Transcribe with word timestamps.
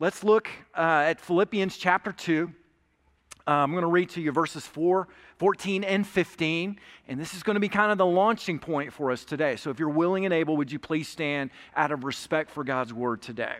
let's 0.00 0.24
look 0.24 0.48
uh, 0.74 1.04
at 1.06 1.20
Philippians 1.20 1.76
chapter 1.76 2.10
2. 2.10 2.50
Uh, 3.46 3.50
I'm 3.50 3.70
going 3.70 3.82
to 3.82 3.88
read 3.88 4.08
to 4.10 4.20
you 4.20 4.32
verses 4.32 4.66
4, 4.66 5.06
14 5.36 5.84
and 5.84 6.06
15. 6.06 6.78
And 7.06 7.20
this 7.20 7.34
is 7.34 7.42
going 7.42 7.54
to 7.54 7.60
be 7.60 7.68
kind 7.68 7.92
of 7.92 7.98
the 7.98 8.06
launching 8.06 8.58
point 8.58 8.92
for 8.92 9.10
us 9.10 9.24
today. 9.24 9.56
So 9.56 9.70
if 9.70 9.78
you're 9.78 9.88
willing 9.88 10.24
and 10.24 10.34
able, 10.34 10.56
would 10.56 10.72
you 10.72 10.78
please 10.78 11.06
stand 11.06 11.50
out 11.76 11.92
of 11.92 12.04
respect 12.04 12.50
for 12.50 12.64
God's 12.64 12.92
word 12.92 13.22
today? 13.22 13.56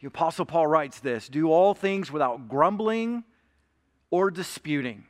The 0.00 0.08
Apostle 0.08 0.44
Paul 0.44 0.68
writes 0.68 1.00
this 1.00 1.28
Do 1.28 1.50
all 1.50 1.74
things 1.74 2.12
without 2.12 2.48
grumbling 2.48 3.24
or 4.10 4.30
disputing, 4.30 5.04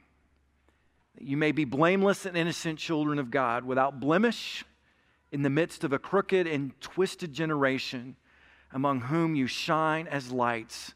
that 1.18 1.26
you 1.26 1.36
may 1.36 1.52
be 1.52 1.64
blameless 1.64 2.24
and 2.24 2.36
innocent 2.36 2.78
children 2.78 3.18
of 3.18 3.30
God, 3.30 3.64
without 3.64 4.00
blemish 4.00 4.64
in 5.32 5.42
the 5.42 5.50
midst 5.50 5.84
of 5.84 5.92
a 5.92 5.98
crooked 5.98 6.46
and 6.46 6.78
twisted 6.80 7.32
generation, 7.32 8.16
among 8.72 9.00
whom 9.02 9.34
you 9.34 9.46
shine 9.46 10.06
as 10.06 10.30
lights 10.30 10.94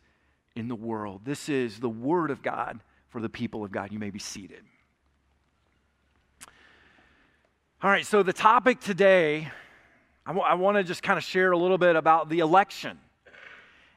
in 0.54 0.68
the 0.68 0.74
world. 0.74 1.22
This 1.24 1.48
is 1.48 1.80
the 1.80 1.88
word 1.88 2.30
of 2.30 2.42
God 2.42 2.80
for 3.08 3.20
the 3.20 3.28
people 3.28 3.64
of 3.64 3.70
God. 3.70 3.92
You 3.92 3.98
may 3.98 4.10
be 4.10 4.18
seated. 4.18 4.64
All 7.82 7.90
right, 7.90 8.04
so 8.04 8.22
the 8.22 8.32
topic 8.32 8.80
today, 8.80 9.50
I, 10.26 10.30
w- 10.30 10.46
I 10.46 10.54
want 10.54 10.76
to 10.76 10.84
just 10.84 11.02
kind 11.02 11.16
of 11.16 11.24
share 11.24 11.52
a 11.52 11.56
little 11.56 11.78
bit 11.78 11.96
about 11.96 12.28
the 12.28 12.40
election. 12.40 12.98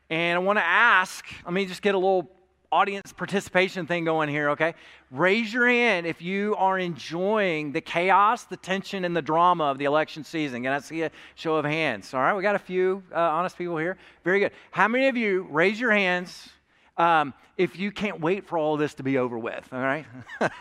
And 0.10 0.36
I 0.36 0.40
want 0.40 0.58
to 0.58 0.64
ask, 0.64 1.26
let 1.44 1.54
me 1.54 1.66
just 1.66 1.82
get 1.82 1.94
a 1.94 1.98
little 1.98 2.32
audience 2.74 3.14
participation 3.14 3.86
thing 3.86 4.04
going 4.04 4.28
here, 4.28 4.50
okay? 4.50 4.74
Raise 5.12 5.54
your 5.54 5.68
hand 5.68 6.08
if 6.08 6.24
you 6.24 6.56
are 6.56 6.80
enjoying 6.80 7.72
the 7.72 7.82
chaos, 7.82 8.46
the 8.46 8.58
tension, 8.58 9.06
and 9.06 9.16
the 9.16 9.22
drama 9.22 9.66
of 9.66 9.78
the 9.78 9.86
election 9.86 10.24
season. 10.24 10.64
Can 10.64 10.74
I 10.74 10.80
see 10.80 11.04
a 11.04 11.12
show 11.36 11.56
of 11.56 11.66
hands? 11.66 12.16
All 12.16 12.20
right, 12.20 12.34
we 12.34 12.42
got 12.42 12.56
a 12.56 12.60
few 12.60 13.04
uh, 13.14 13.20
honest 13.20 13.60
people 13.60 13.78
here. 13.78 13.98
Very 14.24 14.40
good. 14.40 14.54
How 14.72 14.88
many 14.88 15.08
of 15.08 15.16
you, 15.16 15.48
raise 15.52 15.80
your 15.80 15.92
hands 15.92 16.50
um, 16.98 17.36
if 17.58 17.78
you 17.78 17.92
can't 17.92 18.20
wait 18.20 18.48
for 18.48 18.58
all 18.58 18.76
this 18.76 18.96
to 18.96 19.04
be 19.04 19.20
over 19.20 19.38
with, 19.38 19.68
all 19.72 19.80
right? 19.80 20.06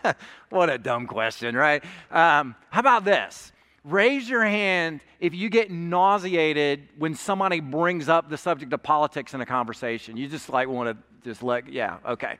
what 0.51 0.69
a 0.69 0.77
dumb 0.77 1.07
question, 1.07 1.57
right? 1.57 1.83
Um, 2.11 2.55
how 2.69 2.81
about 2.81 3.07
this? 3.07 3.52
Raise 3.85 4.29
your 4.29 4.45
hand 4.45 5.01
if 5.19 5.35
you 5.35 5.49
get 5.49 5.71
nauseated 5.71 6.89
when 6.99 7.17
somebody 7.17 7.59
brings 7.59 8.09
up 8.09 8.31
the 8.31 8.37
subject 8.37 8.73
of 8.73 8.83
politics 8.83 9.35
in 9.35 9.41
a 9.41 9.47
conversation. 9.47 10.17
You 10.17 10.29
just 10.29 10.49
like 10.49 10.69
want 10.69 10.97
to 10.97 11.29
just 11.29 11.43
let, 11.43 11.73
yeah, 11.73 11.99
okay. 12.07 12.39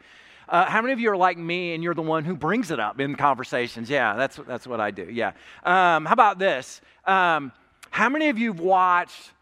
Uh, 0.49 0.67
how 0.67 0.81
many 0.81 0.93
of 0.93 1.01
you 1.01 1.11
are 1.11 1.17
like 1.17 1.37
me 1.37 1.75
and 1.75 1.83
you're 1.83 1.95
the 1.95 2.03
one 2.03 2.25
who 2.25 2.37
brings 2.37 2.71
it 2.71 2.79
up 2.79 3.01
in 3.01 3.17
conversations? 3.17 3.91
Yeah, 3.91 4.15
that's, 4.15 4.37
that's 4.47 4.69
what 4.69 4.81
I 4.81 4.93
do. 4.93 5.09
Yeah. 5.11 5.33
Um, 5.65 6.05
how 6.05 6.13
about 6.13 6.39
this? 6.39 6.81
Um, 7.07 7.51
how 7.91 8.09
many 8.09 8.29
of 8.29 8.39
you 8.39 8.53
have 8.53 8.61
watched, 8.61 9.33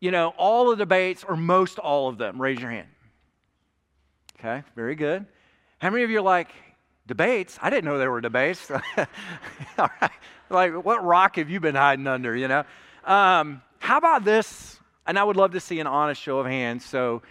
you 0.00 0.10
know, 0.10 0.34
all 0.36 0.70
the 0.70 0.76
debates 0.76 1.22
or 1.22 1.36
most 1.36 1.78
all 1.78 2.08
of 2.08 2.18
them? 2.18 2.40
Raise 2.40 2.60
your 2.60 2.70
hand. 2.70 2.88
Okay, 4.40 4.64
very 4.74 4.96
good. 4.96 5.24
How 5.78 5.90
many 5.90 6.02
of 6.02 6.10
you 6.10 6.18
are 6.18 6.22
like, 6.22 6.48
debates? 7.06 7.58
I 7.62 7.70
didn't 7.70 7.84
know 7.84 7.98
there 7.98 8.10
were 8.10 8.20
debates. 8.20 8.68
all 9.78 9.90
right 10.00 10.10
like, 10.52 10.84
what 10.84 11.04
rock 11.04 11.36
have 11.36 11.50
you 11.50 11.60
been 11.60 11.74
hiding 11.74 12.06
under, 12.06 12.36
you 12.36 12.48
know? 12.48 12.64
Um, 13.04 13.62
how 13.78 13.98
about 13.98 14.24
this? 14.24 14.78
And 15.06 15.18
I 15.18 15.24
would 15.24 15.36
love 15.36 15.52
to 15.52 15.60
see 15.60 15.80
an 15.80 15.86
honest 15.86 16.20
show 16.20 16.38
of 16.38 16.46
hands. 16.46 16.84
So, 16.84 17.22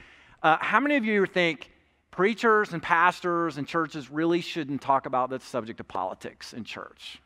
uh, 0.44 0.58
how 0.60 0.80
many 0.80 0.98
of 0.98 1.06
you 1.06 1.26
think 1.26 1.72
preachers 2.10 2.74
and 2.74 2.82
pastors 2.82 3.58
and 3.58 3.68
churches 3.68 4.10
really 4.10 4.42
shouldn't 4.42 4.82
talk 4.82 5.06
about 5.06 5.30
the 5.30 5.40
subject 5.40 5.80
of 5.80 5.88
politics 5.88 6.54
in 6.54 6.64
church? 6.64 7.22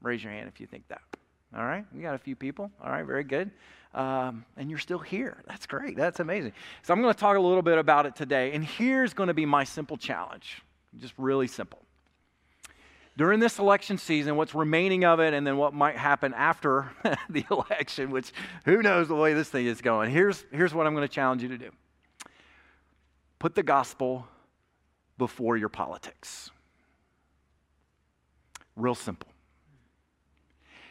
Raise 0.00 0.22
your 0.22 0.32
hand 0.32 0.48
if 0.48 0.60
you 0.60 0.66
think 0.66 0.88
that. 0.88 1.02
All 1.56 1.64
right, 1.64 1.84
we 1.94 2.00
got 2.00 2.14
a 2.14 2.18
few 2.18 2.34
people. 2.34 2.70
All 2.82 2.90
right, 2.90 3.04
very 3.04 3.24
good. 3.24 3.50
Um, 3.92 4.44
and 4.56 4.70
you're 4.70 4.78
still 4.78 4.98
here. 4.98 5.42
That's 5.46 5.66
great. 5.66 5.96
That's 5.96 6.20
amazing. 6.20 6.52
So, 6.82 6.94
I'm 6.94 7.02
going 7.02 7.12
to 7.12 7.20
talk 7.20 7.36
a 7.36 7.40
little 7.40 7.62
bit 7.62 7.78
about 7.78 8.06
it 8.06 8.16
today. 8.16 8.52
And 8.52 8.64
here's 8.64 9.12
going 9.12 9.28
to 9.28 9.34
be 9.34 9.46
my 9.46 9.64
simple 9.64 9.96
challenge 9.96 10.62
just 11.00 11.14
really 11.18 11.48
simple 11.48 11.83
during 13.16 13.38
this 13.38 13.58
election 13.58 13.96
season, 13.96 14.36
what's 14.36 14.54
remaining 14.54 15.04
of 15.04 15.20
it, 15.20 15.34
and 15.34 15.46
then 15.46 15.56
what 15.56 15.72
might 15.72 15.96
happen 15.96 16.34
after 16.34 16.90
the 17.30 17.44
election, 17.50 18.10
which 18.10 18.32
who 18.64 18.82
knows 18.82 19.08
the 19.08 19.14
way 19.14 19.34
this 19.34 19.48
thing 19.48 19.66
is 19.66 19.80
going. 19.80 20.10
Here's, 20.10 20.44
here's 20.50 20.74
what 20.74 20.86
I'm 20.86 20.94
going 20.94 21.06
to 21.06 21.14
challenge 21.14 21.42
you 21.42 21.48
to 21.48 21.58
do 21.58 21.70
put 23.38 23.54
the 23.54 23.62
gospel 23.62 24.26
before 25.18 25.56
your 25.56 25.68
politics. 25.68 26.50
Real 28.74 28.94
simple. 28.94 29.28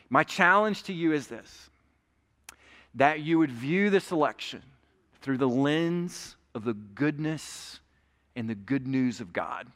My 0.09 0.23
challenge 0.23 0.83
to 0.83 0.93
you 0.93 1.11
is 1.13 1.27
this 1.27 1.69
that 2.95 3.21
you 3.21 3.39
would 3.39 3.51
view 3.51 3.89
this 3.89 4.11
election 4.11 4.61
through 5.21 5.39
the 5.39 5.49
lens 5.49 6.35
of 6.53 6.63
the 6.63 6.75
goodness 6.75 7.79
and 8.35 8.47
the 8.47 8.55
good 8.55 8.85
news 8.85 9.19
of 9.19 9.33
God 9.33 9.67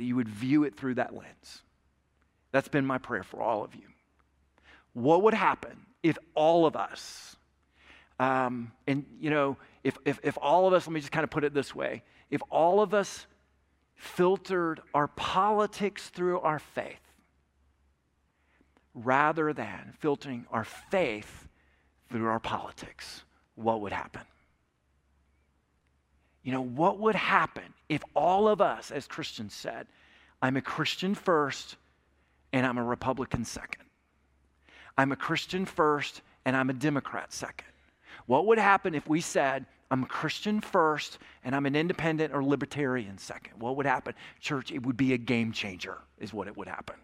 that 0.00 0.06
you 0.06 0.16
would 0.16 0.30
view 0.30 0.64
it 0.64 0.74
through 0.74 0.94
that 0.94 1.14
lens. 1.14 1.60
That's 2.52 2.68
been 2.68 2.86
my 2.86 2.96
prayer 2.96 3.22
for 3.22 3.42
all 3.42 3.62
of 3.62 3.74
you. 3.74 3.82
What 4.94 5.24
would 5.24 5.34
happen 5.34 5.76
if 6.02 6.16
all 6.34 6.64
of 6.64 6.74
us, 6.74 7.36
um, 8.18 8.72
and 8.86 9.04
you 9.20 9.28
know, 9.28 9.58
if, 9.84 9.98
if, 10.06 10.18
if 10.22 10.38
all 10.40 10.66
of 10.66 10.72
us, 10.72 10.86
let 10.86 10.94
me 10.94 11.00
just 11.00 11.12
kind 11.12 11.22
of 11.22 11.28
put 11.28 11.44
it 11.44 11.52
this 11.52 11.74
way 11.74 12.02
if 12.30 12.40
all 12.48 12.80
of 12.80 12.94
us 12.94 13.26
filtered 13.94 14.80
our 14.94 15.08
politics 15.08 16.08
through 16.08 16.40
our 16.40 16.60
faith 16.60 17.12
rather 18.94 19.52
than 19.52 19.92
filtering 19.98 20.46
our 20.50 20.64
faith 20.64 21.46
through 22.08 22.26
our 22.26 22.40
politics, 22.40 23.24
what 23.54 23.82
would 23.82 23.92
happen? 23.92 24.22
You 26.42 26.52
know, 26.52 26.62
what 26.62 26.98
would 26.98 27.14
happen 27.14 27.74
if 27.88 28.02
all 28.14 28.48
of 28.48 28.60
us 28.60 28.90
as 28.90 29.06
Christians 29.06 29.54
said, 29.54 29.86
I'm 30.40 30.56
a 30.56 30.62
Christian 30.62 31.14
first 31.14 31.76
and 32.52 32.66
I'm 32.66 32.78
a 32.78 32.84
Republican 32.84 33.44
second? 33.44 33.84
I'm 34.96 35.12
a 35.12 35.16
Christian 35.16 35.66
first 35.66 36.22
and 36.44 36.56
I'm 36.56 36.70
a 36.70 36.74
Democrat 36.74 37.32
second. 37.32 37.68
What 38.26 38.46
would 38.46 38.58
happen 38.58 38.94
if 38.94 39.08
we 39.08 39.20
said, 39.20 39.66
I'm 39.90 40.04
a 40.04 40.06
Christian 40.06 40.60
first 40.60 41.18
and 41.44 41.54
I'm 41.54 41.66
an 41.66 41.76
independent 41.76 42.32
or 42.32 42.42
libertarian 42.42 43.18
second? 43.18 43.60
What 43.60 43.76
would 43.76 43.86
happen? 43.86 44.14
Church, 44.40 44.72
it 44.72 44.84
would 44.86 44.96
be 44.96 45.12
a 45.12 45.18
game 45.18 45.52
changer, 45.52 45.98
is 46.18 46.32
what 46.32 46.46
it 46.46 46.56
would 46.56 46.68
happen. 46.68 46.96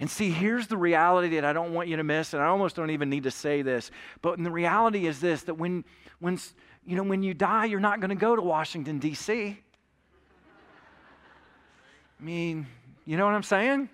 And 0.00 0.10
see, 0.10 0.30
here's 0.30 0.66
the 0.68 0.76
reality 0.76 1.36
that 1.36 1.44
I 1.44 1.52
don't 1.52 1.74
want 1.74 1.88
you 1.88 1.96
to 1.96 2.04
miss, 2.04 2.32
and 2.32 2.42
I 2.42 2.46
almost 2.46 2.76
don't 2.76 2.90
even 2.90 3.10
need 3.10 3.24
to 3.24 3.30
say 3.30 3.62
this, 3.62 3.90
but 4.22 4.42
the 4.42 4.50
reality 4.50 5.06
is 5.06 5.20
this 5.20 5.42
that 5.42 5.54
when, 5.54 5.84
when 6.18 6.38
you 6.86 6.96
know, 6.96 7.02
when 7.02 7.22
you 7.22 7.34
die, 7.34 7.66
you're 7.66 7.80
not 7.80 8.00
going 8.00 8.10
to 8.10 8.16
go 8.16 8.34
to 8.34 8.42
Washington, 8.42 8.98
D.C. 8.98 9.58
I 12.20 12.24
mean, 12.24 12.66
you 13.04 13.16
know 13.16 13.24
what 13.24 13.34
I'm 13.34 13.42
saying? 13.42 13.88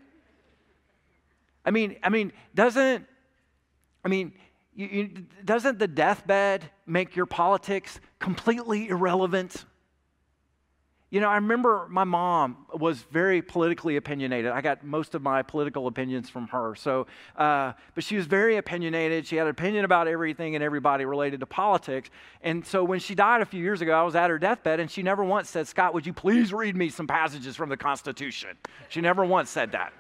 I 1.65 1.71
mean, 1.71 1.97
I 2.03 2.09
mean, 2.09 2.33
doesn't, 2.55 3.07
I 4.05 4.09
mean, 4.09 4.33
you, 4.75 4.87
you, 4.87 5.27
doesn't 5.45 5.79
the 5.79 5.89
deathbed 5.89 6.71
make 6.87 7.17
your 7.17 7.27
politics 7.27 8.01
completely 8.19 8.89
irrelevant? 8.89 9.65
You 11.11 11.21
know, 11.21 11.29
I 11.29 11.37
remember 11.37 11.87
my 11.89 12.05
mom 12.05 12.67
was 12.75 12.99
very 13.11 13.41
politically 13.41 13.97
opinionated. 13.97 14.51
I 14.51 14.61
got 14.61 14.85
most 14.85 15.15
of 15.15 15.23
my 15.23 15.43
political 15.43 15.87
opinions 15.87 16.29
from 16.29 16.49
her. 16.49 16.75
So, 16.75 17.07
uh, 17.35 17.73
but 17.95 18.05
she 18.05 18.17
was 18.17 18.27
very 18.27 18.59
opinionated. 18.59 19.27
She 19.27 19.37
had 19.37 19.47
an 19.47 19.51
opinion 19.51 19.87
about 19.87 20.07
everything 20.07 20.55
and 20.55 20.63
everybody 20.63 21.07
related 21.07 21.41
to 21.41 21.47
politics. 21.47 22.11
And 22.43 22.65
so, 22.67 22.85
when 22.85 23.01
she 23.01 23.15
died 23.15 23.41
a 23.41 23.47
few 23.47 23.63
years 23.63 23.81
ago, 23.81 23.99
I 23.99 24.03
was 24.03 24.17
at 24.17 24.29
her 24.29 24.39
deathbed, 24.39 24.81
and 24.81 24.91
she 24.91 25.03
never 25.03 25.25
once 25.25 25.49
said, 25.49 25.67
"Scott, 25.67 25.95
would 25.95 26.07
you 26.07 26.13
please 26.13 26.53
read 26.53 26.77
me 26.77 26.91
some 26.91 27.07
passages 27.07 27.57
from 27.57 27.71
the 27.71 27.77
Constitution?" 27.79 28.59
She 28.91 29.01
never 29.01 29.25
once 29.25 29.49
said 29.49 29.73
that. 29.73 29.95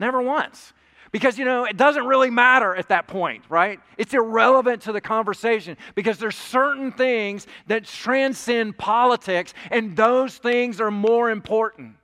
Never 0.00 0.22
once. 0.22 0.72
Because, 1.14 1.38
you 1.38 1.44
know, 1.44 1.62
it 1.62 1.76
doesn't 1.76 2.06
really 2.06 2.28
matter 2.28 2.74
at 2.74 2.88
that 2.88 3.06
point, 3.06 3.44
right? 3.48 3.78
It's 3.96 4.12
irrelevant 4.12 4.82
to 4.82 4.92
the 4.92 5.00
conversation 5.00 5.76
because 5.94 6.18
there's 6.18 6.34
certain 6.34 6.90
things 6.90 7.46
that 7.68 7.84
transcend 7.84 8.76
politics, 8.78 9.54
and 9.70 9.96
those 9.96 10.36
things 10.36 10.80
are 10.80 10.90
more 10.90 11.30
important. 11.30 11.94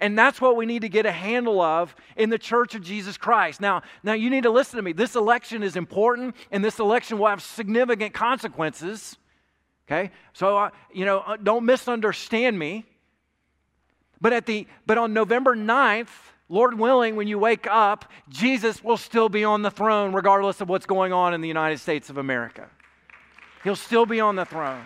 And 0.00 0.18
that's 0.18 0.40
what 0.40 0.56
we 0.56 0.66
need 0.66 0.82
to 0.82 0.88
get 0.88 1.06
a 1.06 1.12
handle 1.12 1.60
of 1.60 1.94
in 2.16 2.28
the 2.28 2.38
church 2.38 2.74
of 2.74 2.82
Jesus 2.82 3.16
Christ. 3.16 3.60
Now, 3.60 3.82
now 4.02 4.14
you 4.14 4.28
need 4.28 4.42
to 4.42 4.50
listen 4.50 4.78
to 4.78 4.82
me. 4.82 4.94
This 4.94 5.14
election 5.14 5.62
is 5.62 5.76
important, 5.76 6.34
and 6.50 6.64
this 6.64 6.80
election 6.80 7.18
will 7.18 7.28
have 7.28 7.42
significant 7.42 8.14
consequences. 8.14 9.16
Okay? 9.86 10.10
So, 10.32 10.56
uh, 10.56 10.70
you 10.92 11.04
know, 11.04 11.20
uh, 11.20 11.36
don't 11.36 11.64
misunderstand 11.64 12.58
me. 12.58 12.84
But 14.20 14.32
at 14.32 14.46
the 14.46 14.66
but 14.86 14.98
on 14.98 15.12
November 15.12 15.54
9th, 15.54 16.08
Lord 16.50 16.76
willing, 16.76 17.14
when 17.14 17.28
you 17.28 17.38
wake 17.38 17.68
up, 17.70 18.10
Jesus 18.28 18.82
will 18.82 18.96
still 18.96 19.28
be 19.28 19.44
on 19.44 19.62
the 19.62 19.70
throne 19.70 20.12
regardless 20.12 20.60
of 20.60 20.68
what's 20.68 20.84
going 20.84 21.12
on 21.12 21.32
in 21.32 21.40
the 21.40 21.48
United 21.48 21.78
States 21.78 22.10
of 22.10 22.18
America. 22.18 22.68
He'll 23.62 23.76
still 23.76 24.04
be 24.04 24.18
on 24.18 24.34
the 24.34 24.44
throne. 24.44 24.82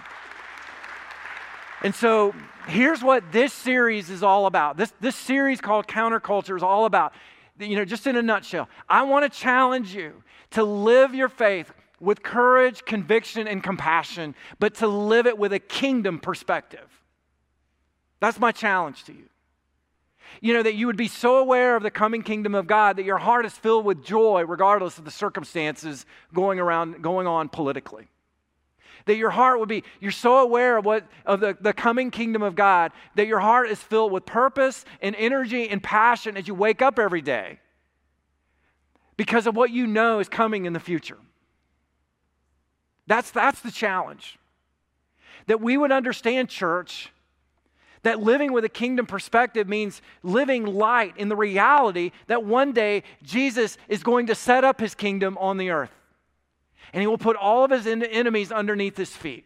And 1.82 1.94
so 1.94 2.34
here's 2.66 3.02
what 3.02 3.32
this 3.32 3.54
series 3.54 4.10
is 4.10 4.22
all 4.22 4.44
about. 4.44 4.76
This, 4.76 4.92
this 5.00 5.16
series 5.16 5.62
called 5.62 5.86
Counterculture 5.86 6.54
is 6.54 6.62
all 6.62 6.84
about. 6.84 7.14
you 7.58 7.76
know, 7.76 7.86
just 7.86 8.06
in 8.06 8.16
a 8.16 8.22
nutshell, 8.22 8.68
I 8.86 9.02
want 9.04 9.30
to 9.30 9.38
challenge 9.38 9.94
you 9.94 10.22
to 10.50 10.64
live 10.64 11.14
your 11.14 11.30
faith 11.30 11.72
with 11.98 12.22
courage, 12.22 12.84
conviction, 12.84 13.48
and 13.48 13.62
compassion, 13.62 14.34
but 14.58 14.74
to 14.76 14.86
live 14.86 15.26
it 15.26 15.38
with 15.38 15.54
a 15.54 15.58
kingdom 15.58 16.18
perspective. 16.18 17.02
That's 18.20 18.38
my 18.38 18.52
challenge 18.52 19.04
to 19.04 19.14
you. 19.14 19.30
You 20.40 20.54
know, 20.54 20.62
that 20.62 20.74
you 20.74 20.86
would 20.86 20.96
be 20.96 21.08
so 21.08 21.38
aware 21.38 21.76
of 21.76 21.82
the 21.82 21.90
coming 21.90 22.22
kingdom 22.22 22.54
of 22.54 22.66
God 22.66 22.96
that 22.96 23.04
your 23.04 23.18
heart 23.18 23.46
is 23.46 23.52
filled 23.52 23.84
with 23.84 24.04
joy 24.04 24.44
regardless 24.46 24.98
of 24.98 25.04
the 25.04 25.10
circumstances 25.10 26.06
going 26.32 26.58
around, 26.58 27.02
going 27.02 27.26
on 27.26 27.48
politically. 27.48 28.08
That 29.06 29.16
your 29.16 29.30
heart 29.30 29.60
would 29.60 29.68
be, 29.68 29.84
you're 30.00 30.10
so 30.10 30.38
aware 30.38 30.78
of 30.78 30.84
what 30.84 31.06
of 31.26 31.40
the, 31.40 31.56
the 31.60 31.72
coming 31.72 32.10
kingdom 32.10 32.42
of 32.42 32.54
God 32.54 32.92
that 33.16 33.26
your 33.26 33.40
heart 33.40 33.68
is 33.68 33.78
filled 33.78 34.12
with 34.12 34.24
purpose 34.24 34.84
and 35.02 35.14
energy 35.16 35.68
and 35.68 35.82
passion 35.82 36.36
as 36.36 36.48
you 36.48 36.54
wake 36.54 36.80
up 36.80 36.98
every 36.98 37.20
day 37.20 37.60
because 39.16 39.46
of 39.46 39.56
what 39.56 39.70
you 39.70 39.86
know 39.86 40.20
is 40.20 40.28
coming 40.28 40.64
in 40.64 40.72
the 40.72 40.80
future. 40.80 41.18
That's, 43.06 43.30
that's 43.30 43.60
the 43.60 43.70
challenge. 43.70 44.38
That 45.46 45.60
we 45.60 45.76
would 45.76 45.92
understand, 45.92 46.48
church, 46.48 47.12
that 48.04 48.20
living 48.20 48.52
with 48.52 48.64
a 48.64 48.68
kingdom 48.68 49.06
perspective 49.06 49.68
means 49.68 50.00
living 50.22 50.64
light 50.64 51.14
in 51.16 51.28
the 51.28 51.36
reality 51.36 52.12
that 52.28 52.44
one 52.44 52.72
day 52.72 53.02
Jesus 53.22 53.76
is 53.88 54.02
going 54.02 54.28
to 54.28 54.34
set 54.34 54.64
up 54.64 54.80
his 54.80 54.94
kingdom 54.94 55.36
on 55.38 55.58
the 55.58 55.70
earth. 55.70 55.90
And 56.92 57.00
he 57.00 57.06
will 57.06 57.18
put 57.18 57.36
all 57.36 57.64
of 57.64 57.70
his 57.70 57.86
enemies 57.86 58.52
underneath 58.52 58.96
his 58.96 59.14
feet. 59.14 59.44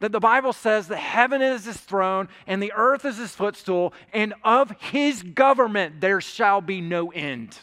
That 0.00 0.10
the 0.10 0.20
Bible 0.20 0.52
says 0.52 0.88
that 0.88 0.96
heaven 0.96 1.40
is 1.40 1.64
his 1.64 1.76
throne 1.76 2.28
and 2.46 2.60
the 2.60 2.72
earth 2.74 3.04
is 3.04 3.18
his 3.18 3.30
footstool, 3.30 3.94
and 4.12 4.34
of 4.42 4.72
his 4.80 5.22
government 5.22 6.00
there 6.00 6.20
shall 6.20 6.60
be 6.60 6.80
no 6.80 7.12
end. 7.12 7.56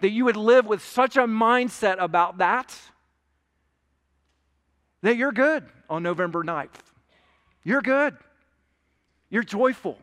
That 0.00 0.10
you 0.10 0.24
would 0.24 0.36
live 0.36 0.64
with 0.64 0.82
such 0.82 1.16
a 1.16 1.26
mindset 1.26 1.96
about 1.98 2.38
that 2.38 2.74
that 5.02 5.16
you're 5.16 5.32
good 5.32 5.64
on 5.90 6.02
November 6.02 6.42
9th. 6.42 6.68
You're 7.64 7.82
good. 7.82 8.16
You're 9.32 9.42
joyful. 9.42 9.98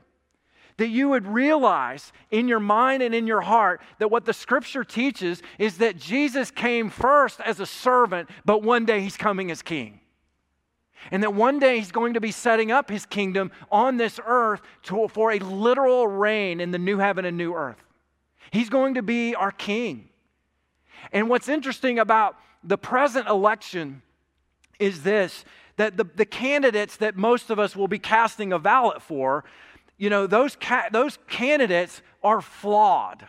That 0.78 0.88
you 0.88 1.10
would 1.10 1.28
realize 1.28 2.12
in 2.31 2.48
your 2.48 2.60
mind 2.60 3.04
and 3.04 3.14
in 3.14 3.28
your 3.28 3.42
heart 3.42 3.81
that 4.00 4.10
what 4.10 4.26
the 4.26 4.34
scripture 4.34 4.84
teaches 4.84 5.42
is 5.60 5.78
that 5.78 5.98
Jesus 5.98 6.52
came 6.52 6.90
first 6.90 7.40
as 7.42 7.60
a 7.60 7.66
servant, 7.66 8.30
but 8.44 8.64
one 8.64 8.86
day 8.86 9.02
he's 9.02 9.18
coming 9.18 9.52
as 9.52 9.62
king. 9.62 10.00
And 11.12 11.22
that 11.22 11.34
one 11.34 11.60
day 11.60 11.78
he's 11.78 11.92
going 11.92 12.16
to 12.16 12.22
be 12.22 12.31
setting 12.31 12.72
up 12.72 12.90
his 12.90 13.06
kingdom 13.06 13.52
on 13.72 13.98
this 13.98 14.20
earth 14.26 14.62
to, 14.84 15.08
for 15.10 15.31
a 15.31 15.40
literal 15.40 16.08
reign 16.08 16.60
in 16.60 16.72
the 16.72 16.80
new 16.80 16.98
heaven 16.98 17.24
and 17.24 17.38
new 17.38 17.54
earth. 17.54 17.84
He's 18.52 18.70
going 18.70 18.96
to 18.96 19.04
be 19.04 19.36
our 19.36 19.52
king. 19.52 20.10
And 21.12 21.30
what's 21.30 21.50
interesting 21.50 22.00
about 22.00 22.36
the 22.64 22.78
present 22.78 23.28
election 23.28 24.02
is 24.80 25.04
this 25.04 25.46
that 25.80 25.96
the, 25.96 26.04
the 26.04 26.26
candidates 26.26 26.98
that 26.98 27.16
most 27.16 27.50
of 27.50 27.58
us 27.58 27.74
will 27.74 27.88
be 27.88 28.00
casting 28.00 28.52
a 28.52 28.60
ballot 28.60 29.02
for, 29.02 29.46
you 29.98 30.10
know, 30.10 30.28
those, 30.28 30.58
ca- 30.58 30.90
those 30.92 31.18
candidates 31.30 32.02
are 32.22 32.42
flawed 32.42 33.26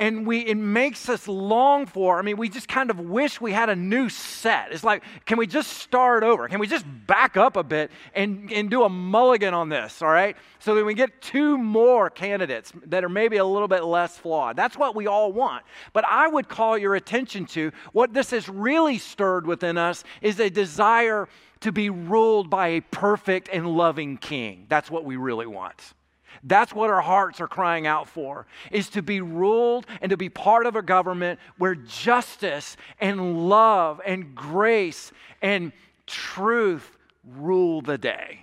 and 0.00 0.26
we 0.26 0.40
it 0.40 0.56
makes 0.56 1.08
us 1.08 1.28
long 1.28 1.86
for 1.86 2.18
i 2.18 2.22
mean 2.22 2.36
we 2.36 2.48
just 2.48 2.66
kind 2.66 2.90
of 2.90 2.98
wish 2.98 3.40
we 3.40 3.52
had 3.52 3.68
a 3.68 3.76
new 3.76 4.08
set. 4.08 4.72
It's 4.72 4.84
like 4.84 5.02
can 5.24 5.38
we 5.38 5.46
just 5.46 5.74
start 5.74 6.22
over? 6.22 6.48
Can 6.48 6.58
we 6.58 6.66
just 6.66 6.84
back 7.06 7.36
up 7.36 7.56
a 7.56 7.62
bit 7.62 7.90
and, 8.14 8.50
and 8.52 8.70
do 8.70 8.82
a 8.82 8.88
mulligan 8.88 9.54
on 9.54 9.68
this 9.68 10.02
all 10.02 10.08
right? 10.08 10.36
So 10.58 10.74
that 10.74 10.84
we 10.84 10.94
get 10.94 11.22
two 11.22 11.56
more 11.56 12.10
candidates 12.10 12.72
that 12.86 13.04
are 13.04 13.08
maybe 13.08 13.36
a 13.36 13.44
little 13.44 13.68
bit 13.68 13.84
less 13.84 14.16
flawed. 14.16 14.56
That's 14.56 14.76
what 14.76 14.94
we 14.94 15.06
all 15.06 15.32
want. 15.32 15.64
But 15.92 16.04
i 16.04 16.26
would 16.28 16.48
call 16.48 16.76
your 16.76 16.94
attention 16.94 17.46
to 17.46 17.72
what 17.92 18.12
this 18.12 18.30
has 18.30 18.48
really 18.48 18.98
stirred 18.98 19.46
within 19.46 19.78
us 19.78 20.04
is 20.20 20.40
a 20.40 20.50
desire 20.50 21.28
to 21.60 21.72
be 21.72 21.88
ruled 21.88 22.50
by 22.50 22.68
a 22.68 22.80
perfect 22.80 23.48
and 23.52 23.66
loving 23.66 24.16
king. 24.18 24.66
That's 24.68 24.90
what 24.90 25.04
we 25.04 25.16
really 25.16 25.46
want 25.46 25.94
that's 26.42 26.72
what 26.72 26.90
our 26.90 27.00
hearts 27.00 27.40
are 27.40 27.48
crying 27.48 27.86
out 27.86 28.08
for, 28.08 28.46
is 28.70 28.88
to 28.90 29.02
be 29.02 29.20
ruled 29.20 29.86
and 30.00 30.10
to 30.10 30.16
be 30.16 30.28
part 30.28 30.66
of 30.66 30.76
a 30.76 30.82
government 30.82 31.38
where 31.58 31.74
justice 31.74 32.76
and 33.00 33.48
love 33.48 34.00
and 34.04 34.34
grace 34.34 35.12
and 35.40 35.72
truth 36.06 36.96
rule 37.36 37.80
the 37.80 37.98
day. 37.98 38.42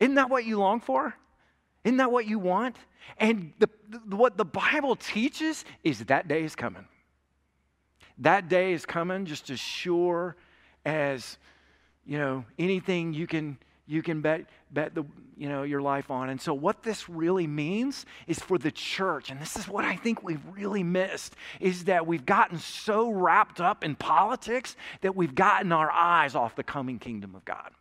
Isn't 0.00 0.14
that 0.14 0.30
what 0.30 0.44
you 0.44 0.58
long 0.58 0.80
for? 0.80 1.14
Isn't 1.84 1.98
that 1.98 2.10
what 2.10 2.26
you 2.26 2.38
want? 2.38 2.76
And 3.18 3.52
the, 3.58 3.68
the, 4.06 4.16
what 4.16 4.36
the 4.36 4.44
Bible 4.44 4.96
teaches 4.96 5.64
is 5.84 6.00
that 6.04 6.28
day 6.28 6.44
is 6.44 6.54
coming. 6.54 6.86
That 8.18 8.48
day 8.48 8.72
is 8.72 8.84
coming 8.84 9.24
just 9.24 9.50
as 9.50 9.60
sure 9.60 10.36
as, 10.84 11.38
you 12.04 12.18
know, 12.18 12.44
anything 12.58 13.12
you 13.12 13.26
can 13.26 13.58
you 13.90 14.02
can 14.02 14.20
bet, 14.20 14.42
bet 14.70 14.94
the, 14.94 15.02
you 15.36 15.48
know, 15.48 15.64
your 15.64 15.82
life 15.82 16.12
on. 16.12 16.30
And 16.30 16.40
so, 16.40 16.54
what 16.54 16.84
this 16.84 17.08
really 17.08 17.48
means 17.48 18.06
is 18.28 18.38
for 18.38 18.56
the 18.56 18.70
church, 18.70 19.30
and 19.30 19.40
this 19.40 19.56
is 19.56 19.66
what 19.66 19.84
I 19.84 19.96
think 19.96 20.22
we've 20.22 20.44
really 20.52 20.84
missed, 20.84 21.34
is 21.58 21.84
that 21.84 22.06
we've 22.06 22.24
gotten 22.24 22.58
so 22.58 23.10
wrapped 23.10 23.60
up 23.60 23.82
in 23.82 23.96
politics 23.96 24.76
that 25.00 25.16
we've 25.16 25.34
gotten 25.34 25.72
our 25.72 25.90
eyes 25.90 26.36
off 26.36 26.54
the 26.54 26.62
coming 26.62 27.00
kingdom 27.00 27.34
of 27.34 27.44
God. 27.44 27.72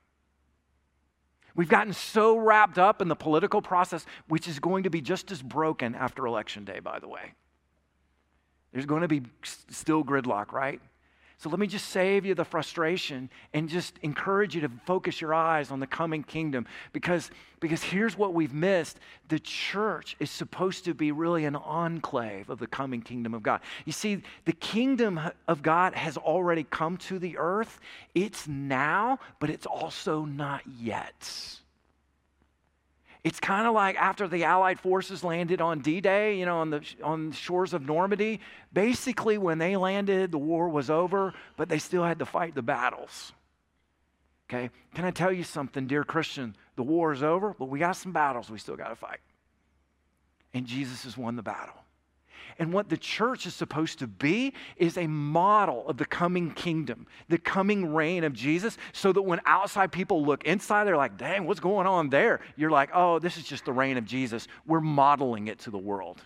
We've 1.55 1.69
gotten 1.69 1.93
so 1.93 2.37
wrapped 2.37 2.79
up 2.79 3.03
in 3.03 3.07
the 3.07 3.15
political 3.15 3.61
process, 3.61 4.03
which 4.27 4.47
is 4.47 4.59
going 4.59 4.83
to 4.83 4.89
be 4.89 5.01
just 5.01 5.29
as 5.31 5.43
broken 5.43 5.93
after 5.93 6.25
Election 6.25 6.65
Day, 6.65 6.79
by 6.79 6.97
the 6.97 7.07
way. 7.07 7.33
There's 8.71 8.87
going 8.87 9.01
to 9.01 9.07
be 9.07 9.21
still 9.43 10.03
gridlock, 10.03 10.53
right? 10.53 10.81
So 11.39 11.49
let 11.49 11.57
me 11.57 11.67
just 11.67 11.87
save 11.87 12.25
you 12.25 12.35
the 12.35 12.43
frustration 12.43 13.29
and 13.53 13.69
just 13.69 13.97
encourage 14.01 14.55
you 14.55 14.61
to 14.61 14.71
focus 14.85 15.21
your 15.21 15.33
eyes 15.33 15.71
on 15.71 15.79
the 15.79 15.87
coming 15.87 16.21
kingdom 16.21 16.67
because, 16.91 17.31
because 17.61 17.81
here's 17.81 18.17
what 18.17 18.33
we've 18.33 18.53
missed. 18.53 18.99
The 19.29 19.39
church 19.39 20.17
is 20.19 20.29
supposed 20.29 20.83
to 20.83 20.93
be 20.93 21.13
really 21.13 21.45
an 21.45 21.55
enclave 21.55 22.49
of 22.49 22.59
the 22.59 22.67
coming 22.67 23.01
kingdom 23.01 23.33
of 23.33 23.41
God. 23.41 23.61
You 23.85 23.93
see, 23.93 24.21
the 24.43 24.51
kingdom 24.51 25.17
of 25.47 25.61
God 25.61 25.93
has 25.95 26.17
already 26.17 26.65
come 26.65 26.97
to 26.97 27.17
the 27.17 27.37
earth. 27.37 27.79
It's 28.13 28.45
now, 28.45 29.19
but 29.39 29.49
it's 29.49 29.65
also 29.65 30.25
not 30.25 30.61
yet. 30.77 31.59
It's 33.23 33.39
kind 33.39 33.67
of 33.67 33.73
like 33.73 33.97
after 33.97 34.27
the 34.27 34.45
Allied 34.45 34.79
forces 34.79 35.23
landed 35.23 35.59
on 35.59 35.79
D 35.79 35.99
Day, 35.99 36.39
you 36.39 36.45
know, 36.45 36.59
on 36.59 36.69
the, 36.69 36.81
on 37.03 37.31
the 37.31 37.35
shores 37.35 37.73
of 37.73 37.85
Normandy. 37.85 38.39
Basically, 38.71 39.37
when 39.37 39.57
they 39.57 39.75
landed, 39.75 40.31
the 40.31 40.37
war 40.37 40.69
was 40.69 40.89
over, 40.89 41.33
but 41.57 41.67
they 41.67 41.79
still 41.79 42.03
had 42.03 42.19
to 42.19 42.25
fight 42.25 42.55
the 42.55 42.61
battles. 42.61 43.33
Okay? 44.49 44.69
Can 44.95 45.05
I 45.05 45.11
tell 45.11 45.31
you 45.33 45.43
something, 45.43 45.85
dear 45.85 46.03
Christian? 46.03 46.55
The 46.75 46.83
war 46.83 47.11
is 47.11 47.21
over, 47.21 47.53
but 47.59 47.65
we 47.65 47.77
got 47.77 47.97
some 47.97 48.13
battles 48.13 48.49
we 48.49 48.57
still 48.57 48.77
got 48.77 48.87
to 48.87 48.95
fight. 48.95 49.19
And 50.53 50.65
Jesus 50.65 51.03
has 51.03 51.17
won 51.17 51.35
the 51.35 51.43
battle. 51.43 51.75
And 52.59 52.73
what 52.73 52.89
the 52.89 52.97
church 52.97 53.45
is 53.45 53.55
supposed 53.55 53.99
to 53.99 54.07
be 54.07 54.53
is 54.75 54.97
a 54.97 55.07
model 55.07 55.87
of 55.87 55.95
the 55.95 56.05
coming 56.05 56.51
kingdom, 56.51 57.07
the 57.29 57.37
coming 57.37 57.93
reign 57.93 58.25
of 58.25 58.33
Jesus, 58.33 58.77
so 58.91 59.13
that 59.13 59.21
when 59.21 59.39
outside 59.45 59.93
people 59.93 60.25
look 60.25 60.43
inside, 60.43 60.83
they're 60.83 60.97
like, 60.97 61.17
dang, 61.17 61.47
what's 61.47 61.61
going 61.61 61.87
on 61.87 62.09
there? 62.09 62.41
You're 62.57 62.69
like, 62.69 62.89
oh, 62.93 63.17
this 63.17 63.37
is 63.37 63.45
just 63.45 63.63
the 63.63 63.71
reign 63.71 63.97
of 63.97 64.03
Jesus. 64.03 64.49
We're 64.67 64.81
modeling 64.81 65.47
it 65.47 65.59
to 65.59 65.71
the 65.71 65.77
world. 65.77 66.21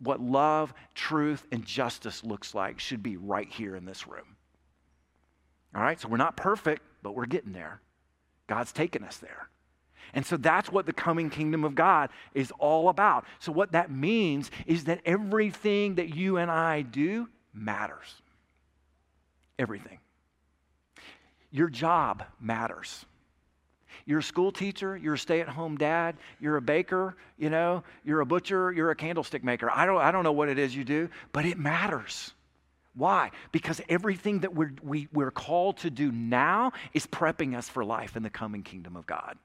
What 0.00 0.20
love, 0.20 0.74
truth, 0.94 1.46
and 1.52 1.64
justice 1.64 2.24
looks 2.24 2.52
like 2.52 2.80
should 2.80 3.02
be 3.02 3.16
right 3.16 3.48
here 3.48 3.76
in 3.76 3.84
this 3.84 4.08
room. 4.08 4.36
All 5.72 5.82
right, 5.82 6.00
so 6.00 6.08
we're 6.08 6.16
not 6.16 6.36
perfect, 6.36 6.82
but 7.02 7.14
we're 7.14 7.26
getting 7.26 7.52
there. 7.52 7.80
God's 8.48 8.72
taken 8.72 9.04
us 9.04 9.18
there. 9.18 9.48
And 10.12 10.24
so 10.24 10.36
that's 10.36 10.70
what 10.70 10.86
the 10.86 10.92
coming 10.92 11.30
kingdom 11.30 11.64
of 11.64 11.74
God 11.74 12.10
is 12.34 12.52
all 12.58 12.88
about. 12.88 13.24
So, 13.38 13.52
what 13.52 13.72
that 13.72 13.90
means 13.90 14.50
is 14.66 14.84
that 14.84 15.00
everything 15.04 15.96
that 15.96 16.14
you 16.14 16.36
and 16.36 16.50
I 16.50 16.82
do 16.82 17.28
matters. 17.52 18.22
Everything. 19.58 19.98
Your 21.50 21.68
job 21.68 22.24
matters. 22.40 23.06
You're 24.06 24.18
a 24.18 24.22
school 24.22 24.52
teacher, 24.52 24.96
you're 24.96 25.14
a 25.14 25.18
stay 25.18 25.40
at 25.40 25.48
home 25.48 25.76
dad, 25.76 26.16
you're 26.38 26.56
a 26.56 26.62
baker, 26.62 27.16
you 27.38 27.48
know, 27.48 27.84
you're 28.04 28.20
a 28.20 28.26
butcher, 28.26 28.70
you're 28.70 28.90
a 28.90 28.96
candlestick 28.96 29.42
maker. 29.42 29.70
I 29.70 29.86
don't, 29.86 30.00
I 30.00 30.10
don't 30.10 30.24
know 30.24 30.32
what 30.32 30.48
it 30.48 30.58
is 30.58 30.76
you 30.76 30.84
do, 30.84 31.08
but 31.32 31.46
it 31.46 31.58
matters. 31.58 32.32
Why? 32.94 33.30
Because 33.50 33.80
everything 33.88 34.40
that 34.40 34.54
we're, 34.54 34.72
we, 34.82 35.08
we're 35.12 35.30
called 35.30 35.78
to 35.78 35.90
do 35.90 36.12
now 36.12 36.72
is 36.92 37.06
prepping 37.06 37.56
us 37.56 37.68
for 37.68 37.84
life 37.84 38.16
in 38.16 38.22
the 38.22 38.30
coming 38.30 38.62
kingdom 38.62 38.94
of 38.94 39.06
God. 39.06 39.36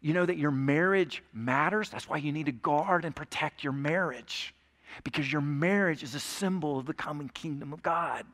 You 0.00 0.14
know 0.14 0.26
that 0.26 0.38
your 0.38 0.50
marriage 0.50 1.22
matters. 1.32 1.90
That's 1.90 2.08
why 2.08 2.18
you 2.18 2.32
need 2.32 2.46
to 2.46 2.52
guard 2.52 3.04
and 3.04 3.14
protect 3.14 3.64
your 3.64 3.72
marriage, 3.72 4.54
because 5.04 5.30
your 5.30 5.42
marriage 5.42 6.02
is 6.02 6.14
a 6.14 6.20
symbol 6.20 6.78
of 6.78 6.86
the 6.86 6.94
coming 6.94 7.28
kingdom 7.28 7.72
of 7.72 7.82
God. 7.82 8.24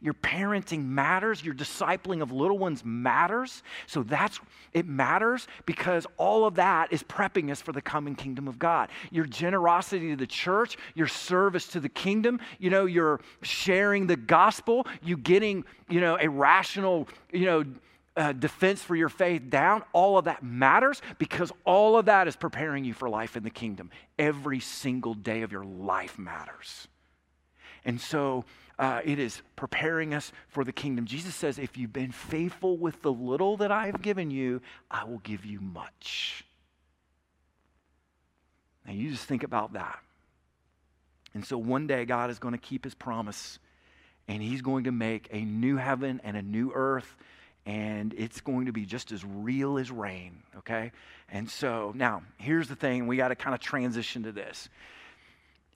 Your 0.00 0.14
parenting 0.14 0.86
matters. 0.86 1.44
Your 1.44 1.54
discipling 1.54 2.22
of 2.22 2.32
little 2.32 2.58
ones 2.58 2.82
matters. 2.84 3.62
So 3.86 4.02
that's, 4.02 4.40
it 4.72 4.86
matters 4.86 5.46
because 5.66 6.06
all 6.16 6.46
of 6.46 6.54
that 6.56 6.92
is 6.92 7.02
prepping 7.02 7.50
us 7.50 7.60
for 7.60 7.72
the 7.72 7.82
coming 7.82 8.14
kingdom 8.14 8.48
of 8.48 8.58
God. 8.58 8.88
Your 9.10 9.26
generosity 9.26 10.10
to 10.10 10.16
the 10.16 10.26
church, 10.26 10.76
your 10.94 11.06
service 11.06 11.66
to 11.68 11.80
the 11.80 11.88
kingdom, 11.88 12.40
you 12.58 12.70
know, 12.70 12.86
your 12.86 13.20
sharing 13.42 14.06
the 14.06 14.16
gospel, 14.16 14.86
you 15.02 15.16
getting, 15.16 15.64
you 15.88 16.00
know, 16.00 16.16
a 16.20 16.28
rational, 16.28 17.06
you 17.32 17.46
know, 17.46 17.64
uh, 18.16 18.32
defense 18.32 18.82
for 18.82 18.94
your 18.94 19.08
faith 19.08 19.50
down, 19.50 19.82
all 19.92 20.18
of 20.18 20.26
that 20.26 20.42
matters 20.42 21.02
because 21.18 21.52
all 21.64 21.98
of 21.98 22.06
that 22.06 22.28
is 22.28 22.36
preparing 22.36 22.84
you 22.84 22.94
for 22.94 23.08
life 23.08 23.36
in 23.36 23.42
the 23.42 23.50
kingdom. 23.50 23.90
Every 24.18 24.60
single 24.60 25.14
day 25.14 25.42
of 25.42 25.50
your 25.50 25.64
life 25.64 26.18
matters. 26.18 26.86
And 27.84 28.00
so 28.00 28.44
uh, 28.78 29.00
it 29.04 29.18
is 29.18 29.42
preparing 29.56 30.14
us 30.14 30.32
for 30.48 30.64
the 30.64 30.72
kingdom. 30.72 31.06
Jesus 31.06 31.34
says, 31.34 31.58
If 31.58 31.76
you've 31.76 31.92
been 31.92 32.12
faithful 32.12 32.76
with 32.76 33.02
the 33.02 33.12
little 33.12 33.56
that 33.58 33.70
I 33.70 33.86
have 33.86 34.00
given 34.00 34.30
you, 34.30 34.62
I 34.90 35.04
will 35.04 35.18
give 35.18 35.44
you 35.44 35.60
much. 35.60 36.44
Now, 38.86 38.92
you 38.92 39.10
just 39.10 39.24
think 39.24 39.42
about 39.42 39.72
that. 39.74 39.98
And 41.34 41.44
so 41.44 41.58
one 41.58 41.86
day, 41.86 42.04
God 42.04 42.30
is 42.30 42.38
going 42.38 42.52
to 42.52 42.58
keep 42.58 42.84
his 42.84 42.94
promise, 42.94 43.58
and 44.28 44.42
he's 44.42 44.62
going 44.62 44.84
to 44.84 44.92
make 44.92 45.28
a 45.32 45.40
new 45.40 45.76
heaven 45.76 46.20
and 46.22 46.36
a 46.36 46.42
new 46.42 46.70
earth 46.74 47.16
and 47.66 48.14
it's 48.14 48.40
going 48.40 48.66
to 48.66 48.72
be 48.72 48.84
just 48.84 49.10
as 49.12 49.24
real 49.24 49.78
as 49.78 49.90
rain, 49.90 50.42
okay? 50.58 50.92
And 51.30 51.48
so 51.48 51.92
now, 51.94 52.22
here's 52.36 52.68
the 52.68 52.76
thing 52.76 53.06
we 53.06 53.16
got 53.16 53.28
to 53.28 53.36
kind 53.36 53.54
of 53.54 53.60
transition 53.60 54.24
to 54.24 54.32
this. 54.32 54.68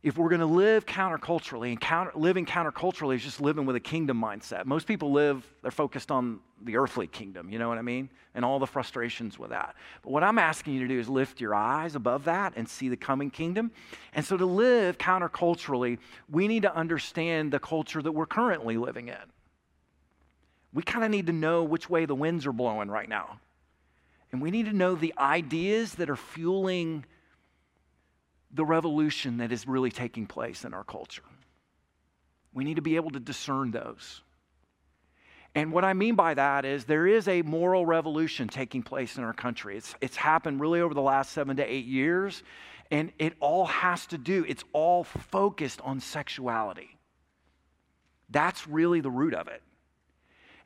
If 0.02 0.16
we're 0.16 0.28
going 0.28 0.40
to 0.40 0.46
live 0.46 0.86
counterculturally, 0.86 1.70
and 1.70 1.80
counter, 1.80 2.12
living 2.14 2.46
counterculturally 2.46 3.16
is 3.16 3.24
just 3.24 3.40
living 3.40 3.66
with 3.66 3.74
a 3.74 3.80
kingdom 3.80 4.20
mindset. 4.20 4.64
Most 4.64 4.86
people 4.86 5.10
live, 5.12 5.44
they're 5.62 5.72
focused 5.72 6.10
on 6.12 6.38
the 6.62 6.76
earthly 6.76 7.06
kingdom, 7.06 7.50
you 7.50 7.58
know 7.58 7.68
what 7.68 7.78
I 7.78 7.82
mean? 7.82 8.08
And 8.34 8.44
all 8.44 8.58
the 8.58 8.66
frustrations 8.66 9.38
with 9.38 9.50
that. 9.50 9.74
But 10.02 10.12
what 10.12 10.22
I'm 10.22 10.38
asking 10.38 10.74
you 10.74 10.80
to 10.80 10.88
do 10.88 11.00
is 11.00 11.08
lift 11.08 11.40
your 11.40 11.54
eyes 11.54 11.96
above 11.96 12.24
that 12.24 12.52
and 12.54 12.68
see 12.68 12.88
the 12.88 12.96
coming 12.96 13.30
kingdom. 13.30 13.72
And 14.12 14.24
so 14.24 14.36
to 14.36 14.46
live 14.46 14.98
counterculturally, 14.98 15.98
we 16.30 16.46
need 16.46 16.62
to 16.62 16.74
understand 16.74 17.50
the 17.50 17.58
culture 17.58 18.02
that 18.02 18.12
we're 18.12 18.26
currently 18.26 18.76
living 18.76 19.08
in 19.08 19.16
we 20.72 20.82
kind 20.82 21.04
of 21.04 21.10
need 21.10 21.26
to 21.26 21.32
know 21.32 21.62
which 21.64 21.88
way 21.88 22.04
the 22.04 22.14
winds 22.14 22.46
are 22.46 22.52
blowing 22.52 22.90
right 22.90 23.08
now. 23.08 23.40
And 24.30 24.42
we 24.42 24.50
need 24.50 24.66
to 24.66 24.72
know 24.72 24.94
the 24.94 25.14
ideas 25.18 25.94
that 25.94 26.10
are 26.10 26.16
fueling 26.16 27.04
the 28.50 28.64
revolution 28.64 29.38
that 29.38 29.52
is 29.52 29.66
really 29.66 29.90
taking 29.90 30.26
place 30.26 30.64
in 30.64 30.74
our 30.74 30.84
culture. 30.84 31.22
We 32.52 32.64
need 32.64 32.76
to 32.76 32.82
be 32.82 32.96
able 32.96 33.10
to 33.10 33.20
discern 33.20 33.70
those. 33.70 34.22
And 35.54 35.72
what 35.72 35.84
I 35.84 35.92
mean 35.92 36.14
by 36.14 36.34
that 36.34 36.64
is 36.64 36.84
there 36.84 37.06
is 37.06 37.26
a 37.26 37.42
moral 37.42 37.86
revolution 37.86 38.48
taking 38.48 38.82
place 38.82 39.16
in 39.16 39.24
our 39.24 39.32
country. 39.32 39.76
It's, 39.76 39.94
it's 40.00 40.16
happened 40.16 40.60
really 40.60 40.80
over 40.80 40.94
the 40.94 41.02
last 41.02 41.32
seven 41.32 41.56
to 41.56 41.64
eight 41.64 41.86
years, 41.86 42.42
and 42.90 43.12
it 43.18 43.34
all 43.40 43.66
has 43.66 44.06
to 44.06 44.18
do, 44.18 44.44
it's 44.48 44.64
all 44.72 45.04
focused 45.04 45.80
on 45.82 46.00
sexuality. 46.00 46.98
That's 48.30 48.68
really 48.68 49.00
the 49.00 49.10
root 49.10 49.34
of 49.34 49.48
it. 49.48 49.62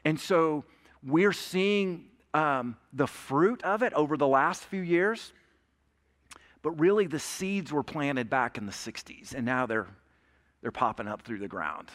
And 0.05 0.19
so 0.19 0.65
we're 1.03 1.33
seeing 1.33 2.07
um, 2.35 2.77
the 2.93 3.07
fruit 3.07 3.63
of 3.63 3.83
it 3.83 3.93
over 3.95 4.17
the 4.17 4.27
last 4.27 4.65
few 4.65 4.81
years. 4.81 5.33
But 6.63 6.79
really, 6.79 7.07
the 7.07 7.19
seeds 7.19 7.73
were 7.73 7.83
planted 7.83 8.31
back 8.31 8.57
in 8.57 8.67
the 8.67 8.73
60s, 8.73 9.35
and 9.35 9.45
now 9.45 9.67
they're, 9.67 9.89
they're 10.61 10.71
popping 10.71 11.09
up 11.09 11.23
through 11.23 11.41
the 11.41 11.49
ground. 11.49 11.91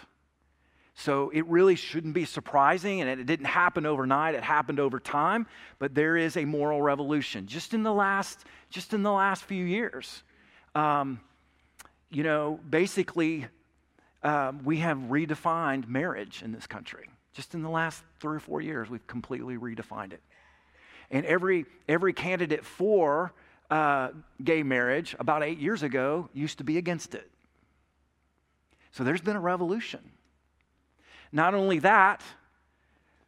So 0.94 1.30
it 1.30 1.46
really 1.46 1.76
shouldn't 1.76 2.14
be 2.14 2.26
surprising, 2.26 3.02
and 3.02 3.10
it 3.10 3.26
didn't 3.26 3.46
happen 3.46 3.86
overnight. 3.86 4.36
It 4.36 4.44
happened 4.44 4.80
over 4.80 5.00
time, 5.00 5.46
but 5.80 5.96
there 5.96 6.18
is 6.18 6.36
a 6.36 6.44
moral 6.44 6.82
revolution 6.82 7.48
just 7.48 7.74
in 7.74 7.84
the 7.84 7.94
last, 7.94 8.46
just 8.70 8.94
in 8.94 9.04
the 9.04 9.12
last 9.12 9.44
few 9.44 9.64
years. 9.64 10.24
Um, 10.76 11.22
you 12.10 12.24
know, 12.24 12.60
basically, 12.70 13.46
um, 14.24 14.64
we 14.64 14.78
have 14.78 14.98
redefined 14.98 15.88
marriage 15.88 16.42
in 16.44 16.52
this 16.52 16.68
country. 16.68 17.08
Just 17.38 17.54
in 17.54 17.62
the 17.62 17.70
last 17.70 18.02
three 18.20 18.38
or 18.38 18.40
four 18.40 18.62
years, 18.62 18.90
we've 18.90 19.06
completely 19.06 19.58
redefined 19.58 20.12
it. 20.12 20.22
And 21.12 21.24
every, 21.24 21.68
every 21.88 22.12
candidate 22.12 22.66
for 22.66 23.32
uh, 23.70 24.10
gay 24.44 24.64
marriage 24.64 25.16
about 25.20 25.44
eight 25.44 25.60
years 25.60 25.84
ago 25.84 26.30
used 26.34 26.58
to 26.58 26.64
be 26.64 26.80
against 26.80 27.14
it. 27.14 27.30
So 28.90 29.04
there's 29.04 29.22
been 29.22 29.36
a 29.36 29.40
revolution. 29.40 30.00
Not 31.32 31.54
only 31.54 31.78
that, 31.78 32.24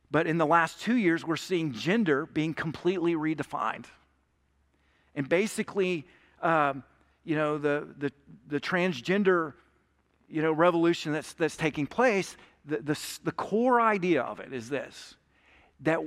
but 0.10 0.26
in 0.26 0.40
the 0.40 0.46
last 0.48 0.82
two 0.82 0.98
years, 0.98 1.24
we're 1.24 1.36
seeing 1.36 1.72
gender 1.72 2.26
being 2.26 2.56
completely 2.56 3.14
redefined. 3.14 3.86
And 5.14 5.30
basically, 5.30 6.08
um, 6.42 6.82
you 7.24 7.36
know, 7.36 7.60
the, 7.60 7.88
the, 8.00 8.12
the 8.48 8.60
transgender, 8.60 9.54
you 10.28 10.42
know, 10.42 10.52
revolution 10.52 11.14
that's, 11.14 11.34
that's 11.34 11.56
taking 11.56 11.86
place 11.86 12.36
the, 12.70 12.78
the, 12.78 13.00
the 13.24 13.32
core 13.32 13.82
idea 13.82 14.22
of 14.22 14.40
it 14.40 14.54
is 14.54 14.70
this 14.70 15.16
that 15.82 16.00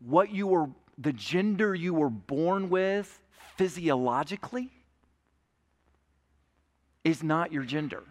what 0.00 0.30
you 0.30 0.46
were, 0.46 0.68
the 0.98 1.12
gender 1.12 1.74
you 1.74 1.94
were 1.94 2.10
born 2.10 2.68
with 2.68 3.20
physiologically 3.56 4.70
is 7.04 7.22
not 7.22 7.52
your 7.52 7.64
gender. 7.64 8.04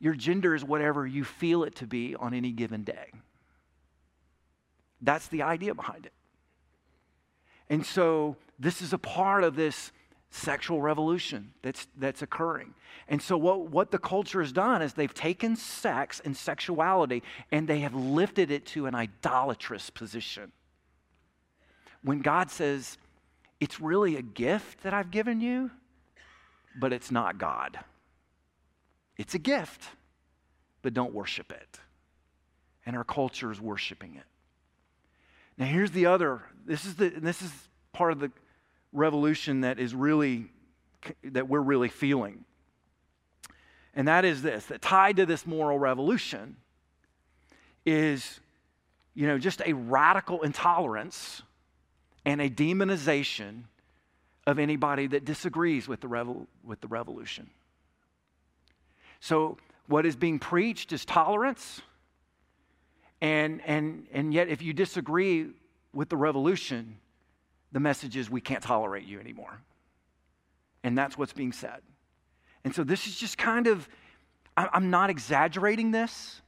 Your 0.00 0.14
gender 0.14 0.54
is 0.54 0.64
whatever 0.64 1.06
you 1.06 1.22
feel 1.22 1.62
it 1.62 1.76
to 1.76 1.86
be 1.86 2.16
on 2.16 2.34
any 2.34 2.50
given 2.50 2.82
day. 2.82 3.12
That's 5.00 5.28
the 5.28 5.42
idea 5.42 5.74
behind 5.74 6.06
it. 6.06 6.12
And 7.70 7.86
so, 7.86 8.36
this 8.58 8.82
is 8.82 8.92
a 8.92 8.98
part 8.98 9.44
of 9.44 9.54
this 9.54 9.92
sexual 10.32 10.80
revolution 10.80 11.52
that's, 11.62 11.86
that's 11.98 12.22
occurring. 12.22 12.74
And 13.06 13.20
so, 13.20 13.36
what, 13.36 13.68
what 13.70 13.90
the 13.90 13.98
culture 13.98 14.40
has 14.40 14.52
done 14.52 14.80
is 14.80 14.94
they've 14.94 15.12
taken 15.12 15.56
sex 15.56 16.20
and 16.24 16.36
sexuality 16.36 17.22
and 17.50 17.68
they 17.68 17.80
have 17.80 17.94
lifted 17.94 18.50
it 18.50 18.64
to 18.66 18.86
an 18.86 18.94
idolatrous 18.94 19.90
position. 19.90 20.50
When 22.02 22.20
God 22.20 22.50
says, 22.50 22.96
it's 23.60 23.80
really 23.80 24.16
a 24.16 24.22
gift 24.22 24.82
that 24.82 24.94
I've 24.94 25.10
given 25.10 25.40
you, 25.40 25.70
but 26.80 26.92
it's 26.92 27.10
not 27.10 27.38
God. 27.38 27.78
It's 29.18 29.34
a 29.34 29.38
gift, 29.38 29.84
but 30.80 30.94
don't 30.94 31.12
worship 31.12 31.52
it. 31.52 31.78
And 32.86 32.96
our 32.96 33.04
culture 33.04 33.52
is 33.52 33.60
worshiping 33.60 34.16
it. 34.16 34.24
Now, 35.58 35.66
here's 35.66 35.90
the 35.90 36.06
other 36.06 36.42
this 36.64 36.86
is, 36.86 36.96
the, 36.96 37.10
this 37.10 37.42
is 37.42 37.52
part 37.92 38.12
of 38.12 38.20
the 38.20 38.32
revolution 38.92 39.62
that 39.62 39.78
is 39.78 39.94
really 39.94 40.46
that 41.24 41.48
we're 41.48 41.60
really 41.60 41.88
feeling. 41.88 42.44
And 43.94 44.08
that 44.08 44.24
is 44.24 44.42
this 44.42 44.66
that 44.66 44.82
tied 44.82 45.16
to 45.16 45.26
this 45.26 45.46
moral 45.46 45.78
revolution 45.78 46.56
is 47.84 48.40
you 49.14 49.26
know 49.26 49.38
just 49.38 49.60
a 49.66 49.72
radical 49.72 50.42
intolerance 50.42 51.42
and 52.24 52.40
a 52.40 52.48
demonization 52.48 53.64
of 54.46 54.58
anybody 54.58 55.06
that 55.08 55.24
disagrees 55.24 55.86
with 55.86 56.00
the, 56.00 56.08
revol- 56.08 56.46
with 56.64 56.80
the 56.80 56.88
revolution. 56.88 57.48
So, 59.20 59.58
what 59.86 60.06
is 60.06 60.16
being 60.16 60.38
preached 60.38 60.92
is 60.92 61.04
tolerance. 61.04 61.80
And, 63.20 63.60
and, 63.66 64.06
and 64.12 64.34
yet, 64.34 64.48
if 64.48 64.62
you 64.62 64.72
disagree 64.72 65.50
with 65.92 66.08
the 66.08 66.16
revolution, 66.16 66.96
the 67.72 67.80
message 67.80 68.16
is 68.16 68.30
we 68.30 68.40
can't 68.40 68.62
tolerate 68.62 69.04
you 69.04 69.18
anymore. 69.18 69.60
And 70.84 70.96
that's 70.96 71.16
what's 71.16 71.32
being 71.32 71.52
said. 71.52 71.80
And 72.64 72.74
so 72.74 72.84
this 72.84 73.06
is 73.06 73.16
just 73.16 73.38
kind 73.38 73.66
of, 73.66 73.88
I'm 74.56 74.90
not 74.90 75.10
exaggerating 75.10 75.90
this. 75.90 76.42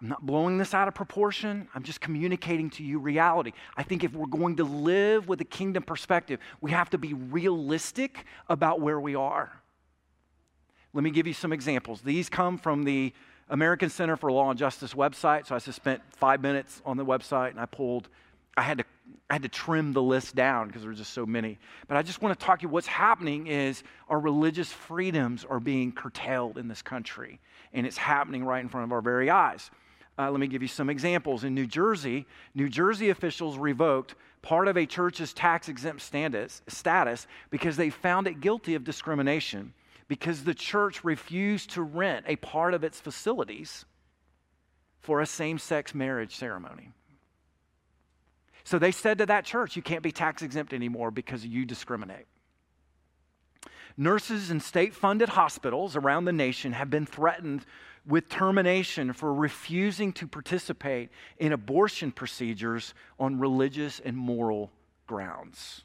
I'm 0.00 0.08
not 0.08 0.26
blowing 0.26 0.58
this 0.58 0.74
out 0.74 0.88
of 0.88 0.94
proportion. 0.94 1.68
I'm 1.74 1.82
just 1.82 2.00
communicating 2.00 2.68
to 2.70 2.82
you 2.82 2.98
reality. 2.98 3.52
I 3.76 3.82
think 3.82 4.04
if 4.04 4.12
we're 4.12 4.26
going 4.26 4.56
to 4.56 4.64
live 4.64 5.26
with 5.26 5.40
a 5.40 5.44
kingdom 5.44 5.82
perspective, 5.82 6.38
we 6.60 6.70
have 6.72 6.90
to 6.90 6.98
be 6.98 7.14
realistic 7.14 8.26
about 8.48 8.80
where 8.80 9.00
we 9.00 9.14
are. 9.14 9.50
Let 10.92 11.02
me 11.02 11.10
give 11.10 11.26
you 11.26 11.32
some 11.32 11.52
examples. 11.52 12.02
These 12.02 12.28
come 12.28 12.58
from 12.58 12.84
the 12.84 13.12
American 13.48 13.88
Center 13.88 14.16
for 14.16 14.30
Law 14.30 14.50
and 14.50 14.58
Justice 14.58 14.92
website. 14.92 15.46
So 15.46 15.54
I 15.54 15.60
just 15.60 15.76
spent 15.76 16.02
five 16.10 16.42
minutes 16.42 16.82
on 16.84 16.96
the 16.96 17.04
website 17.04 17.50
and 17.50 17.60
I 17.60 17.66
pulled 17.66 18.08
I 18.56 18.62
had 18.62 18.78
to 18.78 18.84
I 19.28 19.34
had 19.34 19.42
to 19.42 19.48
trim 19.48 19.92
the 19.92 20.02
list 20.02 20.36
down 20.36 20.68
because 20.68 20.82
there 20.82 20.90
were 20.90 20.96
just 20.96 21.12
so 21.12 21.26
many. 21.26 21.58
But 21.88 21.96
I 21.96 22.02
just 22.02 22.22
want 22.22 22.38
to 22.38 22.44
talk 22.44 22.60
to 22.60 22.62
you 22.62 22.68
what's 22.68 22.86
happening 22.86 23.48
is 23.48 23.82
our 24.08 24.20
religious 24.20 24.70
freedoms 24.70 25.44
are 25.44 25.58
being 25.58 25.90
curtailed 25.90 26.58
in 26.58 26.68
this 26.68 26.82
country, 26.82 27.40
and 27.72 27.86
it's 27.86 27.96
happening 27.96 28.44
right 28.44 28.60
in 28.60 28.68
front 28.68 28.84
of 28.84 28.92
our 28.92 29.00
very 29.00 29.28
eyes. 29.28 29.70
Uh, 30.18 30.30
let 30.30 30.40
me 30.40 30.46
give 30.46 30.62
you 30.62 30.68
some 30.68 30.88
examples. 30.88 31.44
In 31.44 31.54
New 31.54 31.66
Jersey, 31.66 32.24
New 32.54 32.68
Jersey 32.68 33.10
officials 33.10 33.58
revoked 33.58 34.14
part 34.42 34.68
of 34.68 34.76
a 34.76 34.86
church's 34.86 35.32
tax 35.32 35.68
exempt 35.68 36.02
status, 36.02 37.26
because 37.50 37.76
they 37.76 37.90
found 37.90 38.28
it 38.28 38.40
guilty 38.40 38.76
of 38.76 38.84
discrimination 38.84 39.74
because 40.08 40.44
the 40.44 40.54
church 40.54 41.04
refused 41.04 41.70
to 41.70 41.82
rent 41.82 42.24
a 42.28 42.36
part 42.36 42.74
of 42.74 42.84
its 42.84 43.00
facilities 43.00 43.84
for 45.00 45.20
a 45.20 45.26
same 45.26 45.58
sex 45.58 45.94
marriage 45.94 46.36
ceremony. 46.36 46.90
So 48.66 48.80
they 48.80 48.90
said 48.90 49.18
to 49.18 49.26
that 49.26 49.44
church, 49.44 49.76
You 49.76 49.82
can't 49.82 50.02
be 50.02 50.10
tax 50.10 50.42
exempt 50.42 50.72
anymore 50.72 51.12
because 51.12 51.46
you 51.46 51.64
discriminate. 51.64 52.26
Nurses 53.96 54.50
in 54.50 54.58
state 54.58 54.92
funded 54.92 55.28
hospitals 55.28 55.94
around 55.94 56.24
the 56.24 56.32
nation 56.32 56.72
have 56.72 56.90
been 56.90 57.06
threatened 57.06 57.64
with 58.04 58.28
termination 58.28 59.12
for 59.12 59.32
refusing 59.32 60.12
to 60.14 60.26
participate 60.26 61.10
in 61.38 61.52
abortion 61.52 62.10
procedures 62.10 62.92
on 63.20 63.38
religious 63.38 64.00
and 64.00 64.16
moral 64.16 64.72
grounds. 65.06 65.84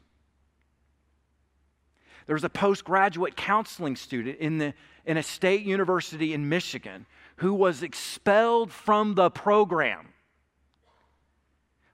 There 2.26 2.34
was 2.34 2.44
a 2.44 2.50
postgraduate 2.50 3.36
counseling 3.36 3.94
student 3.94 4.40
in, 4.40 4.58
the, 4.58 4.74
in 5.06 5.16
a 5.16 5.22
state 5.22 5.62
university 5.62 6.34
in 6.34 6.48
Michigan 6.48 7.06
who 7.36 7.54
was 7.54 7.84
expelled 7.84 8.72
from 8.72 9.14
the 9.14 9.30
program 9.30 10.11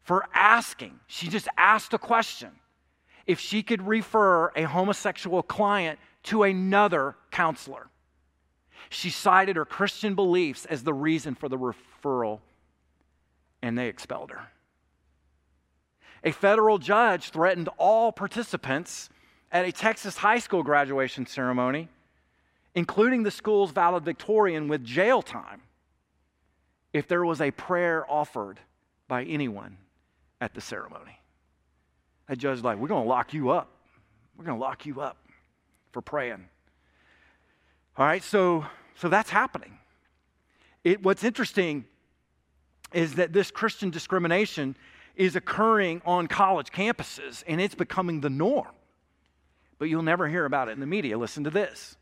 for 0.09 0.27
asking. 0.33 0.99
She 1.07 1.29
just 1.29 1.49
asked 1.59 1.93
a 1.93 1.99
question 1.99 2.53
if 3.27 3.38
she 3.38 3.62
could 3.62 3.87
refer 3.87 4.50
a 4.57 4.62
homosexual 4.62 5.43
client 5.43 5.99
to 6.23 6.45
another 6.45 7.15
counselor. 7.31 7.88
She 8.88 9.11
cited 9.11 9.57
her 9.57 9.67
Christian 9.67 10.15
beliefs 10.15 10.65
as 10.65 10.83
the 10.83 10.95
reason 10.95 11.35
for 11.35 11.50
the 11.50 11.59
referral, 11.59 12.41
and 13.61 13.77
they 13.77 13.88
expelled 13.88 14.31
her. 14.31 14.49
A 16.25 16.33
federal 16.33 16.79
judge 16.79 17.29
threatened 17.29 17.69
all 17.77 18.11
participants 18.11 19.11
at 19.53 19.67
a 19.67 19.73
Texas 19.73 20.17
high 20.17 20.38
school 20.38 20.62
graduation 20.62 21.27
ceremony, 21.27 21.91
including 22.75 23.25
the 23.25 23.31
school's 23.31 23.73
valedictorian, 23.73 24.69
with 24.69 24.83
jail 24.83 25.21
time 25.21 25.61
if 26.95 27.07
there 27.07 27.27
was 27.27 27.43
a 27.43 27.50
prayer 27.50 28.11
offered 28.11 28.59
by 29.07 29.23
anyone 29.25 29.77
at 30.40 30.54
the 30.54 30.61
ceremony. 30.61 31.21
That 32.28 32.38
judge 32.38 32.62
like, 32.62 32.78
we're 32.78 32.88
going 32.88 33.04
to 33.04 33.09
lock 33.09 33.33
you 33.33 33.50
up. 33.50 33.71
We're 34.37 34.45
going 34.45 34.59
to 34.59 34.64
lock 34.64 34.87
you 34.87 35.00
up 35.00 35.16
for 35.92 36.02
praying. 36.02 36.49
All 37.97 38.07
right, 38.07 38.23
so 38.23 38.64
so 38.95 39.09
that's 39.09 39.30
happening. 39.30 39.78
It, 40.83 41.02
what's 41.02 41.23
interesting 41.23 41.85
is 42.92 43.14
that 43.14 43.33
this 43.33 43.50
Christian 43.50 43.90
discrimination 43.90 44.76
is 45.14 45.37
occurring 45.37 46.02
on 46.04 46.26
college 46.26 46.68
campuses 46.68 47.45
and 47.47 47.61
it's 47.61 47.75
becoming 47.75 48.21
the 48.21 48.30
norm. 48.30 48.75
But 49.78 49.88
you'll 49.88 50.02
never 50.02 50.28
hear 50.28 50.45
about 50.45 50.68
it 50.68 50.73
in 50.73 50.80
the 50.80 50.87
media. 50.87 51.16
Listen 51.16 51.45
to 51.45 51.50
this. 51.50 51.97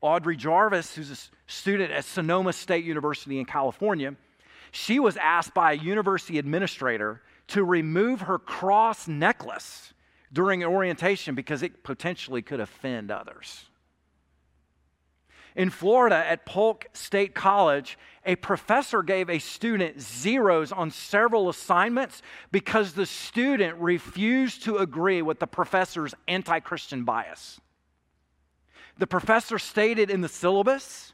Audrey 0.00 0.36
Jarvis, 0.36 0.96
who's 0.96 1.10
a 1.12 1.50
student 1.50 1.92
at 1.92 2.04
Sonoma 2.04 2.52
State 2.52 2.84
University 2.84 3.38
in 3.38 3.44
California, 3.44 4.16
she 4.72 4.98
was 4.98 5.16
asked 5.16 5.54
by 5.54 5.72
a 5.72 5.76
university 5.76 6.38
administrator 6.38 7.22
to 7.48 7.64
remove 7.64 8.22
her 8.22 8.38
cross 8.38 9.06
necklace 9.08 9.92
during 10.32 10.64
orientation 10.64 11.34
because 11.34 11.62
it 11.62 11.82
potentially 11.82 12.42
could 12.42 12.60
offend 12.60 13.10
others. 13.10 13.66
In 15.54 15.68
Florida 15.68 16.16
at 16.16 16.46
Polk 16.46 16.86
State 16.94 17.34
College, 17.34 17.98
a 18.24 18.36
professor 18.36 19.02
gave 19.02 19.28
a 19.28 19.38
student 19.38 20.00
zeros 20.00 20.72
on 20.72 20.90
several 20.90 21.50
assignments 21.50 22.22
because 22.50 22.94
the 22.94 23.04
student 23.04 23.76
refused 23.78 24.62
to 24.64 24.78
agree 24.78 25.20
with 25.20 25.40
the 25.40 25.46
professor's 25.46 26.14
anti 26.26 26.60
Christian 26.60 27.04
bias. 27.04 27.60
The 28.98 29.06
professor 29.06 29.58
stated 29.58 30.10
in 30.10 30.22
the 30.22 30.28
syllabus 30.28 31.12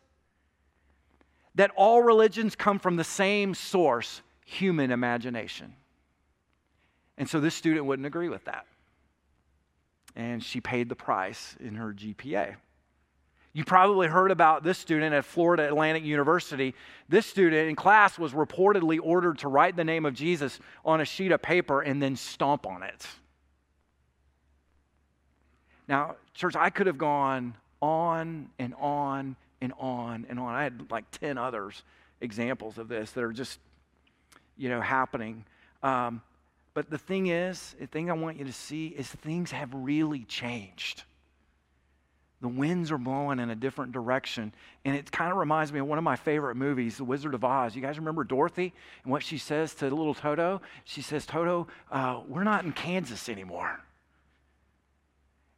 that 1.55 1.73
all 1.77 2.03
religions 2.03 2.55
come 2.55 2.79
from 2.79 2.97
the 2.97 3.05
same 3.05 3.55
source, 3.55 4.23
human 4.45 4.93
imagination. 4.93 5.75
And 7.19 7.29
so 7.29 7.41
this 7.41 7.55
student 7.55 7.85
wouldn't 7.85 8.07
agree 8.07 8.29
with 8.29 8.45
that. 8.45 8.65
And 10.17 10.43
she 10.43 10.61
paid 10.61 10.89
the 10.89 10.97
price 10.97 11.57
in 11.61 11.75
her 11.75 11.93
GPA. 11.93 12.55
You 13.53 13.65
probably 13.65 14.07
heard 14.07 14.31
about 14.31 14.63
this 14.63 14.79
student 14.79 15.13
at 15.15 15.25
Florida 15.25 15.67
Atlantic 15.67 16.05
University. 16.05 16.75
This 17.09 17.27
student 17.27 17.69
in 17.69 17.75
class 17.75 18.19
was 18.19 18.33
reportedly 18.33 19.01
ordered 19.03 19.39
to 19.39 19.49
write 19.49 19.75
the 19.75 19.85
name 19.85 20.07
of 20.07 20.15
Jesus 20.15 20.61
on 20.85 21.01
a 21.01 21.05
sheet 21.05 21.33
of 21.33 21.43
paper 21.43 21.81
and 21.81 22.01
then 22.01 22.15
stomp 22.15 22.67
on 22.67 22.85
it. 22.85 23.07
Now, 25.89 26.17
church, 26.35 26.55
I 26.55 26.71
could 26.71 26.87
have 26.87 26.99
gone 26.99 27.55
on 27.83 28.51
and 28.61 28.75
on 28.79 29.35
and 29.61 29.73
on 29.79 30.27
and 30.29 30.39
on. 30.39 30.55
I 30.55 30.63
had 30.63 30.91
like 30.91 31.11
10 31.13 31.37
others 31.37 31.83
examples 32.21 32.79
of 32.79 32.89
this 32.89 33.11
that 33.13 33.25
are 33.25 33.33
just, 33.33 33.59
you 34.57 34.69
know, 34.69 34.81
happening. 34.81 35.45
Um, 35.83 36.23
but 36.75 36.91
the 36.91 36.99
thing 36.99 37.29
is, 37.29 37.75
the 37.81 37.87
thing 37.87 38.11
I 38.11 38.15
want 38.15 38.39
you 38.39 38.45
to 38.45 38.53
see 38.53 38.89
is 38.89 39.09
things 39.09 39.51
have 39.51 39.71
really 39.75 40.25
changed. 40.25 41.03
The 42.41 42.49
winds 42.49 42.93
are 42.93 42.99
blowing 42.99 43.41
in 43.41 43.51
a 43.51 43.57
different 43.57 43.93
direction. 43.93 44.55
And 44.85 44.95
it 44.95 45.11
kind 45.11 45.33
of 45.33 45.39
reminds 45.39 45.73
me 45.73 45.81
of 45.81 45.87
one 45.87 45.99
of 45.99 46.05
my 46.05 46.15
favorite 46.15 46.55
movies, 46.55 46.97
The 46.97 47.05
Wizard 47.05 47.35
of 47.35 47.45
Oz. 47.45 47.75
You 47.75 47.83
guys 47.83 47.99
remember 47.99 48.23
Dorothy 48.23 48.73
and 49.03 49.11
what 49.11 49.25
she 49.25 49.39
says 49.39 49.75
to 49.77 49.91
little 49.91 50.15
Toto? 50.15 50.61
She 50.85 51.03
says, 51.03 51.27
Toto, 51.27 51.67
uh, 51.91 52.21
we're 52.29 52.45
not 52.45 52.65
in 52.65 52.73
Kansas 52.73 53.29
anymore. 53.29 53.81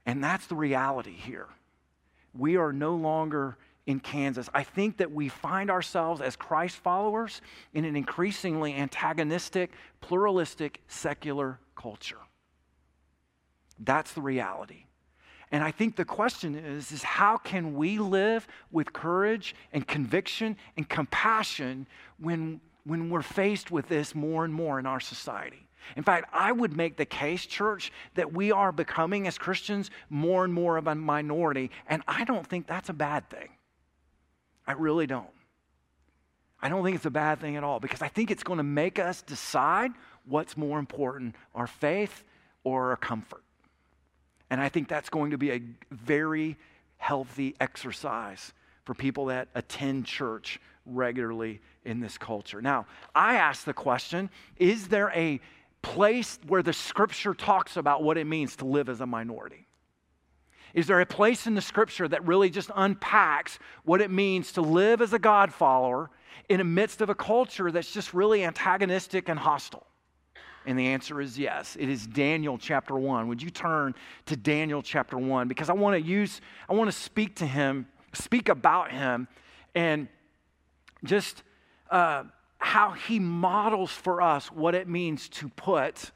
And 0.06 0.24
that's 0.24 0.46
the 0.46 0.54
reality 0.54 1.14
here. 1.14 1.48
We 2.32 2.56
are 2.56 2.72
no 2.72 2.94
longer 2.94 3.58
in 3.86 4.00
Kansas. 4.00 4.48
I 4.54 4.62
think 4.62 4.98
that 4.98 5.10
we 5.10 5.28
find 5.28 5.70
ourselves 5.70 6.20
as 6.20 6.36
Christ 6.36 6.76
followers 6.76 7.40
in 7.74 7.84
an 7.84 7.96
increasingly 7.96 8.74
antagonistic, 8.74 9.72
pluralistic, 10.00 10.80
secular 10.88 11.58
culture. 11.76 12.18
That's 13.78 14.12
the 14.12 14.20
reality. 14.20 14.84
And 15.52 15.64
I 15.64 15.72
think 15.72 15.96
the 15.96 16.04
question 16.04 16.54
is, 16.54 16.92
is 16.92 17.02
how 17.02 17.36
can 17.36 17.74
we 17.74 17.98
live 17.98 18.46
with 18.70 18.92
courage 18.92 19.54
and 19.72 19.86
conviction 19.86 20.56
and 20.76 20.88
compassion 20.88 21.88
when, 22.18 22.60
when 22.84 23.10
we're 23.10 23.22
faced 23.22 23.70
with 23.70 23.88
this 23.88 24.14
more 24.14 24.44
and 24.44 24.54
more 24.54 24.78
in 24.78 24.86
our 24.86 25.00
society? 25.00 25.66
In 25.96 26.04
fact, 26.04 26.28
I 26.32 26.52
would 26.52 26.76
make 26.76 26.96
the 26.96 27.06
case, 27.06 27.46
church, 27.46 27.90
that 28.14 28.32
we 28.32 28.52
are 28.52 28.70
becoming 28.70 29.26
as 29.26 29.38
Christians 29.38 29.90
more 30.08 30.44
and 30.44 30.52
more 30.52 30.76
of 30.76 30.86
a 30.86 30.94
minority, 30.94 31.70
and 31.88 32.02
I 32.06 32.24
don't 32.24 32.46
think 32.46 32.66
that's 32.66 32.90
a 32.90 32.94
bad 32.94 33.28
thing. 33.28 33.48
I 34.70 34.74
really 34.74 35.08
don't. 35.08 35.26
I 36.62 36.68
don't 36.68 36.84
think 36.84 36.94
it's 36.94 37.04
a 37.04 37.10
bad 37.10 37.40
thing 37.40 37.56
at 37.56 37.64
all 37.64 37.80
because 37.80 38.02
I 38.02 38.06
think 38.06 38.30
it's 38.30 38.44
going 38.44 38.58
to 38.58 38.62
make 38.62 39.00
us 39.00 39.20
decide 39.20 39.90
what's 40.26 40.56
more 40.56 40.78
important 40.78 41.34
our 41.56 41.66
faith 41.66 42.22
or 42.62 42.90
our 42.90 42.96
comfort. 42.96 43.42
And 44.48 44.60
I 44.60 44.68
think 44.68 44.86
that's 44.86 45.08
going 45.08 45.32
to 45.32 45.38
be 45.38 45.50
a 45.50 45.60
very 45.90 46.56
healthy 46.98 47.56
exercise 47.58 48.52
for 48.84 48.94
people 48.94 49.26
that 49.26 49.48
attend 49.56 50.06
church 50.06 50.60
regularly 50.86 51.60
in 51.84 51.98
this 51.98 52.16
culture. 52.16 52.62
Now, 52.62 52.86
I 53.12 53.34
ask 53.34 53.64
the 53.64 53.74
question 53.74 54.30
is 54.56 54.86
there 54.86 55.10
a 55.16 55.40
place 55.82 56.38
where 56.46 56.62
the 56.62 56.72
scripture 56.72 57.34
talks 57.34 57.76
about 57.76 58.04
what 58.04 58.16
it 58.16 58.24
means 58.24 58.54
to 58.56 58.66
live 58.66 58.88
as 58.88 59.00
a 59.00 59.06
minority? 59.06 59.66
Is 60.74 60.86
there 60.86 61.00
a 61.00 61.06
place 61.06 61.46
in 61.46 61.54
the 61.54 61.60
scripture 61.60 62.06
that 62.08 62.26
really 62.26 62.50
just 62.50 62.70
unpacks 62.74 63.58
what 63.84 64.00
it 64.00 64.10
means 64.10 64.52
to 64.52 64.60
live 64.60 65.00
as 65.00 65.12
a 65.12 65.18
God 65.18 65.52
follower 65.52 66.10
in 66.48 66.58
the 66.58 66.64
midst 66.64 67.00
of 67.00 67.10
a 67.10 67.14
culture 67.14 67.70
that's 67.70 67.92
just 67.92 68.14
really 68.14 68.44
antagonistic 68.44 69.28
and 69.28 69.38
hostile? 69.38 69.86
And 70.66 70.78
the 70.78 70.88
answer 70.88 71.20
is 71.20 71.38
yes. 71.38 71.76
It 71.80 71.88
is 71.88 72.06
Daniel 72.06 72.58
chapter 72.58 72.94
1. 72.94 73.28
Would 73.28 73.42
you 73.42 73.50
turn 73.50 73.94
to 74.26 74.36
Daniel 74.36 74.82
chapter 74.82 75.16
1? 75.16 75.48
Because 75.48 75.70
I 75.70 75.72
want 75.72 76.00
to 76.00 76.06
use, 76.06 76.40
I 76.68 76.74
want 76.74 76.90
to 76.90 76.96
speak 76.96 77.36
to 77.36 77.46
him, 77.46 77.86
speak 78.12 78.48
about 78.48 78.92
him, 78.92 79.26
and 79.74 80.08
just 81.04 81.42
uh, 81.90 82.24
how 82.58 82.90
he 82.90 83.18
models 83.18 83.90
for 83.90 84.20
us 84.20 84.52
what 84.52 84.74
it 84.74 84.86
means 84.86 85.28
to 85.30 85.48
put 85.48 86.10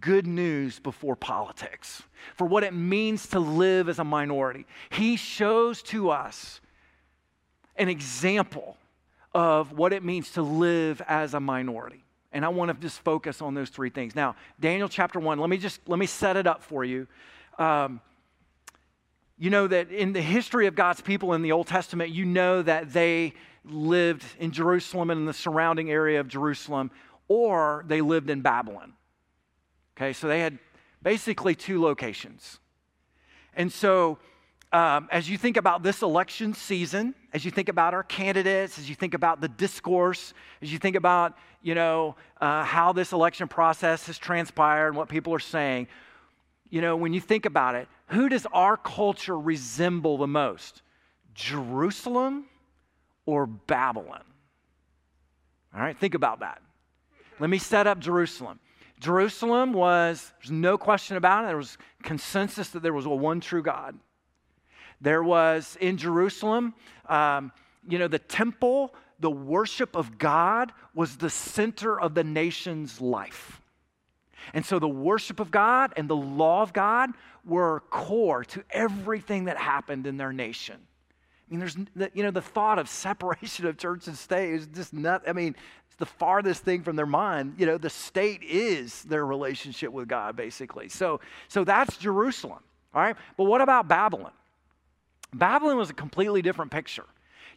good 0.00 0.26
news 0.26 0.78
before 0.78 1.16
politics, 1.16 2.02
for 2.34 2.46
what 2.46 2.64
it 2.64 2.74
means 2.74 3.28
to 3.28 3.38
live 3.38 3.88
as 3.88 3.98
a 3.98 4.04
minority. 4.04 4.66
He 4.90 5.16
shows 5.16 5.82
to 5.84 6.10
us 6.10 6.60
an 7.76 7.88
example 7.88 8.76
of 9.32 9.72
what 9.72 9.92
it 9.92 10.02
means 10.02 10.32
to 10.32 10.42
live 10.42 11.02
as 11.06 11.34
a 11.34 11.40
minority. 11.40 12.02
And 12.32 12.44
I 12.44 12.48
want 12.48 12.70
to 12.70 12.76
just 12.80 13.00
focus 13.00 13.40
on 13.40 13.54
those 13.54 13.70
three 13.70 13.90
things. 13.90 14.14
Now, 14.14 14.34
Daniel 14.58 14.88
chapter 14.88 15.20
1, 15.20 15.38
let 15.38 15.48
me 15.48 15.56
just 15.56 15.80
let 15.86 15.98
me 15.98 16.06
set 16.06 16.36
it 16.36 16.46
up 16.46 16.62
for 16.62 16.84
you. 16.84 17.06
Um, 17.58 18.00
you 19.38 19.50
know 19.50 19.66
that 19.66 19.90
in 19.90 20.12
the 20.12 20.22
history 20.22 20.66
of 20.66 20.74
God's 20.74 21.00
people 21.00 21.34
in 21.34 21.42
the 21.42 21.52
Old 21.52 21.66
Testament, 21.66 22.10
you 22.10 22.24
know 22.24 22.62
that 22.62 22.92
they 22.92 23.34
lived 23.64 24.24
in 24.38 24.50
Jerusalem 24.50 25.10
and 25.10 25.20
in 25.20 25.26
the 25.26 25.34
surrounding 25.34 25.90
area 25.90 26.20
of 26.20 26.28
Jerusalem, 26.28 26.90
or 27.28 27.84
they 27.86 28.00
lived 28.00 28.30
in 28.30 28.40
Babylon. 28.40 28.94
Okay, 29.96 30.12
so 30.12 30.28
they 30.28 30.40
had 30.40 30.58
basically 31.02 31.54
two 31.54 31.80
locations. 31.80 32.58
And 33.54 33.72
so 33.72 34.18
um, 34.72 35.08
as 35.10 35.30
you 35.30 35.38
think 35.38 35.56
about 35.56 35.82
this 35.82 36.02
election 36.02 36.52
season, 36.52 37.14
as 37.32 37.44
you 37.44 37.50
think 37.50 37.68
about 37.68 37.94
our 37.94 38.02
candidates, 38.02 38.78
as 38.78 38.88
you 38.88 38.94
think 38.94 39.14
about 39.14 39.40
the 39.40 39.48
discourse, 39.48 40.34
as 40.60 40.72
you 40.72 40.78
think 40.78 40.96
about, 40.96 41.38
you 41.62 41.74
know, 41.74 42.16
uh, 42.40 42.64
how 42.64 42.92
this 42.92 43.12
election 43.12 43.48
process 43.48 44.06
has 44.06 44.18
transpired 44.18 44.88
and 44.88 44.96
what 44.96 45.08
people 45.08 45.32
are 45.32 45.38
saying, 45.38 45.86
you 46.68 46.80
know, 46.80 46.96
when 46.96 47.12
you 47.12 47.20
think 47.20 47.46
about 47.46 47.74
it, 47.74 47.88
who 48.08 48.28
does 48.28 48.46
our 48.52 48.76
culture 48.76 49.38
resemble 49.38 50.18
the 50.18 50.26
most? 50.26 50.82
Jerusalem 51.34 52.46
or 53.24 53.46
Babylon? 53.46 54.24
All 55.74 55.80
right, 55.80 55.96
think 55.96 56.14
about 56.14 56.40
that. 56.40 56.60
Let 57.38 57.50
me 57.50 57.58
set 57.58 57.86
up 57.86 57.98
Jerusalem. 57.98 58.58
Jerusalem 59.00 59.72
was, 59.72 60.32
there's 60.40 60.50
no 60.50 60.78
question 60.78 61.16
about 61.16 61.44
it, 61.44 61.48
there 61.48 61.56
was 61.56 61.76
consensus 62.02 62.70
that 62.70 62.82
there 62.82 62.92
was 62.92 63.06
a 63.06 63.10
one 63.10 63.40
true 63.40 63.62
God. 63.62 63.98
There 65.00 65.22
was 65.22 65.76
in 65.80 65.96
Jerusalem, 65.98 66.74
um, 67.08 67.52
you 67.86 67.98
know, 67.98 68.08
the 68.08 68.18
temple, 68.18 68.94
the 69.20 69.30
worship 69.30 69.94
of 69.96 70.18
God 70.18 70.72
was 70.94 71.16
the 71.16 71.30
center 71.30 72.00
of 72.00 72.14
the 72.14 72.24
nation's 72.24 73.00
life. 73.00 73.60
And 74.54 74.64
so 74.64 74.78
the 74.78 74.88
worship 74.88 75.40
of 75.40 75.50
God 75.50 75.92
and 75.96 76.08
the 76.08 76.16
law 76.16 76.62
of 76.62 76.72
God 76.72 77.10
were 77.44 77.80
core 77.90 78.44
to 78.44 78.64
everything 78.70 79.44
that 79.44 79.56
happened 79.56 80.06
in 80.06 80.16
their 80.16 80.32
nation. 80.32 80.76
I 81.48 81.50
mean, 81.50 81.60
there's, 81.60 81.76
you 82.14 82.22
know, 82.22 82.30
the 82.30 82.42
thought 82.42 82.78
of 82.78 82.88
separation 83.06 83.66
of 83.66 83.78
church 83.78 84.06
and 84.06 84.16
state 84.16 84.50
is 84.50 84.66
just 84.66 84.92
not, 84.92 85.28
I 85.28 85.32
mean, 85.32 85.54
it's 85.86 85.96
the 85.96 86.06
farthest 86.06 86.62
thing 86.62 86.82
from 86.82 86.96
their 86.96 87.06
mind. 87.06 87.54
You 87.58 87.66
know, 87.66 87.78
the 87.78 87.90
state 87.90 88.42
is 88.42 89.02
their 89.04 89.24
relationship 89.24 89.92
with 89.92 90.08
God, 90.08 90.36
basically. 90.36 90.88
So, 90.88 91.20
so 91.48 91.64
that's 91.64 91.96
Jerusalem, 91.96 92.62
all 92.94 93.02
right? 93.02 93.16
But 93.36 93.44
what 93.44 93.60
about 93.60 93.88
Babylon? 93.88 94.32
Babylon 95.34 95.76
was 95.76 95.90
a 95.90 95.94
completely 95.94 96.42
different 96.42 96.70
picture. 96.70 97.04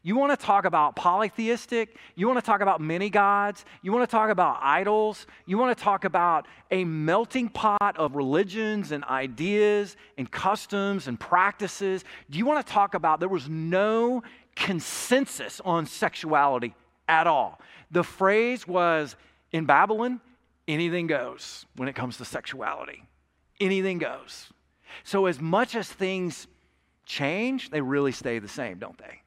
You 0.01 0.15
want 0.15 0.37
to 0.37 0.45
talk 0.45 0.65
about 0.65 0.95
polytheistic, 0.95 1.97
you 2.15 2.27
want 2.27 2.39
to 2.39 2.45
talk 2.45 2.61
about 2.61 2.79
many 2.79 3.09
gods, 3.09 3.65
you 3.81 3.91
want 3.91 4.07
to 4.07 4.11
talk 4.11 4.29
about 4.29 4.59
idols, 4.61 5.27
you 5.45 5.57
want 5.57 5.77
to 5.77 5.83
talk 5.83 6.05
about 6.05 6.47
a 6.71 6.85
melting 6.85 7.49
pot 7.49 7.97
of 7.97 8.15
religions 8.15 8.91
and 8.93 9.03
ideas 9.05 9.97
and 10.17 10.29
customs 10.31 11.07
and 11.07 11.19
practices. 11.19 12.05
Do 12.29 12.37
you 12.37 12.45
want 12.45 12.65
to 12.65 12.71
talk 12.71 12.93
about 12.93 13.19
there 13.19 13.27
was 13.27 13.49
no 13.49 14.23
consensus 14.55 15.59
on 15.65 15.85
sexuality 15.85 16.73
at 17.09 17.27
all? 17.27 17.59
The 17.91 18.03
phrase 18.03 18.65
was 18.65 19.17
in 19.51 19.65
Babylon, 19.65 20.21
anything 20.67 21.07
goes 21.07 21.65
when 21.75 21.89
it 21.89 21.95
comes 21.95 22.17
to 22.17 22.25
sexuality. 22.25 23.03
Anything 23.59 23.97
goes. 23.97 24.49
So, 25.03 25.25
as 25.25 25.41
much 25.41 25.75
as 25.75 25.91
things 25.91 26.47
change, 27.05 27.69
they 27.69 27.81
really 27.81 28.11
stay 28.11 28.39
the 28.39 28.47
same, 28.47 28.79
don't 28.79 28.97
they? 28.97 29.21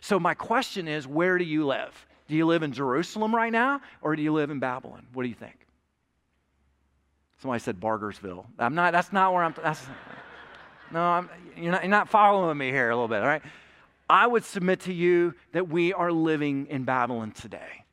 So, 0.00 0.18
my 0.18 0.34
question 0.34 0.88
is 0.88 1.06
where 1.06 1.38
do 1.38 1.44
you 1.44 1.66
live? 1.66 2.06
Do 2.28 2.36
you 2.36 2.46
live 2.46 2.62
in 2.62 2.72
Jerusalem 2.72 3.34
right 3.34 3.52
now 3.52 3.80
or 4.02 4.14
do 4.14 4.22
you 4.22 4.32
live 4.32 4.50
in 4.50 4.58
Babylon? 4.58 5.06
What 5.14 5.22
do 5.22 5.28
you 5.28 5.34
think? 5.34 5.56
Somebody 7.40 7.60
said 7.60 7.80
Bargersville. 7.80 8.44
I'm 8.58 8.74
not, 8.74 8.92
that's 8.92 9.12
not 9.12 9.32
where 9.32 9.44
I'm, 9.44 9.54
that's, 9.62 9.86
no, 10.92 11.00
I'm, 11.00 11.30
you're, 11.56 11.72
not, 11.72 11.82
you're 11.82 11.90
not 11.90 12.08
following 12.08 12.58
me 12.58 12.70
here 12.70 12.90
a 12.90 12.94
little 12.94 13.08
bit, 13.08 13.22
all 13.22 13.28
right? 13.28 13.42
I 14.10 14.26
would 14.26 14.44
submit 14.44 14.80
to 14.80 14.92
you 14.92 15.34
that 15.52 15.68
we 15.68 15.92
are 15.92 16.10
living 16.10 16.66
in 16.66 16.84
Babylon 16.84 17.30
today. 17.32 17.84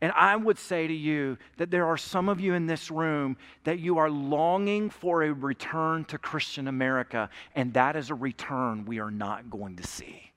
And 0.00 0.12
I 0.14 0.36
would 0.36 0.58
say 0.58 0.86
to 0.86 0.92
you 0.92 1.38
that 1.56 1.70
there 1.70 1.86
are 1.86 1.96
some 1.96 2.28
of 2.28 2.40
you 2.40 2.54
in 2.54 2.66
this 2.66 2.90
room 2.90 3.38
that 3.64 3.78
you 3.78 3.96
are 3.98 4.10
longing 4.10 4.90
for 4.90 5.22
a 5.22 5.32
return 5.32 6.04
to 6.06 6.18
Christian 6.18 6.68
America, 6.68 7.30
and 7.54 7.72
that 7.72 7.96
is 7.96 8.10
a 8.10 8.14
return 8.14 8.84
we 8.84 9.00
are 9.00 9.10
not 9.10 9.48
going 9.48 9.76
to 9.76 9.86
see 9.86 10.33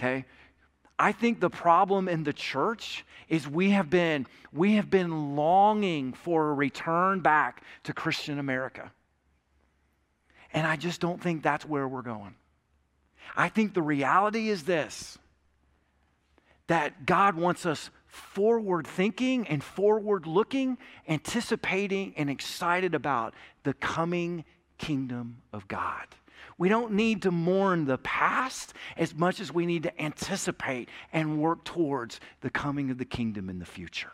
okay? 0.00 0.24
I 0.98 1.12
think 1.12 1.40
the 1.40 1.50
problem 1.50 2.08
in 2.08 2.24
the 2.24 2.32
church 2.32 3.04
is 3.28 3.48
we 3.48 3.70
have 3.70 3.88
been 3.88 4.26
we 4.52 4.74
have 4.74 4.90
been 4.90 5.36
longing 5.36 6.12
for 6.12 6.50
a 6.50 6.54
return 6.54 7.20
back 7.20 7.62
to 7.84 7.92
Christian 7.92 8.38
America. 8.38 8.90
And 10.52 10.66
I 10.66 10.76
just 10.76 11.00
don't 11.00 11.22
think 11.22 11.42
that's 11.42 11.64
where 11.64 11.86
we're 11.86 12.02
going. 12.02 12.34
I 13.36 13.48
think 13.48 13.74
the 13.74 13.82
reality 13.82 14.48
is 14.48 14.64
this 14.64 15.16
that 16.66 17.06
God 17.06 17.34
wants 17.34 17.66
us 17.66 17.90
forward 18.06 18.86
thinking 18.86 19.46
and 19.48 19.62
forward 19.62 20.26
looking, 20.26 20.78
anticipating 21.08 22.14
and 22.16 22.28
excited 22.28 22.94
about 22.94 23.34
the 23.64 23.74
coming 23.74 24.44
kingdom 24.78 25.38
of 25.52 25.66
God. 25.66 26.06
We 26.60 26.68
don't 26.68 26.92
need 26.92 27.22
to 27.22 27.30
mourn 27.30 27.86
the 27.86 27.96
past 27.96 28.74
as 28.98 29.14
much 29.14 29.40
as 29.40 29.50
we 29.50 29.64
need 29.64 29.84
to 29.84 29.98
anticipate 29.98 30.90
and 31.10 31.40
work 31.40 31.64
towards 31.64 32.20
the 32.42 32.50
coming 32.50 32.90
of 32.90 32.98
the 32.98 33.06
kingdom 33.06 33.48
in 33.48 33.58
the 33.58 33.64
future. 33.64 34.12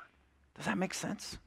Does 0.54 0.66
that 0.66 0.78
make 0.78 0.94
sense? 0.94 1.38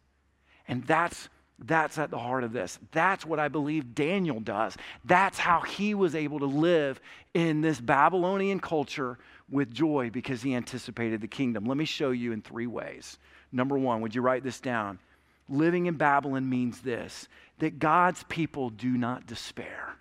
And 0.67 0.83
that's 0.83 1.29
that's 1.57 1.97
at 1.97 2.11
the 2.11 2.17
heart 2.17 2.43
of 2.43 2.51
this. 2.51 2.79
That's 2.91 3.25
what 3.25 3.39
I 3.39 3.47
believe 3.47 3.95
Daniel 3.95 4.41
does. 4.41 4.75
That's 5.05 5.39
how 5.39 5.61
he 5.61 5.93
was 5.93 6.15
able 6.15 6.39
to 6.39 6.45
live 6.45 6.99
in 7.33 7.61
this 7.61 7.79
Babylonian 7.79 8.59
culture 8.59 9.17
with 9.49 9.73
joy 9.73 10.09
because 10.09 10.41
he 10.41 10.53
anticipated 10.53 11.21
the 11.21 11.29
kingdom. 11.29 11.63
Let 11.63 11.77
me 11.77 11.85
show 11.85 12.11
you 12.11 12.33
in 12.33 12.41
three 12.41 12.67
ways. 12.67 13.19
Number 13.53 13.77
one, 13.77 14.01
would 14.01 14.13
you 14.13 14.21
write 14.21 14.43
this 14.43 14.59
down? 14.59 14.99
Living 15.47 15.85
in 15.85 15.95
Babylon 15.95 16.49
means 16.49 16.81
this 16.81 17.29
that 17.59 17.79
God's 17.79 18.23
people 18.23 18.69
do 18.69 18.97
not 18.97 19.27
despair. 19.27 19.95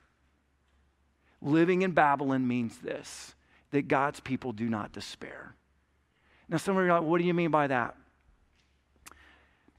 Living 1.41 1.83
in 1.83 1.93
Babylon 1.93 2.47
means 2.47 2.79
this 2.79 3.35
that 3.71 3.87
God's 3.87 4.21
people 4.21 4.53
do 4.53 4.69
not 4.69 4.93
despair. 4.93 5.55
Now, 6.49 6.57
some 6.57 6.77
of 6.77 6.85
you 6.85 6.91
are 6.91 7.01
like, 7.01 7.09
what 7.09 7.19
do 7.19 7.25
you 7.25 7.35
mean 7.35 7.51
by 7.51 7.67
that? 7.67 7.95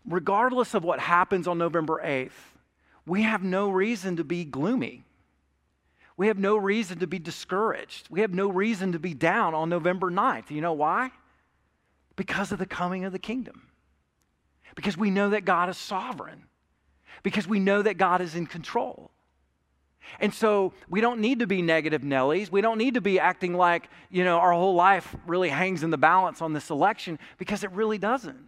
Regardless 0.06 0.76
of 0.76 0.84
what 0.84 1.00
happens 1.00 1.48
on 1.48 1.58
November 1.58 2.00
8th, 2.04 2.32
we 3.08 3.24
have 3.24 3.41
no 3.41 3.69
reason 3.69 4.17
to 4.17 4.24
be 4.24 4.45
gloomy. 4.45 5.04
We 6.17 6.28
have 6.28 6.38
no 6.38 6.58
reason 6.58 7.00
to 7.00 7.08
be 7.08 7.17
discouraged. 7.17 8.08
We 8.10 8.22
have 8.22 8.34
no 8.34 8.50
reason 8.50 8.91
to 8.91 9.00
be 9.00 9.13
down 9.13 9.56
on 9.56 9.69
November 9.69 10.12
9th. 10.12 10.52
You 10.52 10.62
know 10.62 10.74
why? 10.74 11.12
Because 12.15 12.52
of 12.52 12.60
the 12.60 12.65
coming 12.65 13.06
of 13.06 13.12
the 13.12 13.19
kingdom. 13.19 13.63
Because 14.76 14.98
we 14.98 15.10
know 15.10 15.32
that 15.32 15.45
God 15.45 15.69
is 15.69 15.78
sovereign. 15.78 16.43
Because 17.24 17.48
we 17.48 17.60
know 17.60 17.82
that 17.82 17.98
God 17.98 18.22
is 18.22 18.36
in 18.36 18.45
control. 18.45 19.12
And 20.19 20.34
so 20.34 20.74
we 20.89 21.02
don't 21.02 21.19
need 21.19 21.39
to 21.39 21.48
be 21.48 21.62
negative 21.62 22.02
Nellies. 22.02 22.52
We 22.52 22.62
don't 22.62 22.78
need 22.78 22.95
to 22.95 23.02
be 23.02 23.19
acting 23.19 23.54
like, 23.54 23.89
you 24.10 24.24
know, 24.24 24.38
our 24.39 24.52
whole 24.52 24.76
life 24.76 25.15
really 25.26 25.50
hangs 25.50 25.84
in 25.84 25.89
the 25.89 25.98
balance 25.98 26.41
on 26.41 26.54
this 26.54 26.69
election 26.69 27.19
because 27.38 27.63
it 27.63 27.72
really 27.72 27.98
doesn't. 27.98 28.39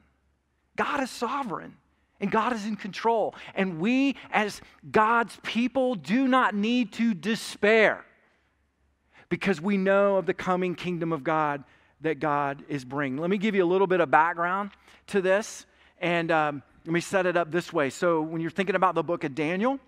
God 0.75 1.01
is 1.01 1.09
sovereign 1.09 1.75
and 2.19 2.31
God 2.31 2.53
is 2.53 2.65
in 2.65 2.75
control. 2.75 3.35
And 3.55 3.79
we, 3.79 4.15
as 4.31 4.61
God's 4.89 5.37
people, 5.43 5.95
do 5.95 6.27
not 6.27 6.55
need 6.55 6.93
to 6.93 7.13
despair 7.13 8.05
because 9.29 9.61
we 9.61 9.77
know 9.77 10.17
of 10.17 10.25
the 10.25 10.33
coming 10.33 10.75
kingdom 10.75 11.11
of 11.11 11.23
God 11.23 11.63
that 12.01 12.19
God 12.19 12.63
is 12.67 12.83
bringing. 12.83 13.17
Let 13.17 13.29
me 13.29 13.37
give 13.37 13.55
you 13.55 13.63
a 13.63 13.65
little 13.65 13.87
bit 13.87 13.99
of 14.01 14.11
background 14.11 14.71
to 15.07 15.21
this. 15.21 15.65
And 15.99 16.31
um, 16.31 16.63
let 16.85 16.93
me 16.93 16.99
set 16.99 17.25
it 17.25 17.37
up 17.37 17.51
this 17.51 17.71
way. 17.71 17.89
So, 17.89 18.21
when 18.21 18.41
you're 18.41 18.51
thinking 18.51 18.75
about 18.75 18.95
the 18.95 19.03
book 19.03 19.23
of 19.23 19.35
Daniel, 19.35 19.79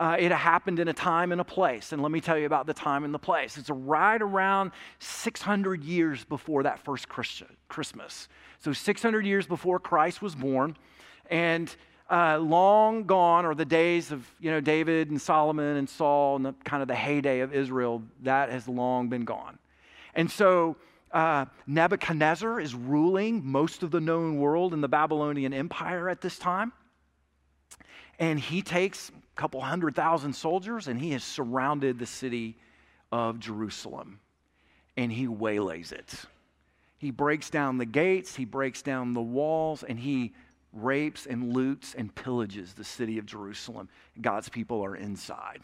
uh, 0.00 0.16
it 0.18 0.32
happened 0.32 0.80
in 0.80 0.88
a 0.88 0.94
time 0.94 1.30
and 1.30 1.42
a 1.42 1.44
place. 1.44 1.92
And 1.92 2.02
let 2.02 2.10
me 2.10 2.22
tell 2.22 2.38
you 2.38 2.46
about 2.46 2.66
the 2.66 2.72
time 2.72 3.04
and 3.04 3.12
the 3.12 3.18
place. 3.18 3.58
It's 3.58 3.68
right 3.68 4.20
around 4.20 4.72
600 4.98 5.84
years 5.84 6.24
before 6.24 6.62
that 6.62 6.82
first 6.82 7.06
Christmas. 7.68 8.28
So 8.60 8.72
600 8.72 9.26
years 9.26 9.46
before 9.46 9.78
Christ 9.78 10.22
was 10.22 10.34
born. 10.34 10.74
And 11.28 11.74
uh, 12.10 12.38
long 12.38 13.04
gone 13.04 13.44
are 13.44 13.54
the 13.54 13.66
days 13.66 14.10
of 14.10 14.26
you 14.40 14.50
know 14.50 14.60
David 14.60 15.10
and 15.10 15.20
Solomon 15.20 15.76
and 15.76 15.88
Saul 15.88 16.36
and 16.36 16.46
the, 16.46 16.54
kind 16.64 16.80
of 16.80 16.88
the 16.88 16.94
heyday 16.94 17.40
of 17.40 17.54
Israel. 17.54 18.02
That 18.22 18.48
has 18.48 18.66
long 18.66 19.10
been 19.10 19.26
gone. 19.26 19.58
And 20.14 20.30
so 20.30 20.76
uh, 21.12 21.44
Nebuchadnezzar 21.66 22.58
is 22.58 22.74
ruling 22.74 23.44
most 23.44 23.82
of 23.82 23.90
the 23.90 24.00
known 24.00 24.38
world 24.38 24.72
in 24.72 24.80
the 24.80 24.88
Babylonian 24.88 25.52
Empire 25.52 26.08
at 26.08 26.22
this 26.22 26.38
time. 26.38 26.72
And 28.18 28.40
he 28.40 28.60
takes 28.60 29.12
couple 29.40 29.62
hundred 29.62 29.96
thousand 29.96 30.34
soldiers, 30.34 30.86
and 30.86 31.00
he 31.00 31.12
has 31.12 31.24
surrounded 31.24 31.98
the 31.98 32.04
city 32.04 32.58
of 33.10 33.38
Jerusalem. 33.38 34.20
And 34.98 35.10
he 35.10 35.28
waylays 35.28 35.92
it. 35.92 36.14
He 36.98 37.10
breaks 37.10 37.48
down 37.48 37.78
the 37.78 37.86
gates, 37.86 38.36
he 38.36 38.44
breaks 38.44 38.82
down 38.82 39.14
the 39.14 39.22
walls, 39.22 39.82
and 39.82 39.98
he 39.98 40.34
rapes 40.74 41.24
and 41.24 41.54
loots 41.54 41.94
and 41.94 42.14
pillages 42.14 42.74
the 42.74 42.84
city 42.84 43.16
of 43.16 43.24
Jerusalem. 43.24 43.88
God's 44.20 44.50
people 44.50 44.84
are 44.84 44.94
inside, 44.94 45.62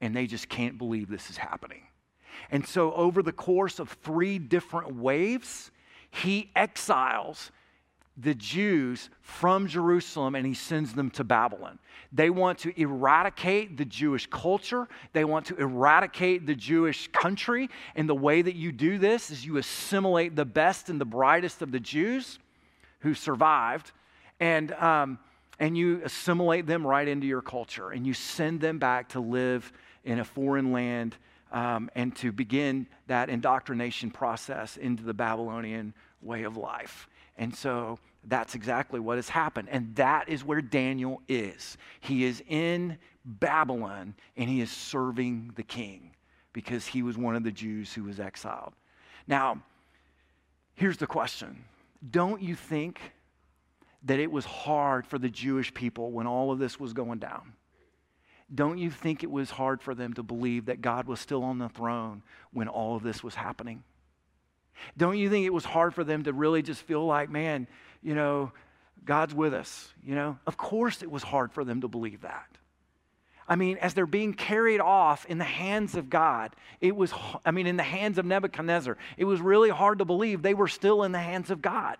and 0.00 0.14
they 0.14 0.26
just 0.26 0.48
can't 0.48 0.76
believe 0.76 1.08
this 1.08 1.30
is 1.30 1.36
happening. 1.36 1.82
And 2.50 2.66
so, 2.66 2.92
over 2.94 3.22
the 3.22 3.32
course 3.32 3.78
of 3.78 3.88
three 3.88 4.40
different 4.40 4.96
waves, 4.96 5.70
he 6.10 6.50
exiles 6.56 7.52
the 8.16 8.34
Jews 8.34 9.10
from 9.20 9.66
Jerusalem 9.66 10.34
and 10.34 10.46
he 10.46 10.54
sends 10.54 10.94
them 10.94 11.10
to 11.10 11.24
Babylon. 11.24 11.78
They 12.12 12.30
want 12.30 12.58
to 12.60 12.80
eradicate 12.80 13.76
the 13.76 13.84
Jewish 13.84 14.26
culture, 14.26 14.88
they 15.12 15.24
want 15.24 15.46
to 15.46 15.56
eradicate 15.56 16.46
the 16.46 16.54
Jewish 16.54 17.08
country. 17.08 17.68
And 17.94 18.08
the 18.08 18.14
way 18.14 18.40
that 18.42 18.56
you 18.56 18.72
do 18.72 18.98
this 18.98 19.30
is 19.30 19.44
you 19.44 19.58
assimilate 19.58 20.34
the 20.34 20.44
best 20.44 20.88
and 20.88 21.00
the 21.00 21.04
brightest 21.04 21.60
of 21.62 21.72
the 21.72 21.80
Jews 21.80 22.38
who 23.00 23.12
survived, 23.12 23.92
and, 24.40 24.72
um, 24.72 25.18
and 25.58 25.76
you 25.76 26.00
assimilate 26.04 26.66
them 26.66 26.86
right 26.86 27.06
into 27.06 27.26
your 27.26 27.42
culture 27.42 27.90
and 27.90 28.06
you 28.06 28.14
send 28.14 28.60
them 28.60 28.78
back 28.78 29.10
to 29.10 29.20
live 29.20 29.70
in 30.04 30.18
a 30.20 30.24
foreign 30.24 30.72
land. 30.72 31.16
Um, 31.52 31.90
and 31.94 32.14
to 32.16 32.32
begin 32.32 32.88
that 33.06 33.30
indoctrination 33.30 34.10
process 34.10 34.76
into 34.76 35.04
the 35.04 35.14
Babylonian 35.14 35.94
way 36.20 36.42
of 36.42 36.56
life. 36.56 37.08
And 37.36 37.54
so 37.54 37.98
that's 38.24 38.54
exactly 38.54 39.00
what 39.00 39.16
has 39.16 39.28
happened. 39.28 39.68
And 39.70 39.94
that 39.96 40.28
is 40.28 40.44
where 40.44 40.60
Daniel 40.60 41.20
is. 41.28 41.76
He 42.00 42.24
is 42.24 42.42
in 42.48 42.98
Babylon 43.24 44.14
and 44.36 44.48
he 44.48 44.60
is 44.60 44.70
serving 44.70 45.52
the 45.56 45.62
king 45.62 46.12
because 46.52 46.86
he 46.86 47.02
was 47.02 47.18
one 47.18 47.36
of 47.36 47.44
the 47.44 47.50
Jews 47.50 47.92
who 47.92 48.04
was 48.04 48.18
exiled. 48.18 48.72
Now, 49.26 49.62
here's 50.74 50.96
the 50.96 51.06
question 51.06 51.64
Don't 52.10 52.42
you 52.42 52.54
think 52.54 53.00
that 54.04 54.20
it 54.20 54.30
was 54.30 54.44
hard 54.44 55.06
for 55.06 55.18
the 55.18 55.28
Jewish 55.28 55.74
people 55.74 56.12
when 56.12 56.26
all 56.26 56.52
of 56.52 56.58
this 56.58 56.78
was 56.80 56.92
going 56.92 57.18
down? 57.18 57.54
Don't 58.54 58.78
you 58.78 58.90
think 58.90 59.24
it 59.24 59.30
was 59.30 59.50
hard 59.50 59.82
for 59.82 59.94
them 59.94 60.14
to 60.14 60.22
believe 60.22 60.66
that 60.66 60.80
God 60.80 61.08
was 61.08 61.18
still 61.18 61.42
on 61.42 61.58
the 61.58 61.68
throne 61.68 62.22
when 62.52 62.68
all 62.68 62.94
of 62.94 63.02
this 63.02 63.22
was 63.22 63.34
happening? 63.34 63.82
Don't 64.96 65.18
you 65.18 65.30
think 65.30 65.46
it 65.46 65.52
was 65.52 65.64
hard 65.64 65.94
for 65.94 66.04
them 66.04 66.24
to 66.24 66.32
really 66.32 66.62
just 66.62 66.82
feel 66.82 67.04
like, 67.04 67.30
man, 67.30 67.66
you 68.02 68.14
know, 68.14 68.52
God's 69.04 69.34
with 69.34 69.54
us? 69.54 69.92
You 70.04 70.14
know, 70.14 70.38
of 70.46 70.56
course 70.56 71.02
it 71.02 71.10
was 71.10 71.22
hard 71.22 71.52
for 71.52 71.64
them 71.64 71.80
to 71.80 71.88
believe 71.88 72.22
that. 72.22 72.46
I 73.48 73.54
mean, 73.54 73.78
as 73.78 73.94
they're 73.94 74.06
being 74.06 74.34
carried 74.34 74.80
off 74.80 75.24
in 75.26 75.38
the 75.38 75.44
hands 75.44 75.94
of 75.94 76.10
God, 76.10 76.56
it 76.80 76.96
was, 76.96 77.12
I 77.44 77.52
mean, 77.52 77.66
in 77.66 77.76
the 77.76 77.84
hands 77.84 78.18
of 78.18 78.26
Nebuchadnezzar, 78.26 78.96
it 79.16 79.24
was 79.24 79.40
really 79.40 79.70
hard 79.70 79.98
to 79.98 80.04
believe 80.04 80.42
they 80.42 80.54
were 80.54 80.68
still 80.68 81.04
in 81.04 81.12
the 81.12 81.20
hands 81.20 81.50
of 81.50 81.62
God. 81.62 81.96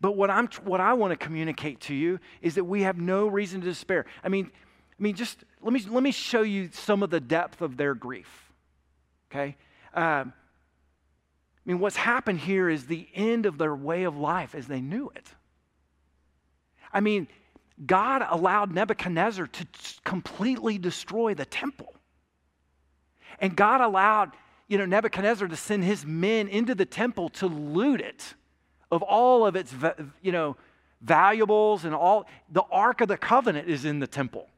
But 0.00 0.12
what, 0.12 0.30
I'm, 0.30 0.48
what 0.64 0.80
I 0.80 0.92
want 0.94 1.12
to 1.12 1.16
communicate 1.16 1.80
to 1.82 1.94
you 1.94 2.20
is 2.42 2.56
that 2.56 2.64
we 2.64 2.82
have 2.82 2.98
no 2.98 3.26
reason 3.26 3.60
to 3.62 3.66
despair. 3.66 4.04
I 4.22 4.28
mean, 4.28 4.50
I 4.98 5.02
mean, 5.02 5.14
just 5.14 5.44
let 5.62 5.72
me, 5.72 5.80
let 5.88 6.02
me 6.02 6.12
show 6.12 6.42
you 6.42 6.68
some 6.72 7.02
of 7.02 7.10
the 7.10 7.20
depth 7.20 7.62
of 7.62 7.76
their 7.76 7.94
grief. 7.94 8.52
Okay? 9.30 9.56
Uh, 9.92 10.26
I 11.64 11.70
mean, 11.70 11.80
what's 11.80 11.96
happened 11.96 12.40
here 12.40 12.68
is 12.68 12.86
the 12.86 13.08
end 13.14 13.46
of 13.46 13.56
their 13.56 13.74
way 13.74 14.04
of 14.04 14.16
life 14.16 14.54
as 14.54 14.66
they 14.66 14.80
knew 14.80 15.10
it. 15.14 15.26
I 16.92 17.00
mean, 17.00 17.26
God 17.84 18.24
allowed 18.28 18.72
Nebuchadnezzar 18.72 19.46
to 19.46 19.66
completely 20.04 20.78
destroy 20.78 21.34
the 21.34 21.46
temple. 21.46 21.94
And 23.40 23.56
God 23.56 23.80
allowed, 23.80 24.32
you 24.68 24.78
know, 24.78 24.84
Nebuchadnezzar 24.84 25.48
to 25.48 25.56
send 25.56 25.84
his 25.84 26.04
men 26.04 26.48
into 26.48 26.74
the 26.74 26.84
temple 26.84 27.30
to 27.30 27.46
loot 27.46 28.00
it 28.00 28.34
of 28.90 29.02
all 29.02 29.46
of 29.46 29.56
its, 29.56 29.74
you 30.22 30.32
know, 30.32 30.56
valuables 31.00 31.84
and 31.84 31.94
all. 31.94 32.26
The 32.52 32.62
Ark 32.70 33.00
of 33.00 33.08
the 33.08 33.16
Covenant 33.16 33.68
is 33.68 33.84
in 33.84 33.98
the 33.98 34.06
temple. 34.06 34.48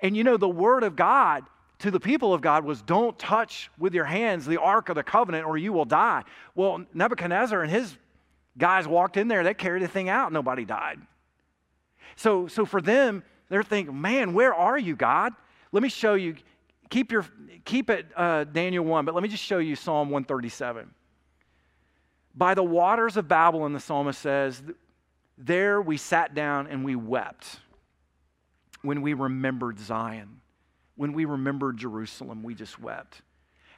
And 0.00 0.16
you 0.16 0.24
know, 0.24 0.36
the 0.36 0.48
Word 0.48 0.82
of 0.82 0.96
God 0.96 1.44
to 1.80 1.90
the 1.90 2.00
people 2.00 2.34
of 2.34 2.40
God 2.40 2.64
was 2.64 2.82
don't 2.82 3.18
touch 3.18 3.70
with 3.78 3.94
your 3.94 4.04
hands 4.04 4.46
the 4.46 4.60
Ark 4.60 4.88
of 4.88 4.96
the 4.96 5.02
Covenant 5.02 5.46
or 5.46 5.56
you 5.56 5.72
will 5.72 5.84
die. 5.84 6.24
Well, 6.54 6.84
Nebuchadnezzar 6.92 7.62
and 7.62 7.70
his 7.70 7.96
guys 8.56 8.88
walked 8.88 9.16
in 9.16 9.28
there, 9.28 9.44
they 9.44 9.54
carried 9.54 9.82
the 9.82 9.88
thing 9.88 10.08
out, 10.08 10.32
nobody 10.32 10.64
died. 10.64 10.98
So, 12.16 12.48
so 12.48 12.64
for 12.64 12.82
them, 12.82 13.22
they're 13.48 13.62
thinking, 13.62 14.00
man, 14.00 14.32
where 14.34 14.52
are 14.52 14.78
you, 14.78 14.96
God? 14.96 15.32
Let 15.72 15.82
me 15.82 15.88
show 15.88 16.14
you. 16.14 16.36
Keep, 16.90 17.12
your, 17.12 17.26
keep 17.66 17.90
it 17.90 18.06
uh, 18.16 18.44
Daniel 18.44 18.82
1, 18.82 19.04
but 19.04 19.14
let 19.14 19.22
me 19.22 19.28
just 19.28 19.44
show 19.44 19.58
you 19.58 19.76
Psalm 19.76 20.08
137. 20.08 20.90
By 22.34 22.54
the 22.54 22.62
waters 22.62 23.18
of 23.18 23.28
Babylon, 23.28 23.74
the 23.74 23.80
psalmist 23.80 24.20
says, 24.20 24.62
there 25.36 25.80
we 25.82 25.98
sat 25.98 26.34
down 26.34 26.66
and 26.66 26.84
we 26.84 26.96
wept 26.96 27.60
when 28.82 29.02
we 29.02 29.12
remembered 29.12 29.78
Zion. 29.78 30.40
When 30.98 31.12
we 31.12 31.26
remembered 31.26 31.76
Jerusalem, 31.76 32.42
we 32.42 32.56
just 32.56 32.80
wept. 32.80 33.22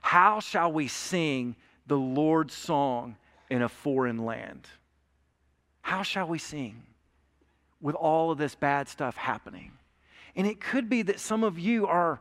How 0.01 0.41
shall 0.41 0.73
we 0.73 0.89
sing 0.89 1.55
the 1.87 1.99
Lord's 1.99 2.55
song 2.55 3.17
in 3.51 3.61
a 3.61 3.69
foreign 3.69 4.25
land? 4.25 4.67
How 5.83 6.03
shall 6.03 6.27
we 6.27 6.39
sing 6.39 6.83
with 7.79 7.95
all 7.95 8.31
of 8.31 8.39
this 8.39 8.55
bad 8.55 8.89
stuff 8.89 9.19
happening? 9.19 9.73
And 10.35 10.47
it 10.47 10.63
could 10.63 10.89
be 10.89 11.03
that 11.03 11.21
some 11.21 11.45
of 11.45 11.59
you 11.59 11.87
are, 11.87 12.21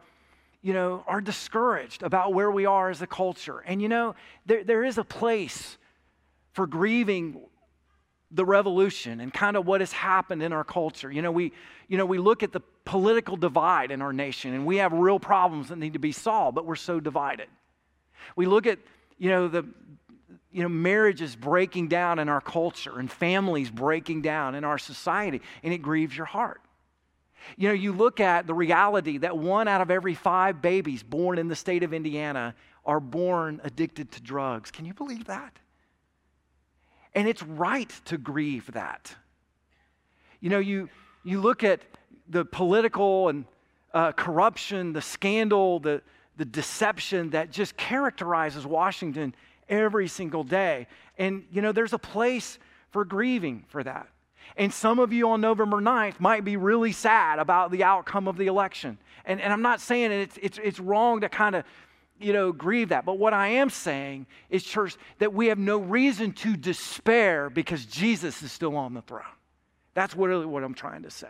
you 0.62 0.74
know, 0.74 1.06
are 1.08 1.22
discouraged 1.22 2.04
about 2.04 2.34
where 2.34 2.52
we 2.52 2.66
are 2.66 2.90
as 2.90 3.02
a 3.02 3.08
culture. 3.08 3.60
And 3.60 3.82
you 3.82 3.88
know, 3.88 4.16
there, 4.46 4.66
there 4.66 4.84
is 4.84 4.98
a 4.98 5.06
place 5.06 5.78
for 6.52 6.68
grieving 6.68 7.40
the 8.32 8.46
revolution 8.46 9.20
and 9.20 9.34
kind 9.34 9.58
of 9.58 9.66
what 9.66 9.82
has 9.82 9.92
happened 9.92 10.44
in 10.44 10.54
our 10.54 10.64
culture. 10.64 11.12
You 11.12 11.22
know, 11.22 11.32
we, 11.32 11.52
you 11.88 11.98
know, 11.98 12.06
we 12.06 12.20
look 12.20 12.44
at 12.44 12.52
the 12.52 12.62
political 12.86 13.36
divide 13.38 13.92
in 13.92 14.02
our 14.02 14.14
nation 14.14 14.54
and 14.54 14.66
we 14.66 14.78
have 14.78 14.94
real 14.94 15.20
problems 15.20 15.70
that 15.70 15.78
need 15.78 15.94
to 15.94 16.00
be 16.00 16.12
solved, 16.12 16.56
but 16.56 16.66
we're 16.66 16.76
so 16.76 17.00
divided. 17.00 17.48
We 18.36 18.46
look 18.46 18.68
at, 18.68 18.80
you 19.18 19.30
know, 19.30 19.48
the 19.48 19.66
you 20.52 20.64
know, 20.64 20.70
marriages 20.70 21.36
breaking 21.36 21.90
down 21.90 22.20
in 22.20 22.28
our 22.28 22.42
culture 22.42 22.98
and 23.00 23.12
families 23.12 23.70
breaking 23.70 24.22
down 24.22 24.56
in 24.56 24.64
our 24.64 24.78
society, 24.78 25.42
and 25.64 25.74
it 25.74 25.80
grieves 25.80 26.16
your 26.16 26.26
heart. 26.26 26.62
You 27.56 27.70
know, 27.70 27.74
you 27.74 27.94
look 27.94 28.20
at 28.20 28.48
the 28.48 28.54
reality 28.54 29.20
that 29.20 29.38
one 29.38 29.68
out 29.68 29.82
of 29.82 29.92
every 29.92 30.16
five 30.16 30.62
babies 30.62 31.04
born 31.04 31.38
in 31.38 31.48
the 31.48 31.56
state 31.56 31.84
of 31.84 31.94
Indiana 31.94 32.56
are 32.86 33.00
born 33.00 33.62
addicted 33.64 34.12
to 34.14 34.22
drugs. 34.22 34.72
Can 34.72 34.86
you 34.86 34.94
believe 34.94 35.26
that? 35.26 35.58
And 37.16 37.28
it's 37.28 37.44
right 37.44 37.90
to 38.06 38.18
grieve 38.18 38.72
that. 38.74 39.16
You 40.40 40.50
know, 40.50 40.60
you, 40.60 40.90
you 41.24 41.42
look 41.42 41.64
at 41.64 41.82
the 42.28 42.46
political 42.46 43.30
and 43.30 43.46
uh, 43.94 44.12
corruption, 44.12 44.94
the 44.94 45.02
scandal, 45.02 45.80
the, 45.80 46.02
the 46.38 46.46
deception 46.46 47.32
that 47.32 47.52
just 47.52 47.76
characterizes 47.76 48.66
Washington 48.66 49.34
every 49.68 50.08
single 50.08 50.44
day. 50.44 50.88
And, 51.18 51.46
you 51.52 51.62
know, 51.62 51.72
there's 51.72 51.94
a 51.94 52.00
place 52.00 52.60
for 52.92 53.06
grieving 53.06 53.66
for 53.68 53.84
that. 53.84 54.08
And 54.58 54.74
some 54.74 55.00
of 55.00 55.14
you 55.14 55.30
on 55.30 55.42
November 55.42 55.78
9th 55.78 56.20
might 56.20 56.44
be 56.44 56.58
really 56.58 56.92
sad 56.92 57.40
about 57.40 57.72
the 57.72 57.84
outcome 57.84 58.28
of 58.28 58.38
the 58.38 58.48
election. 58.48 58.98
And, 59.26 59.40
and 59.42 59.54
I'm 59.54 59.62
not 59.62 59.80
saying 59.80 60.12
it's, 60.12 60.38
it's, 60.42 60.60
it's 60.64 60.80
wrong 60.80 61.22
to 61.22 61.30
kind 61.30 61.56
of 61.56 61.66
you 62.20 62.34
know, 62.34 62.52
grieve 62.52 62.90
that. 62.90 63.06
But 63.06 63.18
what 63.18 63.34
I 63.34 63.48
am 63.48 63.70
saying 63.70 64.28
is, 64.50 64.64
church, 64.64 64.98
that 65.20 65.34
we 65.34 65.48
have 65.48 65.58
no 65.58 65.78
reason 65.78 66.34
to 66.34 66.56
despair 66.56 67.50
because 67.50 67.86
Jesus 67.86 68.42
is 68.42 68.52
still 68.52 68.76
on 68.76 68.94
the 68.94 69.02
throne. 69.02 69.24
That's 69.94 70.16
really 70.16 70.46
what 70.46 70.64
I'm 70.64 70.74
trying 70.74 71.04
to 71.04 71.12
say. 71.12 71.28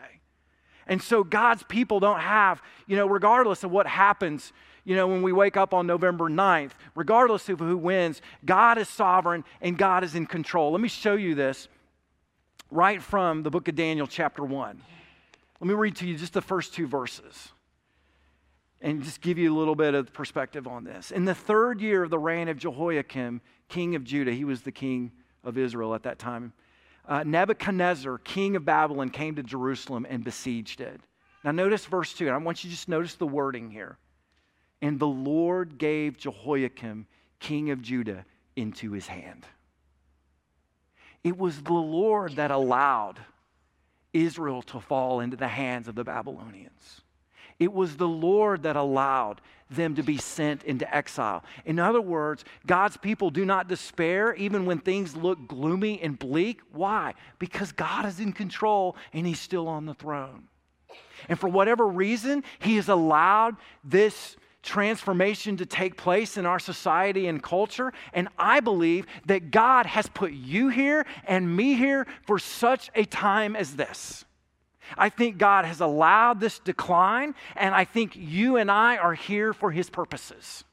And 0.87 1.01
so 1.01 1.23
God's 1.23 1.63
people 1.63 1.99
don't 1.99 2.19
have, 2.19 2.61
you 2.87 2.95
know, 2.95 3.07
regardless 3.07 3.63
of 3.63 3.71
what 3.71 3.85
happens, 3.85 4.51
you 4.83 4.95
know, 4.95 5.07
when 5.07 5.21
we 5.21 5.31
wake 5.31 5.55
up 5.55 5.73
on 5.73 5.85
November 5.85 6.29
9th, 6.29 6.71
regardless 6.95 7.47
of 7.49 7.59
who 7.59 7.77
wins, 7.77 8.21
God 8.43 8.79
is 8.79 8.89
sovereign 8.89 9.43
and 9.61 9.77
God 9.77 10.03
is 10.03 10.15
in 10.15 10.25
control. 10.25 10.71
Let 10.71 10.81
me 10.81 10.87
show 10.87 11.13
you 11.13 11.35
this 11.35 11.67
right 12.71 13.01
from 13.01 13.43
the 13.43 13.51
book 13.51 13.67
of 13.67 13.75
Daniel, 13.75 14.07
chapter 14.07 14.43
1. 14.43 14.81
Let 15.59 15.67
me 15.67 15.73
read 15.75 15.95
to 15.97 16.07
you 16.07 16.17
just 16.17 16.33
the 16.33 16.41
first 16.41 16.73
two 16.73 16.87
verses 16.87 17.51
and 18.81 19.03
just 19.03 19.21
give 19.21 19.37
you 19.37 19.53
a 19.53 19.57
little 19.57 19.75
bit 19.75 19.93
of 19.93 20.13
perspective 20.13 20.67
on 20.67 20.83
this. 20.83 21.11
In 21.11 21.25
the 21.25 21.35
third 21.35 21.81
year 21.81 22.03
of 22.03 22.09
the 22.09 22.19
reign 22.19 22.47
of 22.47 22.57
Jehoiakim, 22.57 23.41
king 23.67 23.95
of 23.95 24.03
Judah, 24.03 24.31
he 24.31 24.45
was 24.45 24.61
the 24.61 24.71
king 24.71 25.11
of 25.43 25.57
Israel 25.57 25.93
at 25.95 26.03
that 26.03 26.19
time, 26.19 26.53
uh, 27.07 27.23
Nebuchadnezzar, 27.23 28.19
king 28.19 28.55
of 28.55 28.65
Babylon, 28.65 29.09
came 29.09 29.35
to 29.35 29.43
Jerusalem 29.43 30.05
and 30.09 30.23
besieged 30.23 30.79
it. 30.79 31.01
Now, 31.43 31.51
notice 31.51 31.85
verse 31.85 32.13
2, 32.13 32.27
and 32.27 32.35
I 32.35 32.37
want 32.37 32.63
you 32.63 32.69
to 32.69 32.75
just 32.75 32.87
notice 32.87 33.15
the 33.15 33.27
wording 33.27 33.71
here. 33.71 33.97
And 34.81 34.99
the 34.99 35.07
Lord 35.07 35.77
gave 35.77 36.17
Jehoiakim, 36.17 37.07
king 37.39 37.71
of 37.71 37.81
Judah, 37.81 38.25
into 38.55 38.91
his 38.91 39.07
hand. 39.07 39.45
It 41.23 41.37
was 41.37 41.61
the 41.61 41.73
Lord 41.73 42.35
that 42.35 42.51
allowed 42.51 43.19
Israel 44.13 44.61
to 44.63 44.79
fall 44.79 45.19
into 45.19 45.37
the 45.37 45.47
hands 45.47 45.87
of 45.87 45.95
the 45.95 46.03
Babylonians. 46.03 47.01
It 47.59 47.73
was 47.73 47.97
the 47.97 48.07
Lord 48.07 48.63
that 48.63 48.75
allowed 48.75 49.41
them 49.69 49.95
to 49.95 50.03
be 50.03 50.17
sent 50.17 50.63
into 50.63 50.95
exile. 50.95 51.43
In 51.65 51.77
other 51.77 52.01
words, 52.01 52.43
God's 52.65 52.97
people 52.97 53.29
do 53.29 53.45
not 53.45 53.67
despair 53.67 54.33
even 54.35 54.65
when 54.65 54.79
things 54.79 55.15
look 55.15 55.47
gloomy 55.47 56.01
and 56.01 56.17
bleak. 56.17 56.61
Why? 56.71 57.13
Because 57.37 57.71
God 57.71 58.05
is 58.05 58.19
in 58.19 58.33
control 58.33 58.95
and 59.13 59.27
He's 59.27 59.39
still 59.39 59.67
on 59.67 59.85
the 59.85 59.93
throne. 59.93 60.47
And 61.27 61.39
for 61.39 61.49
whatever 61.49 61.87
reason, 61.87 62.43
He 62.59 62.77
has 62.77 62.87
allowed 62.87 63.57
this 63.83 64.37
transformation 64.63 65.57
to 65.57 65.65
take 65.65 65.97
place 65.97 66.37
in 66.37 66.45
our 66.45 66.59
society 66.59 67.27
and 67.27 67.41
culture. 67.41 67.93
And 68.13 68.27
I 68.37 68.59
believe 68.59 69.05
that 69.25 69.51
God 69.51 69.85
has 69.85 70.07
put 70.07 70.31
you 70.31 70.69
here 70.69 71.05
and 71.25 71.55
me 71.55 71.75
here 71.75 72.07
for 72.25 72.39
such 72.39 72.89
a 72.95 73.05
time 73.05 73.55
as 73.55 73.75
this. 73.75 74.25
I 74.97 75.09
think 75.09 75.37
God 75.37 75.65
has 75.65 75.81
allowed 75.81 76.39
this 76.39 76.59
decline, 76.59 77.35
and 77.55 77.73
I 77.73 77.85
think 77.85 78.15
you 78.15 78.57
and 78.57 78.71
I 78.71 78.97
are 78.97 79.13
here 79.13 79.53
for 79.53 79.71
His 79.71 79.89
purposes. 79.89 80.63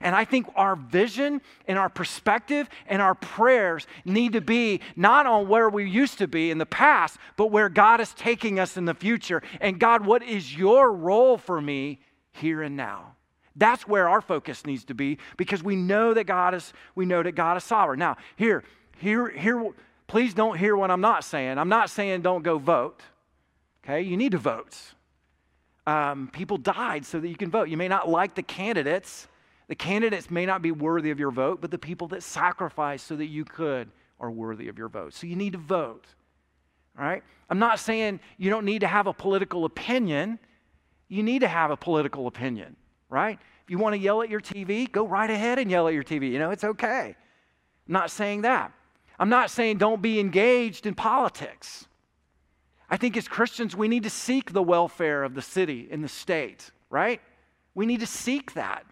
And 0.00 0.14
I 0.14 0.24
think 0.24 0.46
our 0.54 0.76
vision 0.76 1.40
and 1.66 1.78
our 1.78 1.88
perspective 1.88 2.68
and 2.86 3.02
our 3.02 3.14
prayers 3.14 3.86
need 4.04 4.34
to 4.34 4.40
be 4.40 4.80
not 4.94 5.26
on 5.26 5.48
where 5.48 5.68
we 5.68 5.88
used 5.88 6.18
to 6.18 6.28
be 6.28 6.50
in 6.50 6.58
the 6.58 6.66
past, 6.66 7.18
but 7.36 7.48
where 7.48 7.68
God 7.68 8.00
is 8.00 8.14
taking 8.14 8.60
us 8.60 8.76
in 8.76 8.84
the 8.84 8.94
future. 8.94 9.42
And 9.60 9.80
God, 9.80 10.06
what 10.06 10.22
is 10.22 10.56
your 10.56 10.92
role 10.92 11.38
for 11.38 11.60
me 11.60 12.00
here 12.32 12.62
and 12.62 12.76
now? 12.76 13.16
That's 13.56 13.86
where 13.86 14.08
our 14.08 14.20
focus 14.20 14.64
needs 14.64 14.84
to 14.84 14.94
be 14.94 15.18
because 15.36 15.62
we 15.62 15.76
know 15.76 16.14
that 16.14 16.24
God 16.24 16.54
is 16.54 16.72
we 16.94 17.04
know 17.04 17.22
that 17.22 17.32
God 17.32 17.56
is 17.56 17.64
sovereign. 17.64 17.98
Now, 17.98 18.16
here 18.36 18.62
here 18.98 19.28
here 19.28 19.72
please 20.06 20.34
don't 20.34 20.56
hear 20.56 20.76
what 20.76 20.90
I'm 20.90 21.00
not 21.00 21.24
saying. 21.24 21.58
I'm 21.58 21.68
not 21.68 21.90
saying 21.90 22.22
don't 22.22 22.42
go 22.42 22.58
vote. 22.58 23.02
You 23.98 24.16
need 24.16 24.32
to 24.32 24.38
vote. 24.38 24.76
Um, 25.86 26.28
people 26.32 26.56
died 26.56 27.04
so 27.04 27.18
that 27.18 27.28
you 27.28 27.36
can 27.36 27.50
vote. 27.50 27.68
You 27.68 27.76
may 27.76 27.88
not 27.88 28.08
like 28.08 28.34
the 28.34 28.42
candidates, 28.42 29.28
the 29.68 29.74
candidates 29.74 30.30
may 30.30 30.46
not 30.46 30.62
be 30.62 30.72
worthy 30.72 31.10
of 31.10 31.18
your 31.18 31.30
vote, 31.30 31.60
but 31.60 31.70
the 31.70 31.78
people 31.78 32.08
that 32.08 32.22
sacrificed 32.22 33.06
so 33.06 33.16
that 33.16 33.26
you 33.26 33.44
could 33.44 33.88
are 34.18 34.30
worthy 34.30 34.68
of 34.68 34.78
your 34.78 34.88
vote. 34.88 35.14
So 35.14 35.26
you 35.26 35.36
need 35.36 35.52
to 35.52 35.58
vote. 35.58 36.06
All 36.98 37.04
right? 37.04 37.22
I'm 37.48 37.58
not 37.58 37.78
saying 37.78 38.20
you 38.36 38.50
don't 38.50 38.64
need 38.64 38.80
to 38.80 38.86
have 38.86 39.06
a 39.06 39.12
political 39.12 39.64
opinion. 39.64 40.38
You 41.08 41.22
need 41.22 41.40
to 41.40 41.48
have 41.48 41.70
a 41.70 41.76
political 41.76 42.26
opinion, 42.26 42.76
right? 43.08 43.38
If 43.64 43.70
you 43.70 43.78
want 43.78 43.94
to 43.94 43.98
yell 43.98 44.22
at 44.22 44.28
your 44.28 44.40
TV, 44.40 44.90
go 44.90 45.06
right 45.06 45.30
ahead 45.30 45.58
and 45.58 45.70
yell 45.70 45.88
at 45.88 45.94
your 45.94 46.04
TV. 46.04 46.30
You 46.30 46.38
know, 46.38 46.50
it's 46.50 46.64
okay. 46.64 47.16
I'm 47.88 47.92
not 47.92 48.10
saying 48.10 48.42
that. 48.42 48.72
I'm 49.18 49.28
not 49.28 49.50
saying 49.50 49.78
don't 49.78 50.00
be 50.00 50.20
engaged 50.20 50.86
in 50.86 50.94
politics. 50.94 51.86
I 52.90 52.96
think 52.96 53.16
as 53.16 53.28
Christians, 53.28 53.76
we 53.76 53.86
need 53.86 54.02
to 54.02 54.10
seek 54.10 54.52
the 54.52 54.62
welfare 54.62 55.22
of 55.22 55.34
the 55.34 55.42
city 55.42 55.88
and 55.90 56.02
the 56.02 56.08
state, 56.08 56.70
right? 56.90 57.20
We 57.74 57.86
need 57.86 58.00
to 58.00 58.06
seek 58.06 58.54
that 58.54 58.84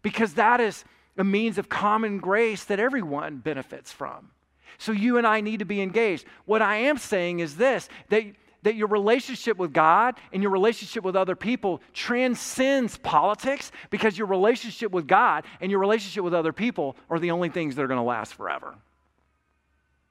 because 0.00 0.34
that 0.34 0.60
is 0.60 0.84
a 1.18 1.24
means 1.24 1.58
of 1.58 1.68
common 1.68 2.18
grace 2.18 2.64
that 2.64 2.80
everyone 2.80 3.38
benefits 3.38 3.92
from. 3.92 4.30
So 4.78 4.92
you 4.92 5.18
and 5.18 5.26
I 5.26 5.40
need 5.40 5.58
to 5.58 5.64
be 5.64 5.82
engaged. 5.82 6.24
What 6.46 6.62
I 6.62 6.76
am 6.76 6.96
saying 6.96 7.40
is 7.40 7.56
this 7.56 7.88
that, 8.08 8.24
that 8.62 8.76
your 8.76 8.88
relationship 8.88 9.58
with 9.58 9.72
God 9.72 10.14
and 10.32 10.42
your 10.42 10.52
relationship 10.52 11.04
with 11.04 11.16
other 11.16 11.36
people 11.36 11.82
transcends 11.92 12.96
politics 12.98 13.72
because 13.90 14.16
your 14.16 14.28
relationship 14.28 14.92
with 14.92 15.06
God 15.06 15.44
and 15.60 15.70
your 15.70 15.80
relationship 15.80 16.24
with 16.24 16.34
other 16.34 16.52
people 16.52 16.96
are 17.10 17.18
the 17.18 17.32
only 17.32 17.48
things 17.48 17.74
that 17.74 17.82
are 17.82 17.88
going 17.88 17.98
to 17.98 18.04
last 18.04 18.34
forever. 18.34 18.74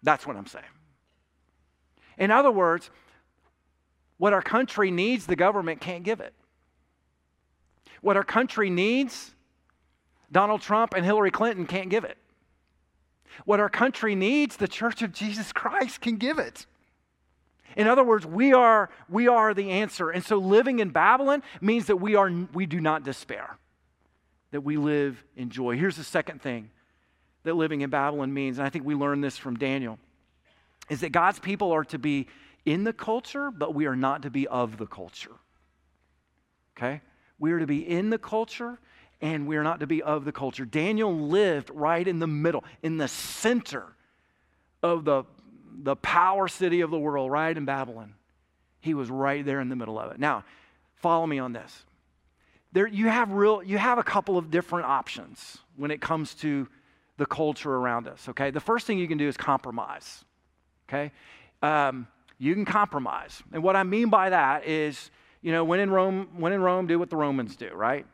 That's 0.04 0.28
what 0.28 0.36
I'm 0.36 0.46
saying. 0.46 0.66
In 2.18 2.32
other 2.32 2.52
words, 2.52 2.90
what 4.18 4.34
our 4.34 4.42
country 4.42 4.92
needs, 4.92 5.26
the 5.26 5.36
government 5.36 5.82
can't 5.82 6.04
give 6.04 6.20
it. 6.20 6.34
What 8.02 8.18
our 8.18 8.24
country 8.24 8.70
needs, 8.70 9.34
Donald 10.32 10.62
Trump 10.62 10.94
and 10.94 11.06
Hillary 11.06 11.32
Clinton 11.32 11.66
can't 11.66 11.90
give 11.90 12.04
it. 12.04 12.18
What 13.46 13.60
our 13.60 13.70
country 13.70 14.16
needs, 14.16 14.58
the 14.58 14.68
Church 14.68 15.02
of 15.02 15.12
Jesus 15.12 15.52
Christ 15.52 16.02
can 16.02 16.18
give 16.18 16.40
it. 16.40 16.66
In 17.76 17.88
other 17.88 18.04
words, 18.04 18.26
we 18.26 18.54
are, 18.54 18.90
we 19.08 19.28
are 19.28 19.54
the 19.54 19.70
answer. 19.70 20.10
And 20.10 20.24
so 20.24 20.38
living 20.38 20.80
in 20.80 20.90
Babylon 20.90 21.44
means 21.62 21.86
that 21.88 21.98
we, 21.98 22.16
are, 22.16 22.32
we 22.54 22.66
do 22.66 22.82
not 22.82 23.04
despair, 23.04 23.58
that 24.52 24.62
we 24.62 24.78
live 24.78 25.24
in 25.36 25.50
joy. 25.50 25.78
Here's 25.78 25.98
the 25.98 26.04
second 26.04 26.42
thing 26.42 26.72
that 27.44 27.56
living 27.56 27.82
in 27.82 27.90
Babylon 27.90 28.34
means, 28.34 28.58
and 28.58 28.66
I 28.66 28.70
think 28.70 28.84
we 28.84 28.96
learned 28.96 29.24
this 29.24 29.38
from 29.38 29.58
Daniel, 29.58 30.00
is 30.90 31.02
that 31.02 31.12
God's 31.12 31.40
people 31.40 31.72
are 31.72 31.84
to 31.86 32.00
be 32.00 32.28
in 32.68 32.84
the 32.84 32.92
culture, 32.92 33.50
but 33.50 33.74
we 33.74 33.86
are 33.86 33.96
not 33.96 34.24
to 34.24 34.30
be 34.30 34.46
of 34.46 34.78
the 34.78 34.86
culture. 34.86 35.32
Okay? 36.78 37.02
We 37.40 37.54
are 37.54 37.60
to 37.60 37.66
be 37.66 37.88
in 37.88 38.10
the 38.10 38.18
culture, 38.18 38.78
and 39.22 39.48
we 39.48 39.56
are 39.56 39.64
not 39.64 39.80
to 39.80 39.88
be 39.88 40.04
of 40.04 40.26
the 40.26 40.34
culture. 40.34 40.66
Daniel 40.66 41.18
lived 41.18 41.72
right 41.74 42.06
in 42.06 42.20
the 42.20 42.28
middle, 42.28 42.66
in 42.84 42.98
the 42.98 43.08
center 43.08 43.86
of 44.84 45.06
the, 45.06 45.24
the 45.82 45.96
power 45.96 46.50
city 46.50 46.82
of 46.82 46.92
the 46.92 47.00
world, 47.00 47.32
right 47.32 47.56
in 47.56 47.64
Babylon. 47.64 48.16
He 48.82 48.94
was 48.94 49.10
right 49.10 49.46
there 49.46 49.62
in 49.62 49.70
the 49.70 49.78
middle 49.78 49.98
of 49.98 50.12
it. 50.12 50.20
Now, 50.20 50.44
follow 50.96 51.26
me 51.26 51.40
on 51.40 51.54
this. 51.54 51.86
There, 52.74 52.86
you 52.86 53.08
have 53.08 53.32
real, 53.32 53.64
you 53.64 53.78
have 53.78 53.98
a 53.98 54.04
couple 54.04 54.38
of 54.38 54.52
different 54.52 54.88
options 54.88 55.60
when 55.78 55.90
it 55.90 56.02
comes 56.02 56.34
to 56.36 56.68
the 57.16 57.26
culture 57.26 57.74
around 57.74 58.10
us. 58.10 58.28
Okay, 58.28 58.52
the 58.52 58.60
first 58.60 58.86
thing 58.86 59.00
you 59.00 59.08
can 59.08 59.18
do 59.18 59.28
is 59.28 59.38
compromise. 59.38 60.26
Okay, 60.90 61.14
um, 61.62 62.08
you 62.38 62.54
can 62.54 62.66
compromise, 62.66 63.42
and 63.52 63.64
what 63.64 63.76
I 63.76 63.84
mean 63.84 64.10
by 64.10 64.30
that 64.30 64.66
is, 64.66 65.12
you 65.42 65.52
know, 65.52 65.64
when 65.64 65.80
in 65.80 65.90
Rome, 65.90 66.30
when 66.38 66.54
in 66.54 66.62
Rome, 66.62 66.88
do 66.88 67.00
what 67.00 67.10
the 67.10 67.18
Romans 67.18 67.56
do, 67.56 67.70
right? 67.74 68.06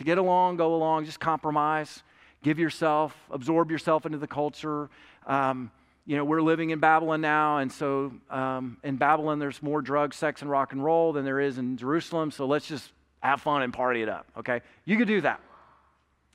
to 0.00 0.04
get 0.04 0.16
along, 0.16 0.56
go 0.56 0.74
along, 0.74 1.04
just 1.04 1.20
compromise, 1.20 2.02
give 2.42 2.58
yourself, 2.58 3.14
absorb 3.30 3.70
yourself 3.70 4.06
into 4.06 4.16
the 4.16 4.26
culture. 4.26 4.88
Um, 5.26 5.70
you 6.06 6.16
know, 6.16 6.24
we're 6.24 6.40
living 6.40 6.70
in 6.70 6.80
Babylon 6.80 7.20
now, 7.20 7.58
and 7.58 7.70
so 7.70 8.10
um, 8.30 8.78
in 8.82 8.96
Babylon, 8.96 9.38
there's 9.38 9.62
more 9.62 9.82
drugs, 9.82 10.16
sex, 10.16 10.40
and 10.40 10.50
rock 10.50 10.72
and 10.72 10.82
roll 10.82 11.12
than 11.12 11.26
there 11.26 11.38
is 11.38 11.58
in 11.58 11.76
Jerusalem, 11.76 12.30
so 12.30 12.46
let's 12.46 12.66
just 12.66 12.92
have 13.22 13.42
fun 13.42 13.60
and 13.60 13.74
party 13.74 14.00
it 14.00 14.08
up, 14.08 14.26
okay? 14.38 14.62
You 14.86 14.96
could 14.96 15.06
do 15.06 15.20
that. 15.20 15.42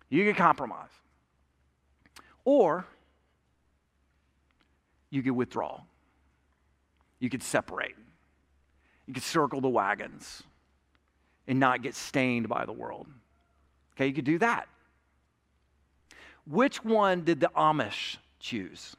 You 0.10 0.26
could 0.26 0.38
compromise. 0.38 0.92
Or 2.44 2.86
you 5.10 5.24
could 5.24 5.32
withdraw. 5.32 5.82
You 7.26 7.30
could 7.32 7.42
separate. 7.42 7.96
You 9.08 9.16
could 9.16 9.24
circle 9.24 9.60
the 9.60 9.68
wagons 9.68 10.44
and 11.48 11.60
not 11.60 11.82
get 11.82 11.96
stained 11.96 12.48
by 12.48 12.68
the 12.68 12.72
world. 12.72 13.08
Okay, 13.96 14.06
you 14.06 14.14
could 14.14 14.26
do 14.26 14.38
that. 14.38 14.68
Which 16.46 16.84
one 16.86 17.24
did 17.24 17.40
the 17.40 17.50
Amish 17.58 18.18
choose? 18.40 18.96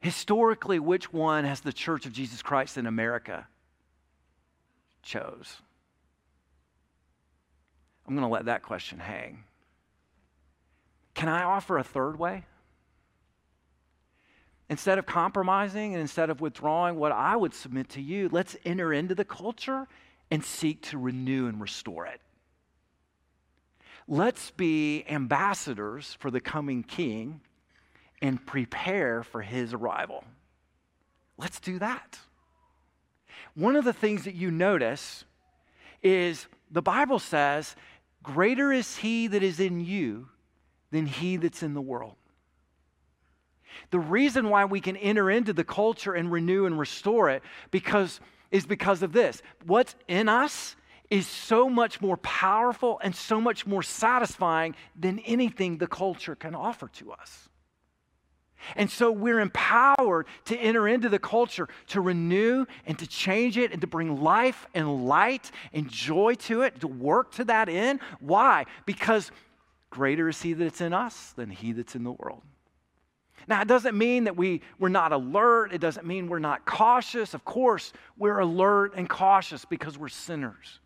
Historically, 0.00 0.78
which 0.78 1.10
one 1.10 1.44
has 1.44 1.62
the 1.62 1.72
Church 1.72 2.04
of 2.04 2.12
Jesus 2.12 2.42
Christ 2.42 2.76
in 2.76 2.84
America 2.86 3.46
chose? 5.02 5.56
I'm 8.06 8.14
going 8.14 8.28
to 8.28 8.30
let 8.30 8.44
that 8.44 8.62
question 8.62 8.98
hang. 8.98 9.44
Can 11.14 11.30
I 11.30 11.44
offer 11.44 11.78
a 11.78 11.82
third 11.82 12.18
way? 12.18 12.44
Instead 14.70 15.00
of 15.00 15.04
compromising 15.04 15.94
and 15.94 16.00
instead 16.00 16.30
of 16.30 16.40
withdrawing, 16.40 16.94
what 16.94 17.10
I 17.10 17.34
would 17.34 17.52
submit 17.52 17.88
to 17.90 18.00
you, 18.00 18.28
let's 18.30 18.56
enter 18.64 18.92
into 18.92 19.16
the 19.16 19.24
culture 19.24 19.88
and 20.30 20.44
seek 20.44 20.80
to 20.82 20.98
renew 20.98 21.48
and 21.48 21.60
restore 21.60 22.06
it. 22.06 22.20
Let's 24.06 24.52
be 24.52 25.04
ambassadors 25.08 26.16
for 26.20 26.30
the 26.30 26.40
coming 26.40 26.84
king 26.84 27.40
and 28.22 28.44
prepare 28.46 29.24
for 29.24 29.42
his 29.42 29.74
arrival. 29.74 30.22
Let's 31.36 31.58
do 31.58 31.80
that. 31.80 32.20
One 33.56 33.74
of 33.74 33.84
the 33.84 33.92
things 33.92 34.22
that 34.22 34.36
you 34.36 34.52
notice 34.52 35.24
is 36.00 36.46
the 36.70 36.82
Bible 36.82 37.18
says, 37.18 37.74
Greater 38.22 38.72
is 38.72 38.98
he 38.98 39.26
that 39.26 39.42
is 39.42 39.58
in 39.58 39.80
you 39.80 40.28
than 40.92 41.06
he 41.06 41.36
that's 41.38 41.64
in 41.64 41.74
the 41.74 41.80
world. 41.80 42.14
The 43.90 43.98
reason 43.98 44.48
why 44.48 44.64
we 44.64 44.80
can 44.80 44.96
enter 44.96 45.30
into 45.30 45.52
the 45.52 45.64
culture 45.64 46.14
and 46.14 46.30
renew 46.30 46.66
and 46.66 46.78
restore 46.78 47.30
it 47.30 47.42
because 47.70 48.20
is 48.50 48.66
because 48.66 49.02
of 49.02 49.12
this. 49.12 49.42
What's 49.64 49.94
in 50.08 50.28
us 50.28 50.76
is 51.08 51.26
so 51.26 51.68
much 51.68 52.00
more 52.00 52.16
powerful 52.18 53.00
and 53.02 53.14
so 53.14 53.40
much 53.40 53.66
more 53.66 53.82
satisfying 53.82 54.74
than 54.98 55.18
anything 55.20 55.78
the 55.78 55.86
culture 55.86 56.36
can 56.36 56.54
offer 56.54 56.88
to 56.88 57.12
us. 57.12 57.48
And 58.76 58.90
so 58.90 59.10
we're 59.10 59.40
empowered 59.40 60.26
to 60.44 60.56
enter 60.56 60.86
into 60.86 61.08
the 61.08 61.18
culture, 61.18 61.68
to 61.88 62.00
renew 62.00 62.66
and 62.86 62.98
to 62.98 63.06
change 63.06 63.56
it 63.56 63.72
and 63.72 63.80
to 63.80 63.86
bring 63.86 64.22
life 64.22 64.66
and 64.74 65.06
light 65.06 65.50
and 65.72 65.88
joy 65.88 66.34
to 66.34 66.62
it, 66.62 66.80
to 66.80 66.86
work 66.86 67.32
to 67.32 67.44
that 67.44 67.68
end. 67.68 68.00
Why? 68.20 68.66
Because 68.84 69.32
greater 69.88 70.28
is 70.28 70.42
He 70.42 70.52
that's 70.52 70.80
in 70.80 70.92
us 70.92 71.32
than 71.32 71.50
He 71.50 71.72
that's 71.72 71.94
in 71.94 72.04
the 72.04 72.12
world. 72.12 72.42
Now, 73.50 73.60
it 73.60 73.66
doesn't 73.66 73.98
mean 73.98 74.24
that 74.24 74.36
we, 74.36 74.60
we're 74.78 74.90
not 74.90 75.10
alert. 75.10 75.72
It 75.72 75.80
doesn't 75.80 76.06
mean 76.06 76.28
we're 76.28 76.38
not 76.38 76.64
cautious. 76.64 77.34
Of 77.34 77.44
course, 77.44 77.92
we're 78.16 78.38
alert 78.38 78.92
and 78.94 79.08
cautious 79.08 79.64
because 79.64 79.98
we're 79.98 80.08
sinners. 80.08 80.78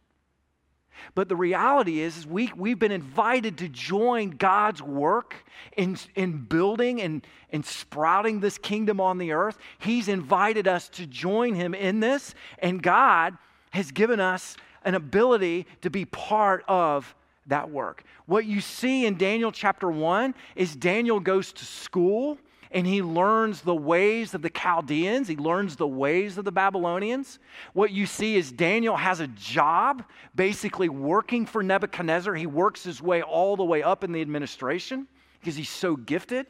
But 1.14 1.28
the 1.28 1.36
reality 1.36 2.01
is, 2.01 2.16
is 2.16 2.26
we, 2.26 2.51
we've 2.57 2.78
been 2.78 2.91
invited 2.91 3.59
to 3.59 3.68
join 3.68 4.30
God's 4.30 4.80
work 4.80 5.45
in, 5.76 5.99
in 6.14 6.39
building 6.47 7.03
and, 7.03 7.26
and 7.51 7.66
sprouting 7.66 8.41
this 8.41 8.57
kingdom 8.57 8.99
on 8.99 9.18
the 9.18 9.32
earth. 9.32 9.59
He's 9.78 10.09
invited 10.09 10.66
us 10.66 10.89
to 10.91 11.07
join 11.07 11.55
Him 11.55 11.74
in 11.74 12.01
this, 12.01 12.34
and 12.61 12.82
God 12.82 13.36
has 13.72 13.91
given 13.91 14.20
us 14.20 14.57
an 14.86 14.95
ability 14.95 15.66
to 15.82 15.91
be 15.91 16.07
part 16.07 16.64
of 16.66 17.14
that 17.49 17.68
work. 17.68 18.05
What 18.24 18.47
you 18.47 18.62
see 18.62 19.05
in 19.05 19.18
Daniel 19.18 19.53
chapter 19.53 19.91
1 19.91 20.34
is 20.57 20.74
Daniel 20.74 21.20
goes 21.20 21.53
to 21.53 21.66
school 21.66 22.39
and 22.75 22.85
he 22.85 23.03
learns 23.03 23.61
the 23.61 23.75
ways 23.75 24.35
of 24.35 24.43
the 24.43 24.51
Chaldeans, 24.51 25.29
he 25.29 25.37
learns 25.37 25.77
the 25.77 25.87
ways 25.87 26.37
of 26.37 26.45
the 26.45 26.51
Babylonians. 26.51 27.39
What 27.72 27.93
you 27.93 28.05
see 28.05 28.35
is 28.35 28.51
Daniel 28.51 28.97
has 28.97 29.20
a 29.20 29.29
job 29.29 30.03
basically 30.35 30.89
working 30.89 31.47
for 31.47 31.62
Nebuchadnezzar. 31.62 32.35
He 32.35 32.47
works 32.47 32.83
his 32.83 33.01
way 33.01 33.22
all 33.22 33.57
the 33.57 33.64
way 33.64 33.85
up 33.85 34.03
in 34.03 34.11
the 34.11 34.20
administration 34.20 35.07
because 35.39 35.55
he's 35.55 35.70
so 35.70 35.95
gifted. 35.95 36.47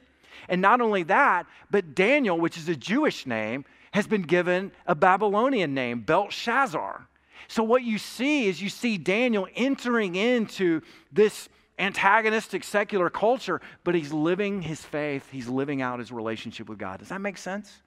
And 0.48 0.62
not 0.62 0.80
only 0.80 1.02
that, 1.04 1.46
but 1.70 1.94
Daniel, 1.94 2.40
which 2.40 2.56
is 2.56 2.70
a 2.70 2.76
Jewish 2.76 3.26
name, 3.26 3.66
has 3.92 4.06
been 4.06 4.22
given 4.22 4.72
a 4.86 4.94
Babylonian 4.94 5.74
name, 5.74 6.00
Belshazzar. 6.00 7.06
So, 7.48 7.62
what 7.62 7.82
you 7.82 7.98
see 7.98 8.48
is 8.48 8.62
you 8.62 8.70
see 8.70 8.96
Daniel 8.96 9.46
entering 9.54 10.14
into 10.14 10.80
this 11.12 11.50
antagonistic 11.78 12.64
secular 12.64 13.10
culture, 13.10 13.60
but 13.82 13.94
he's 13.94 14.12
living 14.12 14.62
his 14.62 14.80
faith, 14.84 15.28
he's 15.30 15.48
living 15.48 15.82
out 15.82 15.98
his 15.98 16.12
relationship 16.12 16.68
with 16.68 16.78
God. 16.78 17.00
Does 17.00 17.08
that 17.08 17.20
make 17.20 17.38
sense? 17.38 17.82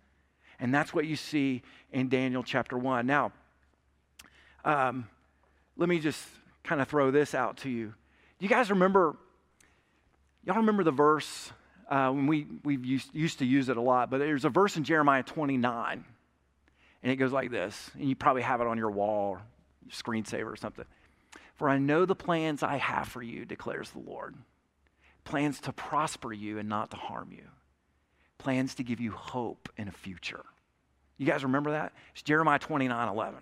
And 0.60 0.74
that's 0.74 0.94
what 0.94 1.06
you 1.06 1.16
see 1.16 1.62
in 1.92 2.10
Daniel 2.10 2.44
chapter 2.44 2.78
1. 2.78 3.06
Now, 3.06 3.32
um, 4.66 5.08
let 5.78 5.88
me 5.88 6.00
just 6.00 6.26
kind 6.64 6.82
of 6.82 6.88
throw 6.88 7.12
this 7.12 7.34
out 7.34 7.58
to 7.58 7.70
you. 7.70 7.94
You 8.40 8.50
guys 8.50 8.70
remember? 8.70 9.16
Y'all 10.44 10.58
remember 10.58 10.84
the 10.84 10.92
verse 10.92 11.52
uh, 11.90 12.10
when 12.10 12.28
we 12.28 12.48
we 12.64 12.78
used, 12.78 13.14
used 13.14 13.40
to 13.40 13.46
use 13.46 13.70
it 13.70 13.78
a 13.78 13.82
lot, 13.82 14.10
but 14.10 14.20
there's 14.20 14.46
a 14.46 14.50
verse 14.50 14.76
in 14.78 14.84
Jeremiah 14.84 15.24
29, 15.24 16.04
and 17.04 17.12
it 17.12 17.16
goes 17.16 17.32
like 17.32 17.52
this, 17.52 17.92
and 17.96 18.10
you 18.10 18.16
probably 18.16 18.42
have 18.42 18.62
it 18.62 18.68
on 18.68 18.78
your 18.78 18.92
wall 18.92 19.38
screensaver 19.90 20.52
or 20.52 20.56
something. 20.56 20.86
For 21.58 21.70
I 21.70 21.80
know 21.80 22.06
the 22.06 22.16
plans 22.16 22.64
I 22.64 22.78
have 22.78 23.08
for 23.08 23.22
you, 23.22 23.46
declares 23.46 23.90
the 23.90 24.00
Lord 24.00 24.36
plans 25.28 25.60
to 25.60 25.74
prosper 25.74 26.32
you 26.32 26.58
and 26.58 26.70
not 26.70 26.90
to 26.90 26.96
harm 26.96 27.30
you, 27.32 27.44
plans 28.38 28.76
to 28.76 28.84
give 28.84 29.02
you 29.02 29.12
hope 29.12 29.68
in 29.78 29.90
a 29.90 29.92
future. 29.92 30.46
You 31.18 31.26
guys 31.26 31.44
remember 31.44 31.72
that? 31.72 31.92
It's 32.14 32.22
Jeremiah 32.22 32.60
29 32.60 33.10
11. 33.10 33.40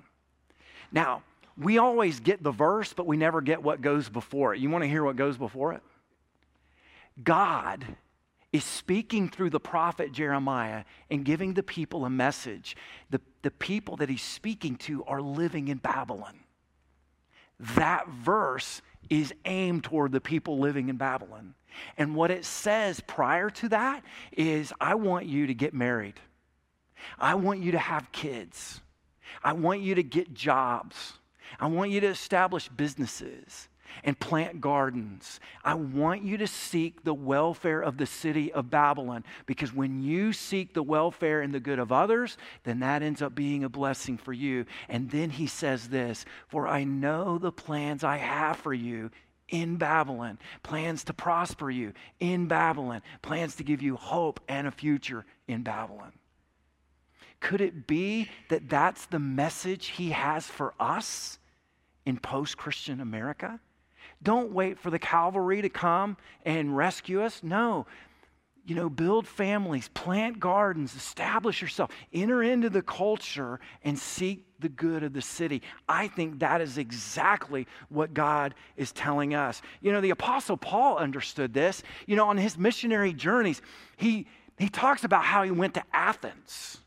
Now, 0.92 1.22
we 1.58 1.78
always 1.78 2.20
get 2.20 2.42
the 2.42 2.52
verse, 2.52 2.94
but 2.94 3.06
we 3.06 3.18
never 3.18 3.40
get 3.40 3.62
what 3.62 3.82
goes 3.82 4.10
before 4.10 4.56
it. 4.56 4.60
You 4.60 4.70
want 4.70 4.84
to 4.84 4.90
hear 4.90 5.04
what 5.04 5.16
goes 5.16 5.38
before 5.38 5.74
it? 5.74 5.84
God 7.24 7.86
is 8.52 8.64
speaking 8.64 9.30
through 9.30 9.52
the 9.52 9.60
prophet 9.60 10.12
Jeremiah 10.12 10.86
and 11.12 11.24
giving 11.24 11.54
the 11.54 11.64
people 11.64 12.06
a 12.06 12.10
message. 12.10 12.76
The, 13.10 13.22
the 13.42 13.52
people 13.52 13.98
that 13.98 14.10
he's 14.10 14.24
speaking 14.24 14.76
to 14.78 15.04
are 15.06 15.22
living 15.22 15.68
in 15.68 15.78
Babylon 15.78 16.36
that 17.60 18.08
verse 18.08 18.82
is 19.10 19.34
aimed 19.46 19.84
toward 19.84 20.12
the 20.12 20.22
people 20.22 20.60
living 20.60 20.90
in 20.90 20.98
Babylon. 20.98 21.54
And 21.98 22.16
what 22.16 22.32
it 22.32 22.46
says 22.46 23.02
prior 23.02 23.50
to 23.50 23.70
that 23.70 24.04
is 24.32 24.74
I 24.80 24.96
want 24.96 25.26
you 25.26 25.48
to 25.48 25.54
get 25.54 25.74
married. 25.74 26.20
I 27.20 27.36
want 27.36 27.60
you 27.60 27.74
to 27.74 27.80
have 27.80 28.12
kids. 28.12 28.82
I 29.44 29.54
want 29.54 29.82
you 29.82 29.96
to 29.96 30.04
get 30.04 30.34
jobs. 30.34 31.14
I 31.60 31.68
want 31.68 31.92
you 31.92 32.00
to 32.02 32.08
establish 32.08 32.70
businesses 32.70 33.68
and 34.04 34.20
plant 34.20 34.62
gardens. 34.62 35.40
I 35.64 35.74
want 35.76 36.24
you 36.24 36.38
to 36.38 36.48
seek 36.48 37.04
the 37.04 37.14
welfare 37.14 37.82
of 37.82 37.98
the 37.98 38.06
city 38.06 38.52
of 38.52 38.70
Babylon 38.70 39.24
because 39.46 39.74
when 39.74 40.02
you 40.02 40.34
seek 40.34 40.74
the 40.74 40.84
welfare 40.84 41.42
and 41.42 41.54
the 41.54 41.60
good 41.60 41.80
of 41.80 41.92
others, 41.92 42.38
then 42.64 42.80
that 42.80 43.02
ends 43.02 43.22
up 43.22 43.36
being 43.36 43.64
a 43.64 43.70
blessing 43.70 44.18
for 44.18 44.34
you. 44.34 44.66
And 44.90 45.10
then 45.10 45.30
he 45.30 45.48
says 45.48 45.90
this 45.90 46.26
For 46.48 46.68
I 46.68 46.84
know 46.84 47.38
the 47.38 47.52
plans 47.52 48.04
I 48.04 48.18
have 48.18 48.58
for 48.58 48.74
you 48.74 49.12
in 49.50 49.78
Babylon, 49.78 50.40
plans 50.64 51.04
to 51.06 51.14
prosper 51.14 51.70
you 51.70 51.94
in 52.20 52.48
Babylon, 52.48 53.02
plans 53.22 53.56
to 53.58 53.64
give 53.64 53.82
you 53.82 53.96
hope 53.96 54.40
and 54.48 54.68
a 54.68 54.72
future 54.72 55.26
in 55.48 55.64
Babylon. 55.64 56.12
Could 57.40 57.62
it 57.62 57.86
be 57.86 58.30
that 58.50 58.70
that's 58.70 59.06
the 59.06 59.20
message 59.20 59.88
he 59.88 60.10
has 60.12 60.48
for 60.48 60.74
us 60.80 61.38
in 62.06 62.18
post 62.18 62.58
Christian 62.58 63.00
America? 63.00 63.60
Don't 64.24 64.52
wait 64.52 64.80
for 64.80 64.90
the 64.90 65.00
cavalry 65.00 65.62
to 65.62 65.70
come 65.70 66.18
and 66.44 66.76
rescue 66.76 67.22
us. 67.22 67.42
No. 67.44 67.86
You 68.66 68.74
know, 68.74 68.90
build 68.90 69.28
families, 69.28 69.90
plant 69.90 70.40
gardens, 70.40 70.96
establish 70.96 71.62
yourself, 71.62 71.92
enter 72.12 72.42
into 72.42 72.70
the 72.70 72.82
culture, 72.82 73.60
and 73.84 73.98
seek 73.98 74.46
the 74.60 74.70
good 74.70 75.04
of 75.04 75.14
the 75.14 75.22
city. 75.22 75.62
I 75.88 76.08
think 76.08 76.40
that 76.40 76.62
is 76.62 76.80
exactly 76.80 77.68
what 77.90 78.16
God 78.16 78.56
is 78.76 78.92
telling 78.92 79.36
us. 79.36 79.62
You 79.82 79.92
know, 79.92 80.02
the 80.02 80.10
Apostle 80.10 80.58
Paul 80.58 80.98
understood 80.98 81.54
this. 81.54 81.84
You 82.08 82.16
know, 82.16 82.28
on 82.28 82.38
his 82.38 82.58
missionary 82.58 83.14
journeys, 83.14 83.62
he, 83.98 84.26
he 84.58 84.70
talks 84.70 85.04
about 85.04 85.24
how 85.24 85.44
he 85.44 85.52
went 85.52 85.76
to 85.76 85.84
Athens 85.94 86.80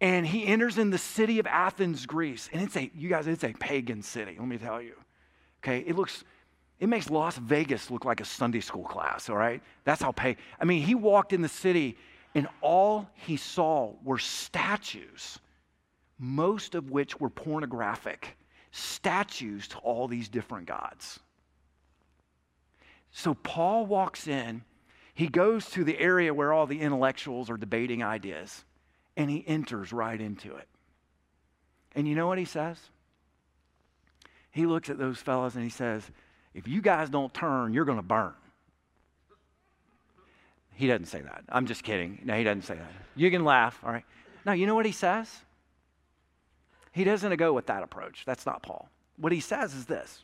and 0.00 0.26
he 0.26 0.46
enters 0.46 0.78
in 0.78 0.90
the 0.90 0.98
city 0.98 1.38
of 1.38 1.46
Athens, 1.46 2.06
Greece. 2.06 2.48
And 2.52 2.62
it's 2.62 2.76
a, 2.76 2.90
you 2.94 3.08
guys, 3.08 3.26
it's 3.26 3.44
a 3.44 3.52
pagan 3.52 4.02
city, 4.02 4.36
let 4.38 4.46
me 4.46 4.58
tell 4.58 4.80
you. 4.80 4.94
Okay, 5.62 5.84
it 5.86 5.96
looks, 5.96 6.24
it 6.78 6.88
makes 6.88 7.10
Las 7.10 7.36
Vegas 7.36 7.90
look 7.90 8.04
like 8.04 8.20
a 8.20 8.24
Sunday 8.24 8.60
school 8.60 8.84
class, 8.84 9.28
all 9.28 9.36
right? 9.36 9.62
That's 9.84 10.02
how 10.02 10.12
pay. 10.12 10.36
I 10.60 10.64
mean, 10.64 10.82
he 10.82 10.94
walked 10.94 11.32
in 11.32 11.42
the 11.42 11.48
city 11.48 11.96
and 12.34 12.46
all 12.60 13.08
he 13.14 13.36
saw 13.36 13.94
were 14.04 14.18
statues, 14.18 15.38
most 16.18 16.74
of 16.74 16.90
which 16.90 17.18
were 17.18 17.30
pornographic, 17.30 18.36
statues 18.70 19.68
to 19.68 19.78
all 19.78 20.08
these 20.08 20.28
different 20.28 20.66
gods. 20.66 21.20
So 23.10 23.34
Paul 23.34 23.86
walks 23.86 24.28
in, 24.28 24.62
he 25.14 25.26
goes 25.26 25.68
to 25.70 25.82
the 25.82 25.98
area 25.98 26.32
where 26.32 26.52
all 26.52 26.66
the 26.66 26.80
intellectuals 26.80 27.50
are 27.50 27.56
debating 27.56 28.04
ideas, 28.04 28.64
and 29.16 29.28
he 29.28 29.42
enters 29.48 29.92
right 29.92 30.20
into 30.20 30.54
it. 30.54 30.68
And 31.96 32.06
you 32.06 32.14
know 32.14 32.28
what 32.28 32.38
he 32.38 32.44
says? 32.44 32.78
He 34.58 34.66
looks 34.66 34.90
at 34.90 34.98
those 34.98 35.18
fellows 35.18 35.54
and 35.54 35.62
he 35.62 35.70
says, 35.70 36.02
If 36.52 36.66
you 36.66 36.82
guys 36.82 37.08
don't 37.08 37.32
turn, 37.32 37.72
you're 37.72 37.84
going 37.84 37.98
to 37.98 38.02
burn. 38.02 38.34
He 40.74 40.86
doesn't 40.86 41.06
say 41.06 41.20
that. 41.20 41.44
I'm 41.48 41.66
just 41.66 41.84
kidding. 41.84 42.20
No, 42.24 42.36
he 42.36 42.44
doesn't 42.44 42.62
say 42.62 42.74
that. 42.74 42.92
You 43.16 43.30
can 43.30 43.44
laugh, 43.44 43.78
all 43.84 43.92
right? 43.92 44.04
Now, 44.44 44.52
you 44.52 44.66
know 44.66 44.74
what 44.74 44.86
he 44.86 44.92
says? 44.92 45.32
He 46.92 47.04
doesn't 47.04 47.36
go 47.36 47.52
with 47.52 47.66
that 47.66 47.82
approach. 47.82 48.24
That's 48.26 48.46
not 48.46 48.62
Paul. 48.62 48.88
What 49.16 49.32
he 49.32 49.40
says 49.40 49.74
is 49.74 49.86
this 49.86 50.22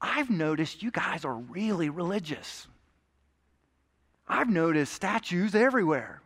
I've 0.00 0.30
noticed 0.30 0.82
you 0.82 0.90
guys 0.90 1.24
are 1.24 1.34
really 1.34 1.88
religious. 1.88 2.66
I've 4.28 4.48
noticed 4.48 4.92
statues 4.92 5.54
everywhere. 5.54 6.20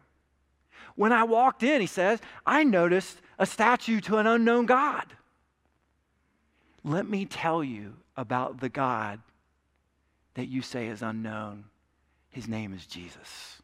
When 0.97 1.13
I 1.13 1.25
walked 1.25 1.63
in, 1.63 1.81
he 1.81 1.87
says, 1.87 2.21
I 2.45 2.65
noticed 2.65 3.21
a 3.39 3.47
statue 3.47 4.01
to 4.03 4.19
an 4.19 4.27
unknown 4.27 4.67
God. 4.67 5.07
Let 6.85 7.09
me 7.09 7.25
tell 7.25 7.65
you 7.65 7.95
about 8.17 8.61
the 8.61 8.69
God 8.69 9.21
that 10.35 10.49
you 10.49 10.63
say 10.63 10.89
is 10.89 11.03
unknown. 11.03 11.65
His 12.31 12.47
name 12.47 12.75
is 12.75 12.87
Jesus. 12.87 13.63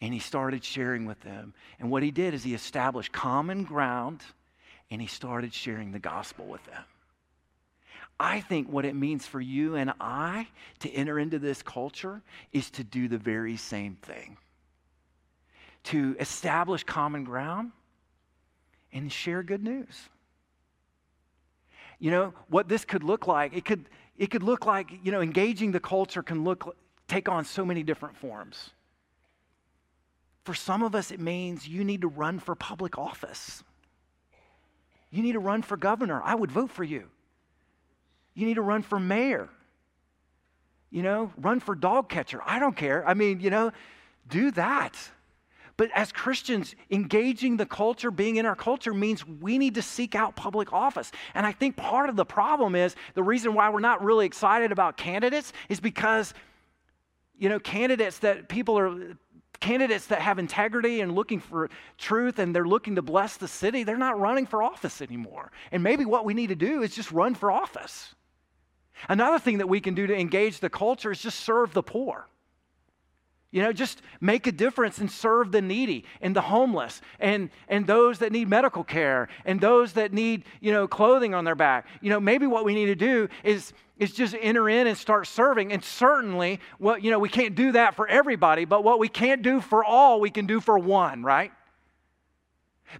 And 0.00 0.12
he 0.12 0.20
started 0.20 0.62
sharing 0.62 1.06
with 1.06 1.20
them. 1.20 1.54
And 1.80 1.90
what 1.90 2.02
he 2.02 2.10
did 2.10 2.34
is 2.34 2.44
he 2.44 2.54
established 2.54 3.12
common 3.12 3.64
ground 3.64 4.20
and 4.90 5.00
he 5.00 5.06
started 5.06 5.54
sharing 5.54 5.92
the 5.92 5.98
gospel 5.98 6.44
with 6.46 6.64
them. 6.66 6.84
I 8.20 8.40
think 8.40 8.68
what 8.68 8.84
it 8.84 8.94
means 8.94 9.26
for 9.26 9.40
you 9.40 9.74
and 9.76 9.92
I 10.00 10.48
to 10.80 10.90
enter 10.90 11.18
into 11.18 11.38
this 11.38 11.62
culture 11.62 12.22
is 12.52 12.70
to 12.72 12.84
do 12.84 13.08
the 13.08 13.18
very 13.18 13.56
same 13.56 13.96
thing 13.96 14.36
to 15.86 16.16
establish 16.18 16.82
common 16.82 17.22
ground 17.22 17.70
and 18.92 19.10
share 19.12 19.44
good 19.44 19.62
news. 19.62 20.08
You 21.98 22.10
know, 22.10 22.34
what 22.48 22.68
this 22.68 22.84
could 22.84 23.02
look 23.02 23.26
like, 23.26 23.56
it 23.56 23.64
could, 23.64 23.88
it 24.18 24.30
could 24.30 24.42
look 24.42 24.66
like, 24.66 24.90
you 25.02 25.12
know, 25.12 25.20
engaging 25.20 25.72
the 25.72 25.80
culture 25.80 26.22
can 26.22 26.44
look, 26.44 26.76
take 27.08 27.28
on 27.28 27.44
so 27.44 27.64
many 27.64 27.82
different 27.82 28.16
forms. 28.16 28.70
For 30.44 30.54
some 30.54 30.82
of 30.82 30.94
us, 30.94 31.10
it 31.10 31.20
means 31.20 31.66
you 31.66 31.84
need 31.84 32.02
to 32.02 32.08
run 32.08 32.38
for 32.38 32.54
public 32.54 32.98
office. 32.98 33.64
You 35.10 35.22
need 35.22 35.32
to 35.32 35.40
run 35.40 35.62
for 35.62 35.76
governor. 35.76 36.20
I 36.22 36.34
would 36.34 36.52
vote 36.52 36.70
for 36.70 36.84
you. 36.84 37.08
You 38.34 38.46
need 38.46 38.54
to 38.54 38.62
run 38.62 38.82
for 38.82 39.00
mayor. 39.00 39.48
You 40.90 41.02
know, 41.02 41.32
run 41.36 41.60
for 41.60 41.74
dog 41.74 42.08
catcher. 42.08 42.40
I 42.44 42.58
don't 42.58 42.76
care. 42.76 43.06
I 43.08 43.14
mean, 43.14 43.40
you 43.40 43.50
know, 43.50 43.72
do 44.28 44.50
that. 44.52 44.96
But 45.76 45.90
as 45.94 46.10
Christians, 46.10 46.74
engaging 46.90 47.58
the 47.58 47.66
culture, 47.66 48.10
being 48.10 48.36
in 48.36 48.46
our 48.46 48.56
culture 48.56 48.94
means 48.94 49.26
we 49.26 49.58
need 49.58 49.74
to 49.74 49.82
seek 49.82 50.14
out 50.14 50.34
public 50.34 50.72
office. 50.72 51.12
And 51.34 51.44
I 51.44 51.52
think 51.52 51.76
part 51.76 52.08
of 52.08 52.16
the 52.16 52.24
problem 52.24 52.74
is 52.74 52.96
the 53.14 53.22
reason 53.22 53.52
why 53.52 53.68
we're 53.68 53.80
not 53.80 54.02
really 54.02 54.24
excited 54.24 54.72
about 54.72 54.96
candidates 54.96 55.52
is 55.68 55.78
because, 55.78 56.32
you 57.38 57.50
know, 57.50 57.58
candidates 57.58 58.20
that 58.20 58.48
people 58.48 58.78
are 58.78 59.16
candidates 59.60 60.06
that 60.08 60.20
have 60.20 60.38
integrity 60.38 61.00
and 61.00 61.14
looking 61.14 61.40
for 61.40 61.70
truth 61.98 62.38
and 62.38 62.54
they're 62.54 62.66
looking 62.66 62.96
to 62.96 63.02
bless 63.02 63.36
the 63.36 63.48
city, 63.48 63.84
they're 63.84 63.96
not 63.96 64.18
running 64.18 64.46
for 64.46 64.62
office 64.62 65.00
anymore. 65.00 65.50
And 65.72 65.82
maybe 65.82 66.04
what 66.04 66.24
we 66.24 66.34
need 66.34 66.48
to 66.48 66.54
do 66.54 66.82
is 66.82 66.94
just 66.94 67.10
run 67.10 67.34
for 67.34 67.50
office. 67.50 68.14
Another 69.08 69.38
thing 69.38 69.58
that 69.58 69.68
we 69.68 69.80
can 69.80 69.94
do 69.94 70.06
to 70.06 70.14
engage 70.14 70.60
the 70.60 70.70
culture 70.70 71.10
is 71.10 71.20
just 71.20 71.40
serve 71.40 71.72
the 71.72 71.82
poor. 71.82 72.28
You 73.56 73.62
know, 73.62 73.72
just 73.72 74.02
make 74.20 74.46
a 74.46 74.52
difference 74.52 74.98
and 74.98 75.10
serve 75.10 75.50
the 75.50 75.62
needy 75.62 76.04
and 76.20 76.36
the 76.36 76.42
homeless 76.42 77.00
and, 77.18 77.48
and 77.68 77.86
those 77.86 78.18
that 78.18 78.30
need 78.30 78.50
medical 78.50 78.84
care 78.84 79.28
and 79.46 79.58
those 79.58 79.94
that 79.94 80.12
need, 80.12 80.44
you 80.60 80.72
know, 80.72 80.86
clothing 80.86 81.32
on 81.32 81.46
their 81.46 81.54
back. 81.54 81.86
You 82.02 82.10
know, 82.10 82.20
maybe 82.20 82.46
what 82.46 82.66
we 82.66 82.74
need 82.74 82.84
to 82.84 82.94
do 82.94 83.30
is, 83.42 83.72
is 83.98 84.12
just 84.12 84.36
enter 84.42 84.68
in 84.68 84.86
and 84.86 84.94
start 84.94 85.26
serving. 85.26 85.72
And 85.72 85.82
certainly, 85.82 86.60
what, 86.76 87.02
you 87.02 87.10
know, 87.10 87.18
we 87.18 87.30
can't 87.30 87.54
do 87.54 87.72
that 87.72 87.94
for 87.94 88.06
everybody, 88.06 88.66
but 88.66 88.84
what 88.84 88.98
we 88.98 89.08
can't 89.08 89.40
do 89.40 89.62
for 89.62 89.82
all, 89.82 90.20
we 90.20 90.28
can 90.28 90.44
do 90.44 90.60
for 90.60 90.78
one, 90.78 91.22
right? 91.22 91.50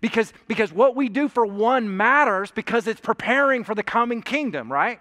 Because, 0.00 0.32
because 0.48 0.72
what 0.72 0.96
we 0.96 1.10
do 1.10 1.28
for 1.28 1.44
one 1.44 1.98
matters 1.98 2.50
because 2.50 2.86
it's 2.86 3.02
preparing 3.02 3.62
for 3.62 3.74
the 3.74 3.82
coming 3.82 4.22
kingdom, 4.22 4.72
right? 4.72 5.00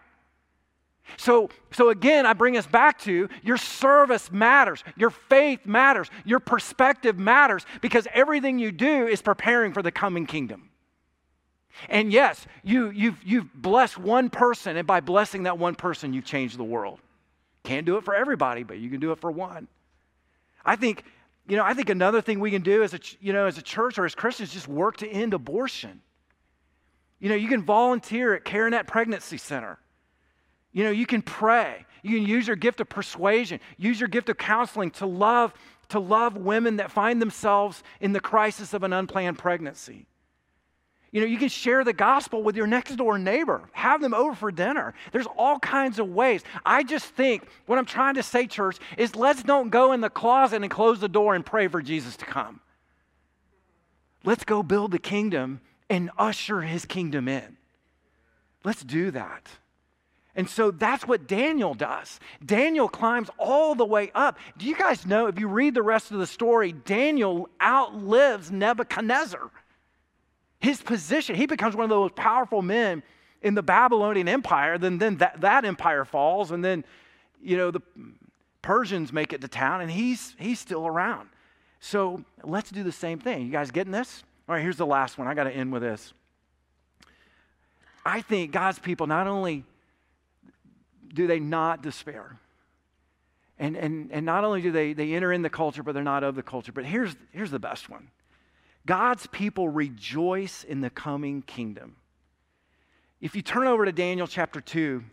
So, 1.17 1.49
so 1.71 1.89
again, 1.89 2.25
I 2.25 2.33
bring 2.33 2.57
us 2.57 2.65
back 2.65 2.99
to 3.01 3.29
your 3.43 3.57
service 3.57 4.31
matters, 4.31 4.83
your 4.97 5.11
faith 5.11 5.65
matters, 5.65 6.09
your 6.25 6.39
perspective 6.39 7.17
matters 7.17 7.65
because 7.81 8.07
everything 8.13 8.59
you 8.59 8.71
do 8.71 9.07
is 9.07 9.21
preparing 9.21 9.73
for 9.73 9.81
the 9.81 9.91
coming 9.91 10.25
kingdom. 10.25 10.69
And 11.89 12.11
yes, 12.11 12.45
you, 12.63 12.89
you've, 12.89 13.21
you've 13.23 13.53
blessed 13.53 13.97
one 13.97 14.29
person, 14.29 14.77
and 14.77 14.87
by 14.87 15.01
blessing 15.01 15.43
that 15.43 15.57
one 15.57 15.75
person, 15.75 16.13
you've 16.13 16.25
changed 16.25 16.57
the 16.57 16.63
world. 16.63 16.99
Can't 17.63 17.85
do 17.85 17.97
it 17.97 18.05
for 18.05 18.15
everybody, 18.15 18.63
but 18.63 18.77
you 18.77 18.89
can 18.89 18.99
do 18.99 19.11
it 19.11 19.19
for 19.19 19.31
one. 19.31 19.67
I 20.63 20.75
think, 20.75 21.03
you 21.47 21.57
know, 21.57 21.63
I 21.63 21.73
think 21.73 21.89
another 21.89 22.21
thing 22.21 22.39
we 22.39 22.51
can 22.51 22.61
do 22.61 22.81
as 22.81 22.93
a, 22.93 22.99
you 23.19 23.33
know, 23.33 23.45
as 23.45 23.57
a 23.57 23.61
church 23.61 23.97
or 23.97 24.05
as 24.05 24.15
Christians, 24.15 24.53
just 24.53 24.67
work 24.67 24.97
to 24.97 25.07
end 25.07 25.33
abortion. 25.33 26.01
You 27.19 27.29
know, 27.29 27.35
you 27.35 27.47
can 27.47 27.61
volunteer 27.61 28.33
at 28.33 28.45
CareNet 28.45 28.87
Pregnancy 28.87 29.37
Center. 29.37 29.77
You 30.75 30.83
know, 30.83 30.91
you 30.91 31.05
can 31.05 31.21
pray. 31.21 31.85
You 32.03 32.19
can 32.19 32.27
use 32.27 32.47
your 32.47 32.57
gift 32.57 32.81
of 32.81 32.89
persuasion, 32.89 33.61
use 33.77 33.97
your 33.97 34.09
gift 34.09 34.29
of 34.29 34.37
counseling 34.37 34.91
to 34.91 35.05
love 35.07 35.53
to 35.89 35.99
love 35.99 36.35
women 36.35 36.77
that 36.77 36.91
find 36.91 37.21
themselves 37.21 37.83
in 38.01 38.11
the 38.11 38.19
crisis 38.19 38.73
of 38.73 38.83
an 38.83 38.91
unplanned 38.91 39.37
pregnancy. 39.37 40.07
You 41.11 41.21
know, 41.21 41.27
you 41.27 41.37
can 41.37 41.47
share 41.47 41.83
the 41.83 41.93
gospel 41.93 42.43
with 42.43 42.57
your 42.57 42.65
next 42.67 42.95
door 42.95 43.17
neighbor, 43.17 43.69
have 43.71 44.01
them 44.01 44.13
over 44.13 44.35
for 44.35 44.51
dinner. 44.51 44.95
There's 45.11 45.27
all 45.37 45.59
kinds 45.59 45.99
of 45.99 46.09
ways. 46.09 46.43
I 46.65 46.83
just 46.83 47.05
think 47.05 47.47
what 47.67 47.77
I'm 47.77 47.85
trying 47.85 48.15
to 48.15 48.23
say, 48.23 48.47
church, 48.47 48.79
is 48.97 49.15
let's 49.15 49.43
don't 49.43 49.69
go 49.69 49.93
in 49.93 50.01
the 50.01 50.09
closet 50.09 50.61
and 50.61 50.71
close 50.71 50.99
the 50.99 51.07
door 51.07 51.35
and 51.35 51.45
pray 51.45 51.67
for 51.67 51.81
Jesus 51.81 52.17
to 52.17 52.25
come. 52.25 52.59
Let's 54.25 54.43
go 54.43 54.63
build 54.63 54.91
the 54.91 54.99
kingdom 54.99 55.61
and 55.87 56.09
usher 56.17 56.61
his 56.61 56.83
kingdom 56.83 57.27
in. 57.27 57.57
Let's 58.63 58.83
do 58.83 59.11
that. 59.11 59.47
And 60.35 60.49
so 60.49 60.69
that's 60.69 61.07
what 61.07 61.27
Daniel 61.27 61.73
does. 61.73 62.19
Daniel 62.45 62.89
climbs 62.89 63.29
all 63.37 63.73
the 63.73 63.85
way 63.85 64.11
up. 64.13 64.37
Do 64.57 64.65
you 64.65 64.75
guys 64.75 65.05
know, 65.05 65.27
if 65.27 65.39
you 65.39 65.47
read 65.47 65.73
the 65.73 65.81
rest 65.81 66.11
of 66.11 66.19
the 66.19 66.27
story, 66.27 66.73
Daniel 66.73 67.49
outlives 67.61 68.51
Nebuchadnezzar. 68.51 69.49
His 70.59 70.81
position, 70.81 71.35
he 71.35 71.45
becomes 71.45 71.75
one 71.75 71.85
of 71.85 71.89
the 71.89 71.95
most 71.95 72.15
powerful 72.15 72.61
men 72.61 73.01
in 73.41 73.55
the 73.55 73.63
Babylonian 73.63 74.27
Empire. 74.27 74.77
Then, 74.77 74.97
then 74.97 75.17
that, 75.17 75.39
that 75.41 75.63
empire 75.63 76.03
falls, 76.03 76.51
and 76.51 76.63
then, 76.63 76.83
you 77.41 77.55
know, 77.55 77.71
the 77.71 77.81
Persians 78.61 79.13
make 79.13 79.31
it 79.31 79.41
to 79.41 79.47
town, 79.47 79.81
and 79.81 79.91
he's, 79.91 80.35
he's 80.39 80.59
still 80.59 80.87
around. 80.87 81.29
So 81.79 82.23
let's 82.43 82.71
do 82.71 82.83
the 82.83 82.91
same 82.91 83.19
thing. 83.19 83.45
You 83.45 83.51
guys 83.51 83.71
getting 83.71 83.91
this? 83.91 84.23
All 84.49 84.55
right, 84.55 84.61
here's 84.61 84.77
the 84.77 84.85
last 84.85 85.17
one. 85.17 85.27
I 85.27 85.33
got 85.33 85.43
to 85.43 85.51
end 85.51 85.71
with 85.71 85.83
this. 85.83 86.13
I 88.03 88.21
think 88.21 88.51
God's 88.51 88.79
people 88.79 89.07
not 89.07 89.27
only 89.27 89.63
do 91.15 91.27
they 91.27 91.39
not 91.39 91.81
despair. 91.81 92.39
And, 93.57 93.75
and, 93.77 94.11
and 94.11 94.25
not 94.25 94.43
only 94.43 94.61
do 94.61 94.71
they, 94.71 94.93
they 94.93 95.13
enter 95.13 95.31
in 95.31 95.41
the 95.41 95.49
culture, 95.49 95.81
but 95.81 95.93
they're 95.93 96.03
not 96.03 96.23
of 96.23 96.35
the 96.35 96.43
culture. 96.43 96.71
But 96.71 96.85
here's, 96.85 97.15
here's 97.31 97.51
the 97.51 97.59
best 97.59 97.89
one 97.89 98.09
God's 98.85 99.25
people 99.27 99.69
rejoice 99.69 100.63
in 100.63 100.81
the 100.81 100.89
coming 100.89 101.41
kingdom. 101.41 101.95
If 103.21 103.35
you 103.35 103.41
turn 103.41 103.65
over 103.65 103.85
to 103.85 103.91
Daniel 103.91 104.27
chapter 104.27 104.59
2, 104.59 105.03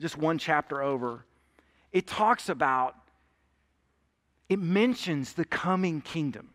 just 0.00 0.16
one 0.16 0.38
chapter 0.38 0.80
over, 0.80 1.24
it 1.92 2.06
talks 2.06 2.48
about, 2.48 2.94
it 4.48 4.60
mentions 4.60 5.32
the 5.32 5.44
coming 5.44 6.00
kingdom. 6.00 6.50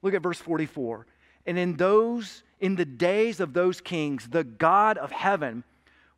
Look 0.00 0.14
at 0.14 0.22
verse 0.22 0.38
44. 0.38 1.06
And 1.44 1.58
in 1.58 1.76
those, 1.76 2.44
in 2.60 2.76
the 2.76 2.84
days 2.84 3.40
of 3.40 3.52
those 3.52 3.80
kings, 3.80 4.28
the 4.28 4.44
God 4.44 4.96
of 4.96 5.10
heaven 5.10 5.64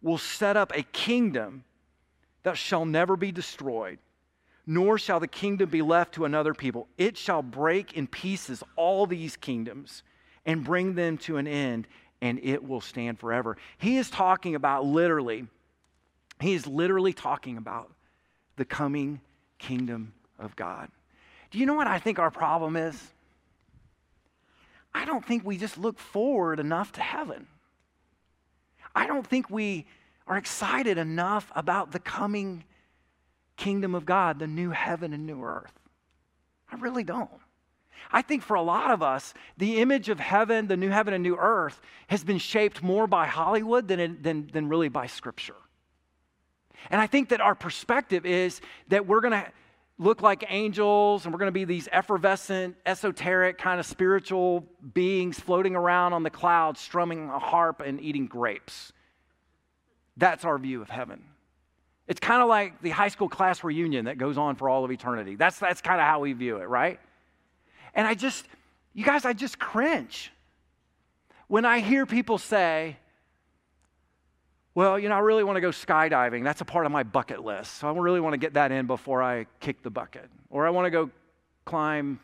will 0.02 0.18
set 0.18 0.56
up 0.56 0.70
a 0.76 0.82
kingdom 0.82 1.64
that 2.44 2.56
shall 2.56 2.84
never 2.84 3.16
be 3.16 3.32
destroyed, 3.32 3.98
nor 4.66 4.98
shall 4.98 5.18
the 5.18 5.26
kingdom 5.28 5.68
be 5.68 5.82
left 5.82 6.14
to 6.14 6.24
another 6.24 6.54
people. 6.54 6.86
It 6.96 7.16
shall 7.16 7.42
break 7.42 7.94
in 7.94 8.06
pieces 8.06 8.62
all 8.76 9.06
these 9.06 9.36
kingdoms 9.36 10.02
and 10.46 10.62
bring 10.62 10.94
them 10.94 11.18
to 11.18 11.38
an 11.38 11.46
end, 11.46 11.88
and 12.20 12.38
it 12.42 12.66
will 12.66 12.80
stand 12.80 13.18
forever. 13.18 13.56
He 13.78 13.96
is 13.96 14.08
talking 14.10 14.54
about 14.54 14.84
literally, 14.84 15.46
he 16.40 16.54
is 16.54 16.66
literally 16.66 17.12
talking 17.12 17.56
about 17.56 17.90
the 18.56 18.64
coming 18.64 19.20
kingdom 19.58 20.12
of 20.38 20.54
God. 20.54 20.90
Do 21.50 21.58
you 21.58 21.66
know 21.66 21.74
what 21.74 21.86
I 21.86 21.98
think 21.98 22.18
our 22.18 22.30
problem 22.30 22.76
is? 22.76 23.00
I 24.92 25.04
don't 25.04 25.24
think 25.24 25.44
we 25.44 25.56
just 25.56 25.78
look 25.78 25.98
forward 25.98 26.60
enough 26.60 26.92
to 26.92 27.00
heaven. 27.00 27.46
I 28.94 29.06
don't 29.06 29.26
think 29.26 29.50
we 29.50 29.86
are 30.26 30.36
excited 30.36 30.98
enough 30.98 31.50
about 31.54 31.92
the 31.92 31.98
coming 31.98 32.64
kingdom 33.56 33.94
of 33.94 34.04
God, 34.04 34.38
the 34.38 34.46
new 34.46 34.70
heaven 34.70 35.12
and 35.12 35.26
new 35.26 35.42
earth. 35.42 35.72
I 36.70 36.76
really 36.76 37.04
don't. 37.04 37.30
I 38.10 38.22
think 38.22 38.42
for 38.42 38.54
a 38.54 38.62
lot 38.62 38.90
of 38.90 39.02
us, 39.02 39.34
the 39.56 39.80
image 39.80 40.08
of 40.08 40.20
heaven, 40.20 40.66
the 40.66 40.76
new 40.76 40.90
heaven 40.90 41.14
and 41.14 41.22
new 41.22 41.36
earth, 41.36 41.80
has 42.08 42.24
been 42.24 42.38
shaped 42.38 42.82
more 42.82 43.06
by 43.06 43.26
Hollywood 43.26 43.88
than, 43.88 44.22
than, 44.22 44.48
than 44.52 44.68
really 44.68 44.88
by 44.88 45.06
Scripture. 45.06 45.56
And 46.90 47.00
I 47.00 47.06
think 47.06 47.30
that 47.30 47.40
our 47.40 47.54
perspective 47.54 48.26
is 48.26 48.60
that 48.88 49.06
we're 49.06 49.20
going 49.20 49.32
to 49.32 49.46
look 49.98 50.22
like 50.22 50.44
angels 50.48 51.24
and 51.24 51.32
we're 51.32 51.38
going 51.38 51.48
to 51.48 51.52
be 51.52 51.64
these 51.64 51.88
effervescent, 51.92 52.76
esoteric, 52.84 53.58
kind 53.58 53.78
of 53.78 53.86
spiritual 53.86 54.64
beings 54.92 55.38
floating 55.38 55.76
around 55.76 56.12
on 56.12 56.22
the 56.22 56.30
clouds, 56.30 56.80
strumming 56.80 57.28
a 57.30 57.38
harp 57.38 57.80
and 57.80 58.00
eating 58.00 58.26
grapes. 58.26 58.92
That's 60.16 60.44
our 60.44 60.58
view 60.58 60.82
of 60.82 60.90
heaven. 60.90 61.22
It's 62.06 62.20
kind 62.20 62.42
of 62.42 62.48
like 62.48 62.82
the 62.82 62.90
high 62.90 63.08
school 63.08 63.28
class 63.28 63.64
reunion 63.64 64.04
that 64.04 64.18
goes 64.18 64.36
on 64.36 64.56
for 64.56 64.68
all 64.68 64.84
of 64.84 64.90
eternity. 64.90 65.36
That's, 65.36 65.58
that's 65.58 65.80
kind 65.80 66.00
of 66.00 66.06
how 66.06 66.20
we 66.20 66.32
view 66.32 66.58
it, 66.58 66.68
right? 66.68 67.00
And 67.94 68.06
I 68.06 68.14
just, 68.14 68.46
you 68.92 69.04
guys, 69.04 69.24
I 69.24 69.32
just 69.32 69.58
cringe 69.58 70.30
when 71.48 71.64
I 71.64 71.80
hear 71.80 72.06
people 72.06 72.38
say, 72.38 72.96
well, 74.74 74.98
you 74.98 75.08
know, 75.08 75.14
I 75.14 75.20
really 75.20 75.44
want 75.44 75.56
to 75.56 75.60
go 75.60 75.70
skydiving. 75.70 76.42
That's 76.42 76.60
a 76.60 76.64
part 76.64 76.84
of 76.84 76.92
my 76.92 77.04
bucket 77.04 77.44
list. 77.44 77.74
So 77.74 77.88
I 77.88 77.96
really 77.96 78.20
want 78.20 78.34
to 78.34 78.38
get 78.38 78.54
that 78.54 78.72
in 78.72 78.86
before 78.86 79.22
I 79.22 79.46
kick 79.60 79.82
the 79.82 79.90
bucket. 79.90 80.28
Or 80.50 80.66
I 80.66 80.70
want 80.70 80.86
to 80.86 80.90
go 80.90 81.10
climb, 81.64 82.18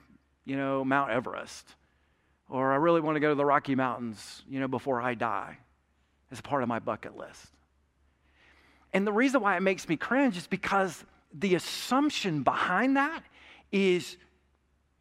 you 0.45 0.57
know, 0.57 0.84
Mount 0.84 1.12
Everest. 1.12 1.74
Or 2.49 2.72
I 2.72 2.76
really 2.76 3.01
want 3.01 3.16
to 3.16 3.20
go 3.20 3.28
to 3.28 3.34
the 3.36 3.45
Rocky 3.45 3.76
Mountains, 3.76 4.43
you 4.49 4.59
know, 4.59 4.66
before 4.66 5.01
I 5.01 5.14
die. 5.14 5.59
It's 6.32 6.41
a 6.41 6.43
part 6.43 6.62
of 6.64 6.68
my 6.68 6.80
bucket 6.80 7.16
list. 7.16 7.47
And 8.93 9.07
the 9.07 9.12
reason 9.12 9.41
why 9.41 9.57
it 9.57 9.61
makes 9.61 9.88
me 9.88 9.97
cringe 9.97 10.36
is 10.36 10.47
because 10.47 11.05
the 11.32 11.55
assumption 11.55 12.43
behind 12.43 12.97
that 12.97 13.22
is 13.70 14.16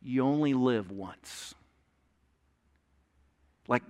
you 0.02 0.24
only 0.24 0.54
live 0.54 0.92
once. 0.92 1.56
Like, 3.68 3.84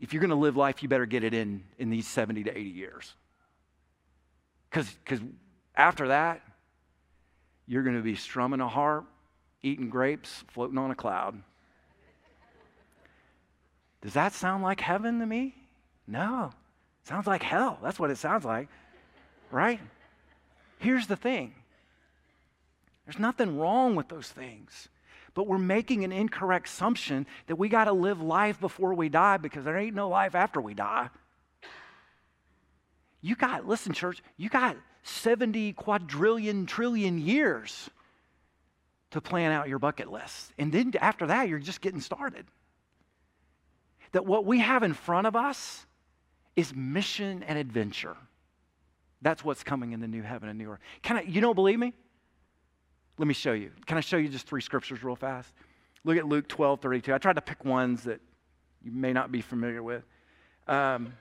if 0.00 0.12
you're 0.12 0.20
going 0.20 0.30
to 0.30 0.36
live 0.36 0.56
life, 0.56 0.82
you 0.82 0.88
better 0.88 1.06
get 1.06 1.24
it 1.24 1.34
in 1.34 1.64
in 1.78 1.90
these 1.90 2.06
70 2.06 2.44
to 2.44 2.56
80 2.56 2.70
years. 2.70 3.14
Because 4.70 5.20
after 5.74 6.08
that, 6.08 6.40
you're 7.66 7.82
going 7.82 7.96
to 7.96 8.02
be 8.02 8.14
strumming 8.14 8.60
a 8.60 8.68
harp, 8.68 9.06
eating 9.62 9.90
grapes, 9.90 10.44
floating 10.48 10.78
on 10.78 10.90
a 10.90 10.94
cloud. 10.94 11.40
Does 14.00 14.14
that 14.14 14.32
sound 14.32 14.62
like 14.62 14.80
heaven 14.80 15.20
to 15.20 15.26
me? 15.26 15.54
No. 16.06 16.50
Sounds 17.04 17.26
like 17.26 17.42
hell. 17.42 17.78
That's 17.82 17.98
what 17.98 18.10
it 18.10 18.18
sounds 18.18 18.44
like 18.44 18.68
right? 19.52 19.80
Here's 20.78 21.06
the 21.06 21.16
thing 21.16 21.54
there's 23.04 23.18
nothing 23.18 23.58
wrong 23.58 23.94
with 23.94 24.08
those 24.08 24.28
things. 24.28 24.88
But 25.34 25.46
we're 25.46 25.58
making 25.58 26.04
an 26.04 26.12
incorrect 26.12 26.68
assumption 26.68 27.26
that 27.46 27.56
we 27.56 27.68
got 27.70 27.84
to 27.84 27.92
live 27.92 28.20
life 28.20 28.60
before 28.60 28.92
we 28.92 29.08
die 29.08 29.38
because 29.38 29.64
there 29.64 29.78
ain't 29.78 29.94
no 29.94 30.08
life 30.08 30.34
after 30.34 30.60
we 30.60 30.74
die. 30.74 31.08
You 33.22 33.34
got, 33.34 33.66
listen, 33.66 33.94
church, 33.94 34.22
you 34.36 34.50
got 34.50 34.76
70 35.04 35.72
quadrillion 35.72 36.66
trillion 36.66 37.18
years 37.18 37.88
to 39.12 39.20
plan 39.20 39.52
out 39.52 39.68
your 39.68 39.78
bucket 39.78 40.10
list. 40.10 40.52
And 40.58 40.70
then 40.70 40.92
after 41.00 41.26
that, 41.26 41.48
you're 41.48 41.58
just 41.58 41.80
getting 41.80 42.00
started. 42.00 42.46
That 44.12 44.26
what 44.26 44.44
we 44.44 44.58
have 44.58 44.82
in 44.82 44.92
front 44.92 45.26
of 45.26 45.34
us 45.34 45.86
is 46.56 46.74
mission 46.74 47.42
and 47.44 47.58
adventure. 47.58 48.16
That's 49.22 49.44
what's 49.44 49.62
coming 49.62 49.92
in 49.92 50.00
the 50.00 50.08
new 50.08 50.22
heaven 50.22 50.48
and 50.48 50.58
new 50.58 50.70
earth. 50.70 50.80
Can 51.02 51.16
I, 51.16 51.22
you 51.22 51.40
don't 51.40 51.54
believe 51.54 51.78
me? 51.78 51.94
Let 53.18 53.28
me 53.28 53.34
show 53.34 53.52
you. 53.52 53.70
Can 53.86 53.96
I 53.96 54.00
show 54.00 54.16
you 54.16 54.28
just 54.28 54.46
three 54.46 54.60
scriptures 54.60 55.02
real 55.02 55.16
fast? 55.16 55.52
Look 56.04 56.16
at 56.16 56.26
Luke 56.26 56.48
12, 56.48 56.80
32. 56.80 57.14
I 57.14 57.18
tried 57.18 57.36
to 57.36 57.42
pick 57.42 57.64
ones 57.64 58.04
that 58.04 58.20
you 58.82 58.90
may 58.90 59.12
not 59.12 59.30
be 59.30 59.40
familiar 59.40 59.82
with. 59.82 60.02
Um, 60.66 61.14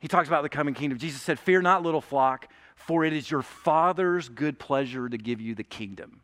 he 0.00 0.08
talks 0.08 0.28
about 0.28 0.42
the 0.42 0.48
coming 0.48 0.74
kingdom. 0.74 0.98
Jesus 0.98 1.22
said, 1.22 1.38
Fear 1.38 1.62
not, 1.62 1.82
little 1.82 2.00
flock, 2.00 2.48
for 2.74 3.04
it 3.04 3.12
is 3.12 3.30
your 3.30 3.42
Father's 3.42 4.28
good 4.28 4.58
pleasure 4.58 5.08
to 5.08 5.18
give 5.18 5.40
you 5.40 5.54
the 5.54 5.64
kingdom. 5.64 6.20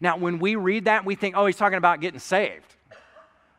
Now, 0.00 0.16
when 0.16 0.38
we 0.38 0.56
read 0.56 0.86
that, 0.86 1.04
we 1.04 1.14
think, 1.14 1.36
oh, 1.36 1.46
he's 1.46 1.56
talking 1.56 1.78
about 1.78 2.00
getting 2.00 2.20
saved. 2.20 2.75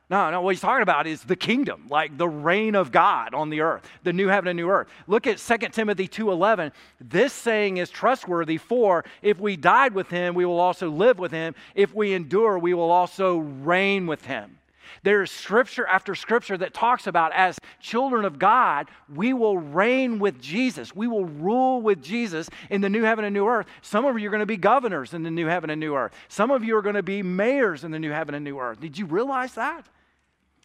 No, 0.09 0.31
no, 0.31 0.39
what 0.39 0.55
he's 0.55 0.61
talking 0.61 0.83
about 0.83 1.05
is 1.05 1.21
the 1.23 1.35
kingdom, 1.35 1.87
like 1.89 2.17
the 2.17 2.29
reign 2.29 2.75
of 2.75 2.93
God 2.93 3.33
on 3.33 3.49
the 3.49 3.59
earth, 3.59 3.83
the 4.03 4.13
new 4.13 4.29
heaven 4.29 4.47
and 4.47 4.55
new 4.55 4.69
earth. 4.69 4.87
Look 5.05 5.27
at 5.27 5.37
2 5.37 5.73
Timothy 5.73 6.07
2:11. 6.07 6.71
This 7.01 7.33
saying 7.33 7.75
is 7.75 7.89
trustworthy 7.89 8.57
for 8.57 9.03
if 9.21 9.37
we 9.37 9.57
died 9.57 9.93
with 9.93 10.09
him, 10.09 10.33
we 10.33 10.45
will 10.45 10.61
also 10.61 10.89
live 10.89 11.19
with 11.19 11.33
him. 11.33 11.55
If 11.75 11.93
we 11.93 12.13
endure, 12.13 12.57
we 12.57 12.73
will 12.73 12.89
also 12.89 13.39
reign 13.39 14.07
with 14.07 14.25
him. 14.25 14.57
There 15.03 15.21
is 15.21 15.29
scripture 15.29 15.85
after 15.85 16.15
scripture 16.15 16.57
that 16.57 16.73
talks 16.73 17.05
about 17.07 17.33
as 17.33 17.59
children 17.81 18.23
of 18.23 18.39
God, 18.39 18.89
we 19.13 19.33
will 19.33 19.57
reign 19.57 20.19
with 20.19 20.41
Jesus. 20.41 20.95
We 20.95 21.07
will 21.07 21.25
rule 21.25 21.81
with 21.81 22.01
Jesus 22.01 22.49
in 22.69 22.79
the 22.79 22.89
new 22.89 23.03
heaven 23.03 23.25
and 23.25 23.33
new 23.33 23.47
earth. 23.47 23.67
Some 23.81 24.05
of 24.05 24.17
you 24.17 24.27
are 24.29 24.31
going 24.31 24.39
to 24.39 24.45
be 24.45 24.57
governors 24.57 25.13
in 25.13 25.23
the 25.23 25.31
new 25.31 25.47
heaven 25.47 25.69
and 25.69 25.81
new 25.81 25.95
earth. 25.95 26.13
Some 26.29 26.49
of 26.49 26.63
you 26.63 26.77
are 26.77 26.81
going 26.81 26.95
to 26.95 27.03
be 27.03 27.21
mayors 27.21 27.83
in 27.83 27.91
the 27.91 27.99
new 27.99 28.11
heaven 28.11 28.35
and 28.35 28.45
new 28.45 28.57
earth. 28.57 28.79
Did 28.79 28.97
you 28.97 29.05
realize 29.05 29.53
that? 29.55 29.85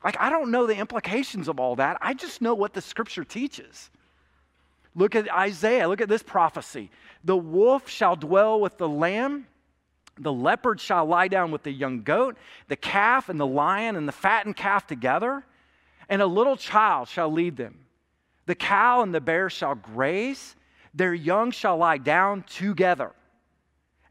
Like, 0.05 0.17
I 0.19 0.31
don't 0.31 0.51
know 0.51 0.67
the 0.67 0.77
implications 0.77 1.49
of 1.49 1.61
all 1.61 1.77
that. 1.77 1.99
I 2.01 2.15
just 2.15 2.43
know 2.43 2.55
what 2.55 2.73
the 2.73 2.81
scripture 2.81 3.25
teaches. 3.25 3.91
Look 4.95 5.15
at 5.15 5.33
Isaiah. 5.33 5.89
Look 5.89 6.01
at 6.01 6.09
this 6.09 6.23
prophecy. 6.23 6.91
The 7.25 7.37
wolf 7.37 7.89
shall 7.89 8.17
dwell 8.17 8.61
with 8.61 8.79
the 8.79 8.89
lamb, 8.89 9.47
the 10.19 10.33
leopard 10.33 10.81
shall 10.81 11.07
lie 11.07 11.29
down 11.29 11.51
with 11.51 11.63
the 11.63 11.71
young 11.71 12.03
goat, 12.03 12.37
the 12.69 12.77
calf 12.77 13.29
and 13.29 13.41
the 13.41 13.47
lion 13.47 13.97
and 13.97 14.07
the 14.07 14.13
fattened 14.13 14.57
calf 14.57 14.87
together, 14.87 15.45
and 16.09 16.21
a 16.21 16.27
little 16.27 16.57
child 16.57 17.09
shall 17.09 17.33
lead 17.33 17.57
them. 17.57 17.79
The 18.47 18.55
cow 18.55 19.03
and 19.03 19.15
the 19.15 19.21
bear 19.21 19.49
shall 19.49 19.75
graze, 19.75 20.57
their 20.93 21.15
young 21.15 21.51
shall 21.51 21.79
lie 21.79 21.99
down 21.99 22.43
together. 22.43 23.13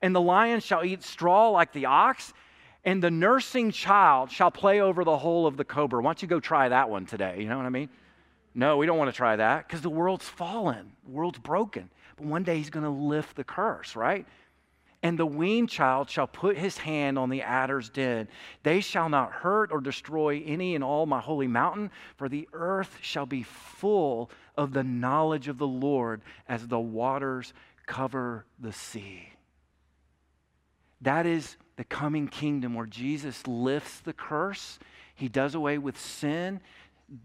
And 0.02 0.16
the 0.16 0.22
lion 0.22 0.62
shall 0.62 0.84
eat 0.84 1.04
straw 1.04 1.50
like 1.50 1.74
the 1.74 1.86
ox, 1.86 2.34
and 2.84 3.04
the 3.04 3.12
nursing 3.12 3.72
child 3.72 4.32
shall 4.32 4.52
play 4.52 4.82
over 4.82 5.04
the 5.04 5.18
hole 5.18 5.46
of 5.46 5.58
the 5.58 5.66
cobra. 5.66 6.02
Why 6.02 6.10
don't 6.10 6.22
you 6.22 6.28
go 6.28 6.40
try 6.40 6.70
that 6.70 6.90
one 6.90 7.06
today? 7.06 7.38
You 7.40 7.50
know 7.50 7.58
what 7.58 7.66
I 7.66 7.70
mean? 7.70 7.90
No, 8.54 8.78
we 8.78 8.86
don't 8.86 8.98
want 8.98 9.10
to 9.10 9.16
try 9.16 9.36
that 9.36 9.68
because 9.68 9.82
the 9.82 9.90
world's 9.90 10.28
fallen, 10.28 10.92
the 11.06 11.12
world's 11.12 11.40
broken. 11.40 11.90
But 12.18 12.26
one 12.26 12.44
day 12.44 12.58
he's 12.58 12.70
going 12.70 12.84
to 12.84 12.90
lift 12.90 13.36
the 13.36 13.44
curse, 13.44 13.96
right? 13.96 14.26
And 15.04 15.18
the 15.18 15.26
weaned 15.26 15.70
child 15.70 16.10
shall 16.10 16.28
put 16.28 16.58
his 16.58 16.78
hand 16.78 17.18
on 17.18 17.30
the 17.30 17.42
adder's 17.42 17.90
den. 17.90 18.28
They 18.64 18.82
shall 18.82 19.10
not 19.10 19.32
hurt 19.32 19.72
or 19.72 19.80
destroy 19.80 20.44
any 20.46 20.76
in 20.76 20.84
all 20.84 21.06
my 21.06 21.20
holy 21.20 21.48
mountain, 21.48 21.92
for 22.18 22.30
the 22.30 22.48
earth 22.54 22.98
shall 23.02 23.26
be 23.26 23.44
full 23.44 24.30
of 24.58 24.74
the 24.74 24.84
knowledge 24.84 25.48
of 25.48 25.58
the 25.58 25.68
Lord 25.68 26.22
as 26.48 26.68
the 26.68 26.80
waters 26.80 27.54
cover 27.88 28.46
the 28.60 28.74
sea. 28.74 29.31
That 31.02 31.26
is 31.26 31.58
the 31.78 31.84
coming 31.84 32.28
kingdom 32.28 32.76
where 32.76 32.86
Jesus 32.86 33.47
lifts 33.47 33.99
the 33.99 34.14
curse, 34.14 34.80
he 35.16 35.28
does 35.28 35.56
away 35.56 35.78
with 35.78 35.99
sin. 35.99 36.62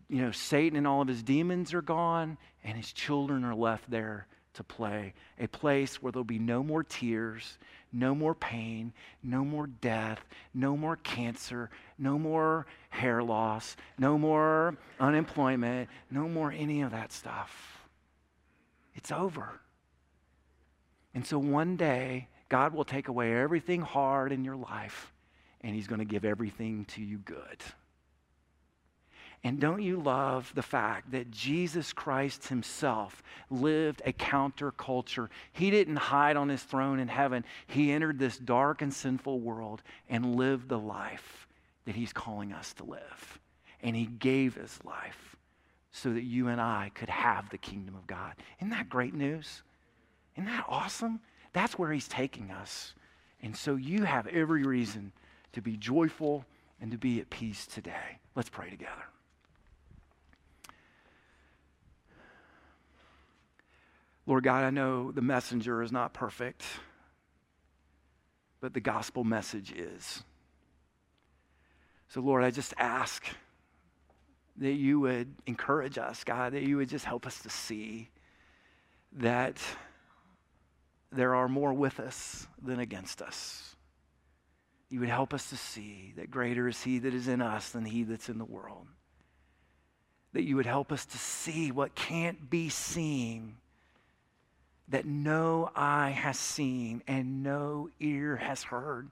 You 0.08 0.22
know, 0.22 0.32
Satan 0.32 0.76
and 0.76 0.86
all 0.86 1.02
of 1.02 1.08
his 1.08 1.22
demons 1.22 1.72
are 1.72 1.82
gone, 1.82 2.38
and 2.64 2.76
his 2.76 2.92
children 2.92 3.44
are 3.44 3.54
left 3.54 3.90
there 3.90 4.26
to 4.54 4.64
play. 4.64 5.14
A 5.38 5.46
place 5.46 6.02
where 6.02 6.10
there'll 6.10 6.24
be 6.24 6.38
no 6.38 6.62
more 6.62 6.82
tears, 6.82 7.58
no 7.92 8.14
more 8.14 8.34
pain, 8.34 8.92
no 9.22 9.44
more 9.44 9.66
death, 9.66 10.24
no 10.52 10.76
more 10.76 10.96
cancer, 10.96 11.70
no 11.98 12.18
more 12.18 12.66
hair 12.90 13.22
loss, 13.22 13.76
no 13.98 14.18
more 14.18 14.76
unemployment, 14.98 15.88
no 16.10 16.28
more 16.28 16.50
any 16.50 16.82
of 16.82 16.90
that 16.90 17.12
stuff. 17.12 17.86
It's 18.94 19.12
over. 19.12 19.60
And 21.14 21.26
so 21.26 21.38
one 21.38 21.76
day, 21.76 22.28
God 22.48 22.74
will 22.74 22.84
take 22.84 23.08
away 23.08 23.34
everything 23.34 23.82
hard 23.82 24.32
in 24.32 24.44
your 24.44 24.56
life 24.56 25.12
and 25.60 25.74
He's 25.74 25.86
going 25.86 25.98
to 25.98 26.04
give 26.04 26.24
everything 26.24 26.84
to 26.86 27.02
you 27.02 27.18
good. 27.18 27.62
And 29.44 29.60
don't 29.60 29.82
you 29.82 30.00
love 30.00 30.50
the 30.54 30.62
fact 30.62 31.12
that 31.12 31.30
Jesus 31.30 31.92
Christ 31.92 32.48
himself 32.48 33.22
lived 33.48 34.02
a 34.04 34.12
counterculture? 34.12 35.28
He 35.52 35.70
didn't 35.70 35.96
hide 35.96 36.36
on 36.36 36.48
his 36.48 36.62
throne 36.64 36.98
in 36.98 37.06
heaven. 37.06 37.44
He 37.68 37.92
entered 37.92 38.18
this 38.18 38.38
dark 38.38 38.82
and 38.82 38.92
sinful 38.92 39.38
world 39.38 39.82
and 40.08 40.34
lived 40.34 40.68
the 40.68 40.78
life 40.78 41.46
that 41.84 41.94
he's 41.94 42.12
calling 42.12 42.52
us 42.52 42.72
to 42.74 42.84
live. 42.84 43.38
And 43.82 43.94
he 43.94 44.06
gave 44.06 44.56
his 44.56 44.78
life 44.84 45.36
so 45.92 46.12
that 46.12 46.24
you 46.24 46.48
and 46.48 46.60
I 46.60 46.90
could 46.94 47.08
have 47.08 47.48
the 47.50 47.58
kingdom 47.58 47.94
of 47.94 48.06
God. 48.06 48.34
Isn't 48.58 48.70
that 48.70 48.88
great 48.88 49.14
news? 49.14 49.62
Isn't 50.34 50.46
that 50.46 50.64
awesome? 50.68 51.20
That's 51.56 51.78
where 51.78 51.90
He's 51.90 52.06
taking 52.06 52.50
us. 52.50 52.92
And 53.42 53.56
so 53.56 53.76
you 53.76 54.04
have 54.04 54.26
every 54.26 54.62
reason 54.62 55.10
to 55.54 55.62
be 55.62 55.78
joyful 55.78 56.44
and 56.82 56.90
to 56.90 56.98
be 56.98 57.18
at 57.18 57.30
peace 57.30 57.66
today. 57.66 58.18
Let's 58.34 58.50
pray 58.50 58.68
together. 58.68 58.92
Lord 64.26 64.44
God, 64.44 64.64
I 64.64 64.70
know 64.70 65.10
the 65.12 65.22
messenger 65.22 65.82
is 65.82 65.90
not 65.90 66.12
perfect, 66.12 66.62
but 68.60 68.74
the 68.74 68.80
gospel 68.80 69.24
message 69.24 69.72
is. 69.72 70.24
So, 72.08 72.20
Lord, 72.20 72.44
I 72.44 72.50
just 72.50 72.74
ask 72.76 73.24
that 74.58 74.74
you 74.74 75.00
would 75.00 75.34
encourage 75.46 75.96
us, 75.96 76.22
God, 76.22 76.52
that 76.52 76.64
you 76.64 76.76
would 76.76 76.90
just 76.90 77.06
help 77.06 77.26
us 77.26 77.38
to 77.40 77.48
see 77.48 78.10
that 79.12 79.56
there 81.16 81.34
are 81.34 81.48
more 81.48 81.72
with 81.72 81.98
us 81.98 82.46
than 82.62 82.78
against 82.78 83.22
us. 83.22 83.74
You 84.88 85.00
would 85.00 85.08
help 85.08 85.34
us 85.34 85.50
to 85.50 85.56
see 85.56 86.12
that 86.16 86.30
greater 86.30 86.68
is 86.68 86.82
He 86.82 87.00
that 87.00 87.14
is 87.14 87.26
in 87.26 87.42
us 87.42 87.70
than 87.70 87.84
He 87.84 88.04
that's 88.04 88.28
in 88.28 88.38
the 88.38 88.44
world. 88.44 88.86
That 90.32 90.44
you 90.44 90.56
would 90.56 90.66
help 90.66 90.92
us 90.92 91.04
to 91.06 91.18
see 91.18 91.72
what 91.72 91.94
can't 91.94 92.48
be 92.50 92.68
seen, 92.68 93.56
that 94.88 95.06
no 95.06 95.70
eye 95.74 96.10
has 96.10 96.38
seen 96.38 97.02
and 97.08 97.42
no 97.42 97.88
ear 97.98 98.36
has 98.36 98.62
heard. 98.62 99.10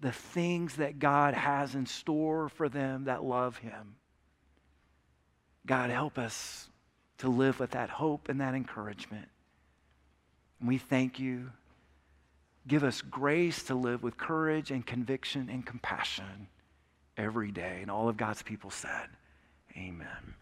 The 0.00 0.12
things 0.12 0.76
that 0.76 0.98
God 0.98 1.34
has 1.34 1.74
in 1.74 1.86
store 1.86 2.48
for 2.48 2.68
them 2.68 3.04
that 3.04 3.22
love 3.22 3.58
Him. 3.58 3.96
God, 5.66 5.90
help 5.90 6.18
us 6.18 6.68
to 7.18 7.28
live 7.28 7.60
with 7.60 7.72
that 7.72 7.90
hope 7.90 8.28
and 8.28 8.40
that 8.40 8.54
encouragement. 8.54 9.28
And 10.60 10.68
we 10.68 10.78
thank 10.78 11.18
you. 11.18 11.50
Give 12.66 12.82
us 12.82 13.00
grace 13.00 13.62
to 13.64 13.74
live 13.74 14.02
with 14.02 14.16
courage 14.16 14.70
and 14.70 14.84
conviction 14.84 15.48
and 15.48 15.64
compassion 15.64 16.48
every 17.16 17.52
day. 17.52 17.78
And 17.82 17.90
all 17.90 18.08
of 18.08 18.16
God's 18.16 18.42
people 18.42 18.70
said, 18.70 19.08
Amen. 19.76 20.34